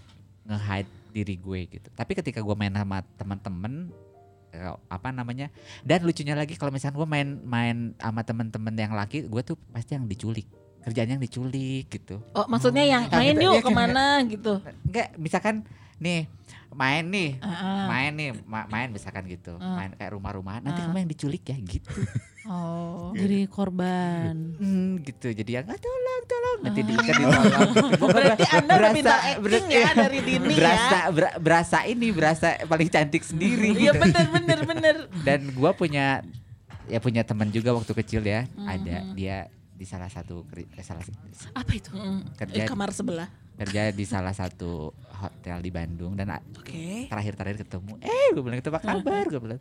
nge-hide 0.44 0.88
diri 1.10 1.36
gue 1.36 1.60
gitu. 1.70 1.88
Tapi 1.90 2.12
ketika 2.14 2.40
gue 2.40 2.54
main 2.54 2.72
sama 2.72 3.04
teman-teman 3.14 3.92
eh, 4.48 4.72
apa 4.88 5.08
namanya? 5.10 5.52
Dan 5.82 6.00
lucunya 6.02 6.32
lagi 6.32 6.56
kalau 6.56 6.72
misalnya 6.72 6.96
gue 6.96 7.04
main 7.06 7.28
main 7.38 7.76
sama 7.96 8.22
teman-teman 8.22 8.72
yang 8.72 8.92
laki 8.92 9.22
gue 9.22 9.42
tuh 9.44 9.56
pasti 9.68 9.92
yang 9.92 10.08
diculik. 10.08 10.48
Kerjanya 10.80 11.20
yang 11.20 11.22
diculik 11.22 11.92
gitu. 11.92 12.24
Oh, 12.32 12.48
maksudnya 12.48 12.80
yang 12.82 13.04
Ah, 13.06 13.20
main 13.20 13.36
gitu, 13.36 13.44
yuk 13.44 13.52
iya 13.52 13.60
kan, 13.60 13.66
ke 13.66 13.70
mana 13.70 14.04
gitu. 14.24 14.52
enggak 14.82 15.08
misalkan 15.18 15.54
nih 15.98 16.24
main 16.70 17.04
nih 17.04 17.40
main 17.84 18.12
nih 18.12 18.30
ma- 18.42 18.66
main 18.66 18.88
misalkan 18.88 19.24
gitu 19.24 19.56
Ah. 19.56 19.76
main 19.76 19.90
kayak 19.92 20.12
rumah-rumahan 20.12 20.60
nanti 20.60 20.78
Ah. 20.78 20.86
kamu 20.86 20.98
yang 20.98 21.10
diculik 21.10 21.44
ya 21.44 21.56
gitu 21.58 21.88
Oh. 22.48 23.12
Jadi 23.12 23.44
korban. 23.44 24.56
Hmm, 24.56 25.04
gitu 25.04 25.28
jadi 25.28 25.60
yang 25.60 25.66
ah, 25.68 25.76
tolong 25.76 26.22
tolong 26.24 26.58
nanti 26.64 26.80
di, 26.80 26.96
kan 26.96 27.04
ditolong 27.04 27.44
gitu. 27.44 28.04
Berarti 28.08 28.40
ber- 28.40 28.56
Anda 28.56 28.72
udah 28.74 28.90
minta 28.90 29.16
ber- 29.36 29.52
acting 29.52 29.66
ya 29.68 29.88
dari 29.92 30.18
dini 30.22 30.54
berasa, 30.56 30.96
ya. 30.96 31.12
ber- 31.12 31.36
berasa 31.38 31.78
ini 31.84 32.08
berasa 32.08 32.48
paling 32.64 32.88
cantik 32.88 33.20
sendiri 33.20 33.76
Iya 33.76 33.92
gitu. 33.92 34.00
bener 34.00 34.26
bener 34.32 34.58
bener. 34.64 34.96
dan 35.20 35.40
gua 35.52 35.70
punya 35.72 36.24
ya 36.86 36.98
punya 36.98 37.20
teman 37.20 37.48
juga 37.48 37.76
waktu 37.76 37.92
kecil 37.94 38.24
ya 38.24 38.48
ada 38.58 38.96
Mhm. 39.02 39.12
dia 39.12 39.36
di 39.70 39.84
salah 39.84 40.08
satu 40.08 40.48
eh, 40.50 40.80
salah 40.80 41.04
Apa 41.52 41.70
itu? 41.70 41.92
Mm, 41.92 42.32
Kerja- 42.32 42.56
eh, 42.56 42.66
kamar 42.66 42.90
sebelah. 42.90 43.28
kerja 43.58 43.92
di 43.92 44.04
salah 44.04 44.32
satu 44.32 44.96
hotel 45.18 45.58
di 45.58 45.68
Bandung 45.68 46.14
dan 46.14 46.30
a- 46.30 46.44
Oke. 46.54 47.06
terakhir-terakhir 47.06 47.66
ketemu 47.66 47.92
eh 47.98 48.26
gue 48.30 48.42
bilang 48.42 48.58
itu 48.58 48.68
apa 48.68 48.80
kabar 48.80 49.26
gue 49.26 49.40
bilang 49.40 49.60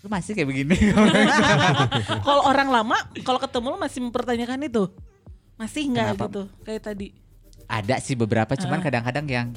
lu 0.00 0.08
masih 0.08 0.32
kayak 0.32 0.46
begini 0.46 0.76
Kalau 2.26 2.42
orang 2.44 2.68
lama, 2.70 2.96
kalau 3.20 3.42
ketemu 3.42 3.66
lu 3.74 3.78
masih 3.78 4.00
mempertanyakan 4.00 4.60
itu, 4.62 4.84
masih 5.56 5.82
nggak 5.90 6.14
gitu 6.16 6.42
kayak 6.62 6.82
tadi? 6.84 7.10
ada 7.66 7.98
sih 7.98 8.14
beberapa 8.14 8.54
cuman 8.54 8.78
kadang-kadang 8.78 9.26
yang 9.26 9.48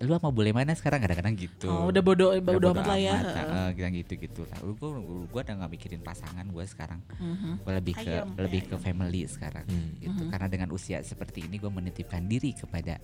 lu 0.00 0.18
mau 0.18 0.32
boleh 0.32 0.50
mana 0.50 0.72
sekarang 0.72 0.98
kadang-kadang 0.98 1.36
gitu 1.36 1.68
Oh, 1.68 1.92
udah 1.92 2.02
bodoh, 2.02 2.32
Udah 2.32 2.42
bodoh 2.42 2.72
bodo 2.72 2.80
amat 2.80 2.86
lah 2.88 2.98
ya. 2.98 3.16
heeh, 3.22 3.92
gitu 3.94 4.12
gitu 4.16 4.40
lah. 4.48 4.58
Gue 4.58 4.88
gue 5.28 5.40
udah 5.40 5.54
nggak 5.62 5.70
mikirin 5.70 6.02
pasangan 6.02 6.42
gue 6.42 6.64
sekarang. 6.66 6.98
Mhm. 7.20 7.62
Gue 7.62 7.72
lebih 7.76 7.94
ke 7.94 8.10
Ayam, 8.10 8.34
lebih 8.34 8.60
ya, 8.62 8.68
ke 8.72 8.76
family 8.80 9.22
sekarang. 9.30 9.62
Hmm. 9.62 9.94
Gitu. 10.00 10.22
Karena 10.26 10.48
dengan 10.48 10.68
usia 10.72 10.98
seperti 11.04 11.46
ini 11.46 11.60
gue 11.60 11.70
menitipkan 11.70 12.26
diri 12.26 12.50
kepada 12.50 12.98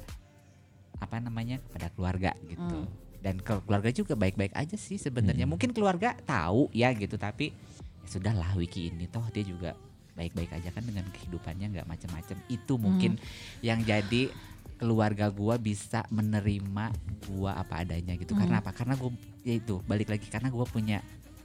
apa 0.98 1.16
namanya 1.22 1.62
kepada 1.62 1.88
keluarga 1.94 2.30
gitu. 2.46 2.86
Dan 3.18 3.42
ke 3.42 3.58
keluarga 3.66 3.90
juga 3.90 4.14
baik-baik 4.14 4.54
aja 4.54 4.76
sih 4.78 4.98
sebenarnya. 4.98 5.46
Hmm. 5.46 5.58
Mungkin 5.58 5.74
keluarga 5.74 6.14
tahu 6.22 6.70
ya 6.70 6.94
gitu 6.94 7.18
tapi 7.18 7.50
ya 7.50 7.78
sudahlah 8.08 8.56
Wiki 8.56 8.88
ini 8.88 9.04
toh 9.04 9.22
dia 9.28 9.44
juga 9.44 9.76
baik-baik 10.16 10.50
aja 10.50 10.72
kan 10.74 10.82
dengan 10.82 11.06
kehidupannya 11.12 11.66
nggak 11.78 11.86
macam-macam. 11.86 12.36
Itu 12.48 12.80
mungkin 12.80 13.20
yang 13.62 13.84
jadi 13.84 14.32
keluarga 14.80 15.30
gua 15.30 15.60
bisa 15.60 16.02
menerima 16.08 16.90
gua 17.30 17.54
apa 17.54 17.84
adanya 17.84 18.16
gitu. 18.16 18.34
Karena 18.34 18.58
apa? 18.64 18.72
Karena 18.74 18.96
gua 18.98 19.12
ya 19.44 19.54
itu 19.60 19.78
balik 19.86 20.10
lagi 20.10 20.26
karena 20.26 20.48
gua 20.50 20.66
punya 20.66 21.04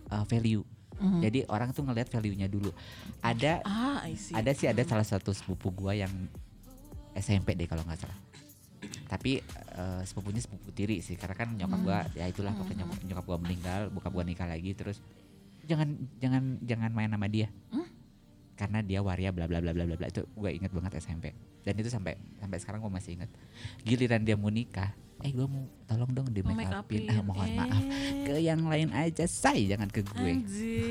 uh, 0.10 0.26
value. 0.26 0.64
Mhm. 0.97 1.20
Jadi 1.22 1.39
orang 1.51 1.70
tuh 1.76 1.84
ngelihat 1.86 2.10
value-nya 2.10 2.47
dulu. 2.47 2.72
Ada 3.20 3.62
Ah, 3.68 4.08
I 4.08 4.16
see. 4.18 4.34
ada 4.34 4.56
sih 4.56 4.66
ada 4.72 4.82
salah 4.88 5.06
satu 5.06 5.36
sepupu 5.36 5.70
gua 5.70 5.93
yang 5.93 6.10
SMP 7.14 7.54
deh 7.54 7.70
kalau 7.70 7.86
nggak 7.86 7.99
salah. 8.08 8.18
Tapi 9.05 9.39
eh, 9.71 10.01
sepupunya 10.03 10.39
sepupu 10.39 10.69
tiri 10.69 10.99
sih 10.99 11.13
karena 11.13 11.36
kan 11.36 11.49
nyokap 11.51 11.79
gua 11.79 11.99
ya 12.13 12.25
itulah 12.25 12.51
pokoknya 12.51 12.81
nyokap, 12.81 12.99
nyokap 13.03 13.25
gua 13.25 13.38
meninggal, 13.38 13.81
bokap 13.89 14.11
gua 14.11 14.23
nikah 14.23 14.45
lagi 14.45 14.71
terus 14.71 14.99
jangan 15.63 15.88
jangan 16.17 16.43
jangan 16.61 16.89
main 16.89 17.07
sama 17.07 17.27
dia. 17.27 17.47
Karena 18.53 18.79
dia 18.79 19.01
waria 19.01 19.29
bla 19.29 19.45
bla 19.45 19.59
bla 19.59 19.73
bla 19.73 19.86
bla 19.89 20.05
itu 20.05 20.21
gue 20.21 20.49
inget 20.51 20.69
banget 20.69 20.99
SMP. 20.99 21.34
Dan 21.61 21.73
itu 21.73 21.89
sampai 21.89 22.13
sampai 22.38 22.57
sekarang 22.57 22.79
gua 22.79 22.91
masih 22.91 23.17
inget. 23.17 23.29
Giliran 23.81 24.21
dia 24.21 24.36
mau 24.36 24.47
nikah, 24.47 24.93
eh 25.19 25.31
gua 25.31 25.49
mau 25.49 25.65
tolong 25.84 26.11
dong 26.11 26.29
di 26.29 26.45
make 26.45 26.61
make 26.61 26.69
upin. 26.71 27.09
Ah, 27.09 27.19
mohon 27.19 27.43
Eh. 27.43 27.55
maaf 27.55 27.84
ke 28.23 28.34
yang 28.38 28.61
lain 28.63 28.93
aja 28.93 29.25
say 29.25 29.65
jangan 29.65 29.88
ke 29.88 29.99
gue 30.01 30.31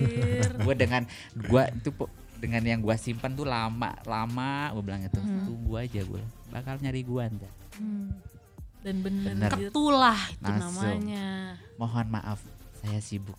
gue 0.65 0.75
dengan 0.75 1.07
gue 1.33 1.63
itu 1.73 1.91
dengan 2.37 2.63
yang 2.63 2.81
gue 2.81 2.93
simpan 2.95 3.33
tuh 3.33 3.47
lama 3.47 3.95
lama 4.03 4.69
gue 4.71 4.83
bilang 4.83 5.01
itu 5.01 5.17
Hmm. 5.17 5.47
tunggu 5.47 5.75
aja 5.79 6.01
gue 6.03 6.23
bakal 6.51 6.77
nyari 6.77 7.01
gue 7.01 7.23
anda 7.23 7.49
Hmm. 7.75 8.13
Dan 8.81 8.99
bener. 8.99 9.33
Bener. 9.33 9.51
Anjir. 9.51 9.71
Ketulah 9.71 10.21
itu 10.29 10.43
Langsung. 10.43 10.83
namanya. 10.83 11.27
mohon 11.75 12.07
maaf 12.09 12.39
saya 12.77 12.99
sibuk 12.99 13.35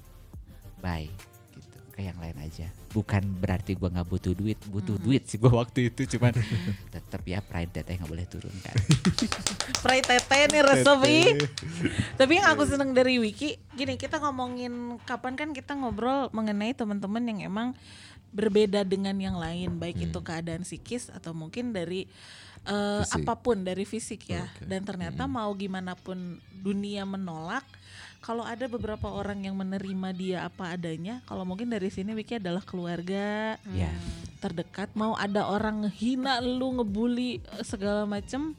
bye 0.78 1.08
gitu 1.54 1.78
ke 1.90 2.02
yang 2.02 2.16
lain 2.16 2.36
aja 2.38 2.68
bukan 2.90 3.24
berarti 3.34 3.72
gue 3.74 3.86
nggak 3.86 4.04
butuh 4.06 4.32
duit 4.32 4.60
butuh 4.66 4.96
Hmm. 4.96 5.04
duit 5.06 5.24
sih 5.24 5.36
gue 5.36 5.48
waktu 5.48 5.88
itu 5.88 6.08
cuman 6.10 6.36
tetap 6.94 7.24
ya 7.24 7.40
pride 7.40 7.72
teteh 7.72 7.96
nggak 7.96 8.08
boleh 8.10 8.24
turun 8.26 8.52
kan 8.60 8.76
Pray 9.80 10.00
tete 10.00 10.48
nih 10.48 10.64
resepi. 10.64 11.20
Tapi 12.16 12.32
yang 12.34 12.48
aku 12.50 12.64
seneng 12.64 12.92
dari 12.92 13.20
Wiki, 13.20 13.56
gini 13.74 13.96
kita 13.96 14.16
ngomongin 14.18 14.72
kapan 15.04 15.36
kan 15.36 15.52
kita 15.52 15.76
ngobrol 15.76 16.32
mengenai 16.32 16.72
teman-teman 16.72 17.20
yang 17.26 17.40
emang 17.44 17.68
berbeda 18.32 18.82
dengan 18.84 19.14
yang 19.14 19.36
lain, 19.36 19.76
baik 19.76 20.00
itu 20.02 20.20
keadaan 20.20 20.64
psikis 20.64 21.12
atau 21.12 21.32
mungkin 21.32 21.70
dari 21.70 22.08
eh, 22.66 23.02
Fisik. 23.04 23.24
apa 23.24 23.34
pun 23.36 23.58
dari 23.62 23.84
fisik 23.84 24.22
ya. 24.30 24.44
Oke. 24.48 24.64
Dan 24.66 24.84
ternyata 24.84 25.28
mau 25.28 25.52
gimana 25.54 25.94
pun 25.94 26.40
dunia 26.52 27.04
menolak, 27.04 27.64
kalau 28.24 28.48
ada 28.48 28.64
beberapa 28.72 29.12
orang 29.12 29.44
yang 29.44 29.56
menerima 29.60 30.10
dia 30.16 30.38
apa 30.48 30.72
adanya, 30.72 31.20
kalau 31.28 31.44
mungkin 31.44 31.68
dari 31.68 31.92
sini 31.92 32.16
Wiki 32.16 32.40
adalah 32.40 32.64
keluarga 32.64 33.60
ya 33.76 33.92
terdekat, 34.40 34.92
mau 34.96 35.16
ada 35.16 35.48
orang 35.48 35.88
ngehina 35.88 36.40
lu, 36.40 36.80
ngebully 36.80 37.40
eh, 37.40 37.64
segala 37.64 38.04
macem, 38.04 38.56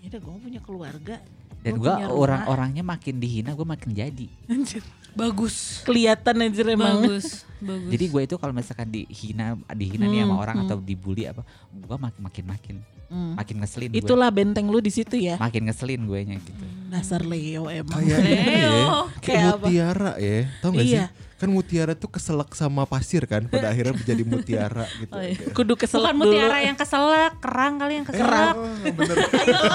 ya 0.00 0.12
udah 0.12 0.20
gue 0.20 0.32
punya 0.40 0.60
keluarga. 0.60 1.16
dan 1.60 1.76
Gua 1.76 2.00
gue 2.00 2.08
orang-orangnya 2.08 2.80
makin 2.80 3.20
dihina 3.20 3.52
gue 3.52 3.68
makin 3.68 3.92
jadi 3.92 4.28
Anjir. 4.48 4.80
Bagus. 5.12 5.84
kelihatan 5.84 6.40
anjir 6.40 6.64
emang. 6.72 7.04
Bagus. 7.04 7.44
Bagus. 7.60 7.90
jadi 7.92 8.04
gue 8.08 8.22
itu 8.24 8.36
kalau 8.40 8.56
misalkan 8.56 8.88
dihina 8.88 9.60
dihina 9.76 10.08
nih 10.08 10.24
sama 10.24 10.32
Hmm, 10.32 10.40
orang 10.40 10.56
hmm. 10.56 10.64
atau 10.64 10.76
dibully 10.80 11.28
apa 11.28 11.44
gue 11.68 11.96
makin 12.00 12.20
makin 12.24 12.44
makin 12.48 12.76
Hmm. 13.10 13.34
makin 13.34 13.58
ngeselin 13.58 13.90
gue 13.90 13.98
Itulah 13.98 14.30
benteng 14.30 14.70
lu 14.70 14.78
di 14.78 14.88
situ 14.88 15.18
ya. 15.18 15.34
makin 15.36 15.66
ngeselin 15.66 15.98
gue 16.00 16.20
nya 16.22 16.38
gitu 16.38 16.62
Dasar 16.86 17.22
Leo 17.22 17.66
emang. 17.66 17.98
Kayak 17.98 18.18
ini 18.18 18.30
ya, 18.30 18.38
Leo. 18.42 18.98
kayak 19.18 19.46
mutiara 19.56 20.12
ya, 20.16 20.38
tau 20.58 20.70
gak 20.70 20.82
Iya. 20.82 21.04
sih? 21.06 21.18
Kan 21.36 21.48
mutiara 21.48 21.94
tuh 21.94 22.06
keselak 22.08 22.50
sama 22.52 22.82
pasir 22.84 23.24
kan, 23.24 23.46
pada 23.46 23.66
akhirnya 23.72 23.94
menjadi 23.94 24.22
mutiara 24.24 24.84
gitu. 24.96 25.10
Oh, 25.10 25.22
iya. 25.22 25.38
Kudu 25.50 25.74
keselak 25.80 26.10
Bukan 26.10 26.18
dulu. 26.20 26.34
mutiara 26.34 26.58
yang 26.60 26.74
keselak, 26.74 27.38
kerang 27.38 27.78
kali 27.78 27.92
yang 27.94 28.06
keselak. 28.06 28.54
Oh, 28.54 28.74
bener. 28.84 29.16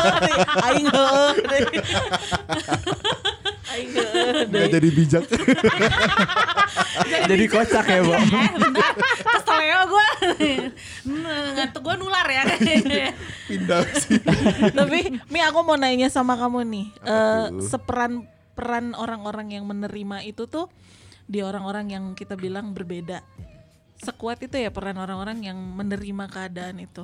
Aing 0.68 0.88
Nggak 4.46 4.70
jadi 4.72 4.90
bijak. 4.94 5.24
jadi 7.32 7.46
kocak 7.50 7.86
ya 7.86 8.02
bang 8.06 8.24
Eh, 8.36 8.50
bentar. 8.62 8.94
Kesel 9.26 9.60
ya 9.62 9.80
gue. 9.86 10.08
Ngantuk 11.56 11.82
gue 11.82 11.96
nular 11.98 12.28
ya. 12.30 12.44
Pindah 13.50 13.82
sih. 13.98 14.20
Tapi 14.72 15.20
Mi 15.30 15.40
aku 15.42 15.60
mau 15.66 15.78
nanya 15.78 16.08
sama 16.10 16.38
kamu 16.38 16.66
nih. 16.66 16.86
eh 17.04 17.46
seperan 17.66 18.26
peran 18.56 18.96
orang-orang 18.96 19.52
yang 19.52 19.68
menerima 19.68 20.24
itu 20.24 20.48
tuh 20.48 20.72
di 21.28 21.44
orang-orang 21.44 21.92
yang 21.92 22.06
kita 22.16 22.38
bilang 22.40 22.72
berbeda. 22.72 23.26
Sekuat 24.00 24.40
itu 24.44 24.56
ya 24.60 24.70
peran 24.70 24.96
orang-orang 25.02 25.44
yang 25.44 25.58
menerima 25.58 26.26
keadaan 26.30 26.80
itu. 26.80 27.04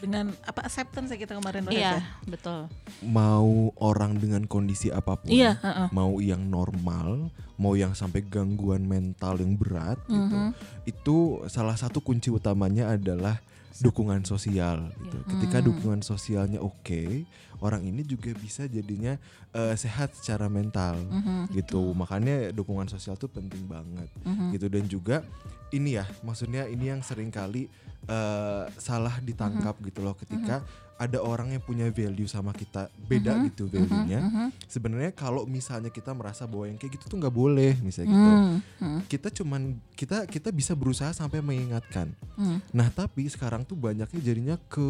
Dengan 0.00 0.34
apa 0.42 0.62
acceptance 0.62 1.10
ya 1.10 1.18
kita 1.18 1.34
kemarin 1.34 1.62
bahas 1.64 1.74
Iya, 1.74 1.92
ya. 1.96 2.02
betul. 2.24 2.60
Mau 3.02 3.70
orang 3.78 4.16
dengan 4.16 4.44
kondisi 4.44 4.88
apa 4.88 5.16
pun. 5.16 5.30
Iya, 5.30 5.56
heeh. 5.58 5.88
Mau 5.90 6.18
yang 6.18 6.44
normal, 6.44 7.28
mau 7.54 7.74
yang 7.74 7.92
sampai 7.92 8.22
gangguan 8.22 8.84
mental 8.84 9.38
yang 9.38 9.54
berat 9.54 9.96
gitu. 10.04 10.36
Mhm. 10.36 10.50
Itu 10.84 11.16
salah 11.46 11.74
satu 11.74 12.00
kunci 12.00 12.28
utamanya 12.28 12.90
adalah 12.90 13.38
dukungan 13.74 14.22
sosial 14.22 14.86
gitu. 15.02 15.18
Ketika 15.26 15.58
Hmm. 15.58 15.66
dukungan 15.66 16.00
sosialnya 16.00 16.62
oke, 16.62 17.26
orang 17.58 17.82
ini 17.82 18.02
juga 18.02 18.30
bisa 18.32 18.66
jadinya 18.66 19.18
eh, 19.50 19.74
sehat 19.74 20.14
secara 20.14 20.46
mental 20.46 20.98
Mhm. 20.98 21.54
gitu. 21.54 21.94
Makanya 21.94 22.50
dukungan 22.50 22.86
sosial 22.86 23.14
tuh 23.14 23.26
penting 23.26 23.66
banget 23.66 24.10
Mhm. 24.22 24.50
gitu 24.50 24.66
dan 24.66 24.84
juga 24.86 25.16
ini 25.70 25.94
ya, 25.94 26.06
maksudnya 26.22 26.66
ini 26.66 26.90
yang 26.90 27.02
sering 27.02 27.30
kali 27.30 27.66
eh, 28.08 28.64
salah 28.78 29.16
ditangkap 29.20 29.76
gitu 29.84 30.00
loh 30.04 30.14
ketika 30.14 30.60
ada 30.96 31.18
orang 31.18 31.50
yang 31.50 31.58
punya 31.58 31.86
value 31.88 32.24
sama 32.24 32.50
kita 32.50 32.86
beda 33.02 33.34
Mhm, 33.34 33.42
gitu 33.48 33.66
value-nya. 33.66 34.20
Mhm, 34.22 34.46
Sebenarnya 34.64 35.10
kalau 35.10 35.42
misalnya 35.44 35.88
kita 35.88 36.10
merasa 36.10 36.44
bahwa 36.44 36.66
yang 36.66 36.76
kayak 36.76 36.94
gitu 36.94 37.08
tuh 37.08 37.18
nggak 37.18 37.34
boleh 37.34 37.74
misalnya 37.80 38.08
gitu. 38.08 38.30
mhm, 38.30 38.54
mhm, 38.78 39.00
Kita 39.04 39.28
cuman 39.32 39.62
kita 39.92 40.24
kita 40.24 40.48
bisa 40.48 40.72
berusaha 40.72 41.10
sampai 41.10 41.38
mengingatkan. 41.40 42.14
mhm. 42.34 42.58
Nah, 42.70 42.88
tapi 42.88 43.26
sekarang 43.26 43.62
tuh 43.62 43.74
banyaknya 43.74 44.20
jadinya 44.20 44.56
ke 44.64 44.86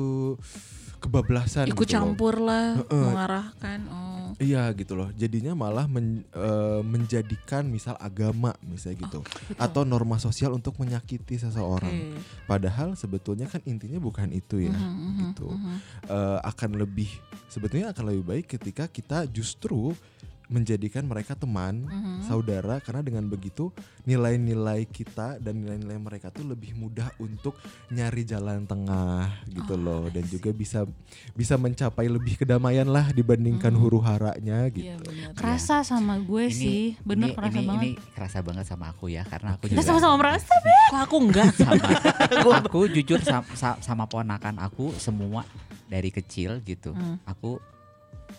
kebablasan 0.98 1.68
Ikut 1.68 1.84
gitu 1.84 1.92
loh. 1.92 2.16
campur 2.16 2.34
lah, 2.38 2.80
mengarahkan. 2.86 3.78
Oh. 3.92 4.32
Iya 4.36 4.72
gitu 4.72 4.96
loh. 4.96 5.12
Jadinya 5.12 5.52
malah 5.52 5.84
men- 5.84 6.24
eh, 6.26 6.80
menjadikan 6.82 7.62
misal 7.62 7.92
agama 7.98 8.56
misalnya 8.62 9.04
gitu 9.04 9.20
atau 9.54 9.84
norma 9.84 10.16
sosial 10.16 10.50
untuk 10.50 10.74
menyakiti 10.74 11.36
seseorang. 11.36 11.92
Oke. 11.92 12.24
Padahal 12.48 12.96
sebetulnya 12.96 13.44
kan 13.44 13.60
intinya 13.64 14.00
bukan 14.00 14.32
itu 14.32 14.64
ya. 14.64 14.72
Mhm, 14.72 14.80
mhm, 14.80 15.20
gitu. 15.28 15.46
mhm. 15.46 15.76
Eh, 16.04 16.38
akan 16.44 16.76
lebih 16.76 17.08
sebetulnya 17.48 17.88
akan 17.90 18.12
lebih 18.12 18.24
baik 18.26 18.46
ketika 18.50 18.84
kita 18.84 19.24
justru 19.24 19.96
menjadikan 20.44 21.00
mereka 21.00 21.32
teman, 21.32 21.88
Mhm. 21.88 22.28
saudara 22.28 22.76
karena 22.76 23.00
dengan 23.00 23.24
begitu 23.24 23.72
nilai-nilai 24.04 24.84
kita 24.84 25.40
dan 25.40 25.56
nilai-nilai 25.56 25.96
mereka 25.96 26.28
tuh 26.28 26.44
lebih 26.44 26.76
mudah 26.76 27.08
untuk 27.16 27.56
nyari 27.88 28.22
jalan 28.22 28.68
tengah 28.68 29.32
gitu 29.48 29.74
loh 29.74 30.12
dan 30.12 30.20
juga 30.28 30.52
bisa 30.52 30.84
bisa 31.32 31.56
mencapai 31.56 32.12
lebih 32.12 32.36
kedamaian 32.36 32.84
lah 32.84 33.08
dibandingkan 33.10 33.72
Mhm. 33.72 33.80
huru 33.80 34.04
haranya 34.04 34.68
gitu. 34.68 34.84
Iya 34.84 35.00
benar. 35.00 35.32
Kerasa 35.32 35.80
sama 35.80 36.20
gue 36.20 36.52
sih, 36.52 37.00
bener 37.00 37.32
ini, 37.32 37.36
kerasa 37.40 37.58
ini, 37.58 37.64
banget. 37.66 37.84
Ini 37.96 38.12
kerasa 38.12 38.38
banget 38.44 38.64
sama 38.68 38.84
aku 38.92 39.08
ya 39.08 39.24
karena 39.24 39.56
aku. 39.56 39.64
Kita 39.64 39.80
juga 39.80 39.88
sama-sama 39.88 40.14
merasa. 40.20 40.54
Kok 40.92 41.00
aku 41.00 41.16
enggak? 41.24 41.52
sama 42.36 42.56
aku 42.60 42.80
jujur 42.92 43.20
sama, 43.24 43.48
sama 43.80 44.04
ponakan 44.04 44.60
aku 44.60 44.92
semua 45.00 45.48
dari 45.94 46.10
kecil 46.10 46.58
gitu. 46.66 46.90
Hmm. 46.90 47.22
Aku 47.22 47.62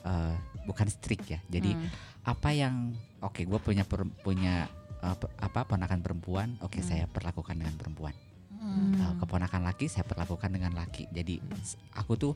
eh, 0.03 0.36
bukan 0.66 0.91
strict 0.91 1.26
ya. 1.30 1.39
Jadi 1.47 1.72
Hmm. 1.72 1.88
apa 2.26 2.51
yang 2.51 2.91
oke 3.22 3.39
gue 3.39 3.60
punya 3.62 3.88
per- 3.88 4.12
punya 4.20 4.68
pe- 4.99 5.30
apa 5.38 5.64
ponakan 5.64 6.01
perempuan, 6.01 6.58
oke 6.60 6.82
Hmm. 6.82 6.86
saya 6.86 7.06
perlakukan 7.08 7.56
dengan 7.56 7.78
perempuan. 7.78 8.12
Hmm. 8.51 8.97
Eh, 8.97 9.14
keponakan 9.22 9.62
laki 9.64 9.86
saya 9.86 10.03
perlakukan 10.03 10.49
dengan 10.49 10.74
laki. 10.74 11.06
Jadi 11.14 11.38
s- 11.62 11.78
aku 11.93 12.18
tuh 12.18 12.34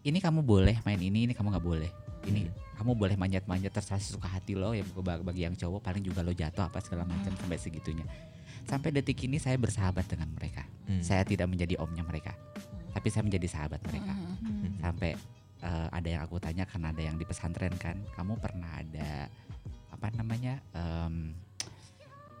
ini 0.00 0.16
kamu 0.16 0.40
boleh 0.40 0.78
main 0.86 0.96
ini, 0.96 1.26
ini 1.26 1.32
kamu 1.34 1.50
nggak 1.52 1.66
boleh. 1.66 1.90
Ini 2.22 2.46
kamu 2.78 2.94
boleh 2.94 3.16
manjat-manjat 3.18 3.72
terserah 3.74 4.00
suka 4.00 4.28
hati 4.30 4.54
lo 4.54 4.72
ya 4.72 4.84
bagi 5.20 5.42
yang 5.44 5.52
cowok 5.52 5.82
paling 5.82 6.00
juga 6.00 6.22
lo 6.22 6.30
jatuh 6.30 6.64
apa 6.64 6.78
segala 6.80 7.02
macam 7.04 7.34
sampai 7.34 7.58
segitunya. 7.58 8.06
Sampai 8.64 8.94
detik 8.94 9.18
ini 9.24 9.40
saya 9.42 9.58
bersahabat 9.58 10.06
dengan 10.06 10.30
mereka. 10.32 10.62
Hmm. 10.86 11.02
Saya 11.02 11.26
tidak 11.26 11.50
menjadi 11.50 11.80
omnya 11.80 12.06
mereka, 12.06 12.36
tapi 12.90 13.08
saya 13.08 13.22
menjadi 13.22 13.46
sahabat 13.46 13.80
mereka. 13.82 14.12
Mhm. 14.12 14.80
Sampai 14.80 15.10
eh, 15.60 15.88
ada 15.92 16.08
yang 16.08 16.22
aku 16.24 16.36
tanya 16.36 16.64
karena 16.64 16.88
ada 16.88 17.02
yang 17.02 17.14
di 17.14 17.24
pesantren 17.24 17.76
kan, 17.76 18.00
kamu 18.14 18.32
pernah 18.36 18.80
ada 18.80 19.28
apa 19.90 20.08
namanya 20.10 20.56
em, 20.72 21.36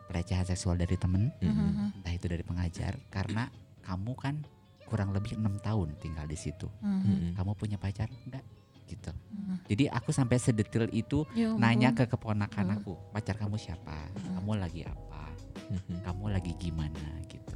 pelecehan 0.06 0.42
seksual 0.42 0.74
dari 0.74 0.96
temen? 0.96 1.28
Mhm. 1.38 2.00
entah 2.00 2.12
itu 2.12 2.26
dari 2.26 2.40
pengajar 2.40 2.96
karena 3.08 3.46
kamu 3.80 4.12
kan 4.16 4.34
kurang 4.82 5.12
lebih 5.12 5.36
enam 5.36 5.54
tahun 5.60 5.94
tinggal 5.98 6.24
di 6.24 6.34
situ 6.34 6.66
Mhm. 6.80 6.90
Mm-mm. 7.04 7.30
kamu 7.36 7.50
punya 7.54 7.76
pacar 7.76 8.08
enggak 8.24 8.42
gitu 8.88 9.12
Mhm. 9.12 9.54
jadi 9.68 9.84
aku 9.92 10.10
sampai 10.10 10.36
sedetil 10.36 10.90
itu 10.90 11.22
Ya 11.30 11.54
nanya 11.54 11.92
ke 11.92 12.08
keponakan 12.08 12.66
Hmm. 12.66 12.76
aku 12.76 12.92
pacar 13.12 13.36
kamu 13.36 13.54
siapa 13.54 14.10
Hmm. 14.16 14.40
kamu 14.40 14.50
lagi 14.58 14.82
apa 14.82 15.30
Mhm. 15.68 16.02
kamu 16.02 16.24
lagi 16.26 16.52
gimana 16.56 17.06
gitu 17.28 17.54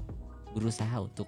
berusaha 0.52 0.94
untuk 1.00 1.26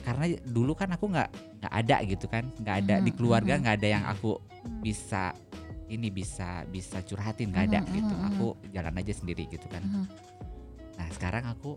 karena 0.00 0.24
dulu 0.42 0.72
kan 0.72 0.88
aku 0.92 1.08
nggak 1.08 1.28
nggak 1.60 1.72
ada 1.74 1.96
gitu 2.04 2.26
kan. 2.26 2.44
Nggak 2.60 2.76
ada 2.86 2.94
di 3.00 3.10
Mhm, 3.12 3.16
keluarga 3.16 3.54
mhm. 3.56 3.60
nggak 3.64 3.76
ada 3.80 3.88
yang 3.88 4.04
aku 4.08 4.30
bisa 4.80 5.32
ini 5.90 6.08
bisa 6.08 6.62
bisa 6.70 7.02
curhatin 7.02 7.50
nggak 7.50 7.64
ada 7.72 7.80
Mhm, 7.82 7.92
gitu. 7.92 8.14
aku 8.14 8.46
jalan 8.70 8.94
aja 8.96 9.12
sendiri 9.12 9.44
gitu 9.50 9.66
kan. 9.68 9.82
Nah 10.96 11.08
sekarang 11.12 11.44
aku 11.46 11.74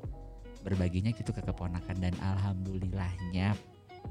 berbaginya 0.64 1.12
gitu 1.12 1.36
ke 1.36 1.44
keponakan 1.44 1.98
dan 2.00 2.16
alhamdulillahnya 2.24 3.58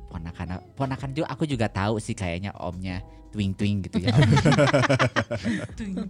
ponakan 0.08 0.60
ponakan 0.76 1.10
juga 1.12 1.28
aku 1.32 1.44
juga 1.48 1.68
tahu 1.68 1.96
sih 1.96 2.12
kayaknya 2.12 2.52
omnya 2.60 3.00
twing 3.32 3.56
twing 3.56 3.80
gitu 3.84 4.04
ya. 4.04 4.12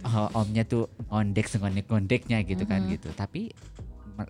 Oh, 0.03 0.27
omnya 0.43 0.63
tuh 0.67 0.91
ngondek 1.09 1.47
ngondek 1.49 1.85
ngondeknya 1.87 2.43
gitu 2.43 2.63
kan 2.67 2.83
gitu. 2.91 3.09
Tapi 3.15 3.49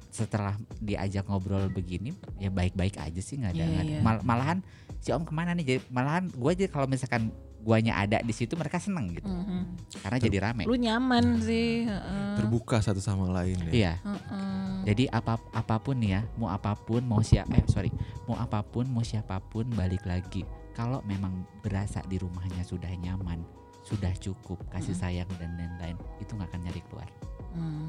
setelah 0.09 0.53
diajak 0.77 1.25
ngobrol 1.25 1.67
begini 1.67 2.11
ya 2.37 2.47
baik 2.47 2.73
baik 2.73 2.95
aja 2.95 3.19
sih 3.19 3.35
nggak 3.35 3.51
ada, 3.51 3.63
ada. 3.63 3.81
iya. 3.83 3.99
Mal- 3.99 4.23
malahan 4.23 4.59
si 4.97 5.11
om 5.11 5.21
ke 5.21 5.31
mana 5.31 5.51
nih 5.51 5.65
jadi 5.65 5.79
malahan 5.87 6.27
gue 6.27 6.49
aja 6.49 6.65
kalau 6.67 6.85
misalkan 6.85 7.29
guanya 7.59 7.95
ada 7.95 8.19
di 8.19 8.31
situ 8.31 8.53
mereka 8.53 8.75
seneng 8.75 9.07
gitu 9.09 9.23
Mhm. 9.23 9.63
karena 10.03 10.17
jadi 10.19 10.37
rame 10.41 10.63
Lu 10.63 10.75
nyaman 10.75 11.39
sih. 11.39 11.83
heeh. 11.83 12.35
Terbuka 12.35 12.79
satu 12.79 12.99
sama 12.99 13.31
lain 13.31 13.55
ya. 13.67 13.71
iya 13.71 13.93
Heeh. 13.99 14.83
Jadi 14.83 15.07
apa 15.07 15.39
apa 15.49 15.79
pun 15.79 15.95
ya, 15.95 16.27
mau 16.35 16.47
apa 16.47 16.75
pun, 16.75 16.99
mau 17.01 17.23
siapa 17.23 17.55
eh 17.55 17.63
sorry, 17.65 17.87
mau 18.25 18.35
apa 18.35 18.59
pun, 18.59 18.83
mau 18.83 18.99
siapa 18.99 19.39
pun 19.39 19.63
balik 19.71 20.03
lagi. 20.03 20.43
Kalau 20.75 20.99
memang 21.03 21.31
berasa 21.63 22.03
di 22.03 22.19
rumahnya 22.19 22.67
sudah 22.67 22.91
nyaman, 22.93 23.47
sudah 23.81 24.11
cukup 24.13 24.59
kasih 24.67 24.91
Mm. 24.91 24.99
sayang 24.99 25.29
dan 25.37 25.55
lain-lain, 25.55 25.95
itu 26.19 26.35
nggak 26.35 26.51
akan 26.51 26.61
nyari 26.61 26.81
keluar. 26.83 27.07
Hmm. 27.53 27.87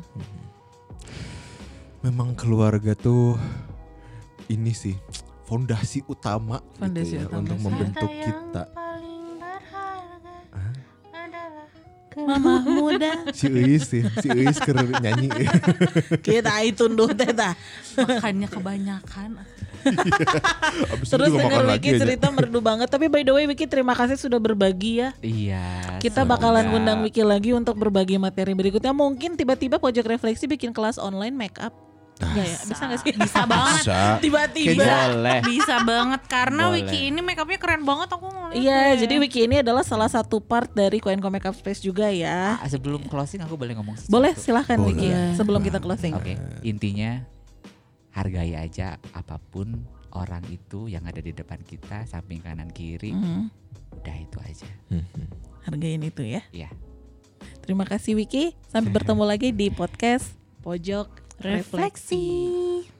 Memang 2.05 2.37
keluarga 2.37 2.93
tuh 2.93 3.41
ini 4.47 4.77
sih 4.77 4.93
fondasi 5.45 6.05
utama 6.05 6.61
Fondasi 6.77 7.17
gitu 7.17 7.17
ya 7.17 7.25
utama 7.27 7.41
untuk 7.41 7.59
membentuk 7.61 8.09
Harta 8.09 8.21
kita. 8.21 8.63
yang 8.63 8.77
paling 8.77 9.25
berharga 9.41 10.35
Hah? 10.53 10.73
adalah 11.15 11.67
Mama 12.15 12.55
muda 12.63 13.13
Si 13.33 13.47
Uis 13.49 13.83
sih, 13.85 14.05
si 14.15 14.29
Uis 14.31 14.57
ker 14.59 14.77
nyanyi. 15.01 15.33
kita 16.21 16.61
itu 16.63 16.85
tunduh 16.85 17.09
teta. 17.11 17.57
makannya 17.97 18.47
kebanyakan. 18.47 19.31
Abis 20.87 21.05
itu 21.05 21.13
Terus 21.13 21.29
denger 21.29 21.45
makan 21.45 21.61
Wiki 21.63 21.73
lagi 21.73 21.89
aja. 21.91 22.01
cerita 22.01 22.27
merdu 22.31 22.61
banget. 22.61 22.89
Tapi 22.89 23.09
by 23.09 23.21
the 23.21 23.33
way 23.33 23.45
Wiki 23.45 23.65
terima 23.65 23.93
kasih 23.93 24.17
sudah 24.17 24.39
berbagi 24.39 25.01
ya. 25.01 25.11
Iya. 25.21 25.65
Kita 25.99 26.23
semoga- 26.23 26.41
bakalan 26.41 26.67
undang 26.71 27.01
Wiki 27.01 27.21
lagi 27.21 27.51
untuk 27.51 27.77
berbagi 27.77 28.17
materi 28.17 28.53
berikutnya. 28.53 28.93
Mungkin 28.93 29.35
tiba-tiba 29.35 29.77
pojok 29.77 30.07
refleksi 30.07 30.47
bikin 30.47 30.71
kelas 30.71 30.97
online 30.97 31.35
make 31.35 31.59
up. 31.59 31.73
Enggak 32.15 32.47
ya? 32.47 32.59
Bisa 32.63 32.83
gak 32.87 33.01
sih? 33.01 33.13
Bisa 33.13 33.41
banget. 33.53 33.83
Bisa. 33.83 34.01
Tiba-tiba. 34.23 34.87
Boleh. 35.11 35.41
Bisa 35.43 35.77
banget 35.83 36.23
karena 36.25 36.63
Boleh. 36.69 36.83
Wiki 36.83 37.01
ini 37.09 37.21
makeupnya 37.21 37.59
keren 37.59 37.83
banget 37.83 38.09
aku 38.09 38.27
ngeliat 38.27 38.55
Iya, 38.55 38.81
deh. 38.87 38.93
jadi 39.03 39.15
Wiki 39.19 39.41
ini 39.45 39.57
adalah 39.61 39.83
salah 39.83 40.07
satu 40.07 40.39
part 40.39 40.71
dari 40.71 40.99
Koenko 40.99 41.27
Makeup 41.27 41.53
Space 41.53 41.81
juga 41.81 42.07
ya. 42.09 42.55
Ah, 42.57 42.69
sebelum 42.69 43.03
closing 43.05 43.41
aku 43.41 43.55
boleh 43.55 43.75
ngomong 43.75 43.97
sesuatu? 43.97 44.13
Boleh 44.13 44.33
silahkan 44.35 44.79
Boleh. 44.79 44.95
Wiki 44.95 45.09
sebelum 45.35 45.61
kita 45.61 45.79
closing. 45.79 46.15
Oke, 46.15 46.35
intinya 46.61 47.27
hargai 48.11 48.55
aja 48.55 48.95
apa 49.11 49.43
pun 49.43 49.83
orang 50.11 50.47
itu 50.47 50.87
yang 50.87 51.03
ada 51.03 51.19
di 51.19 51.35
depan 51.35 51.59
kita, 51.61 52.07
samping 52.07 52.39
kanan 52.39 52.71
kiri, 52.71 53.11
Mhm. 53.11 53.51
udah 53.97 54.17
itu 54.17 54.39
aja. 54.39 54.71
Mhm. 54.89 55.27
Hargain 55.65 55.99
itu 56.01 56.23
ya. 56.23 56.47
Iya. 56.53 56.71
Terima 57.59 57.83
kasih 57.83 58.15
Wiki. 58.15 58.55
Sampai 58.69 58.93
bertemu 58.93 59.25
lagi 59.25 59.51
di 59.51 59.67
podcast 59.69 60.31
Pojok 60.61 61.24
refleksi. 61.41 61.77
refleksi. 61.77 62.94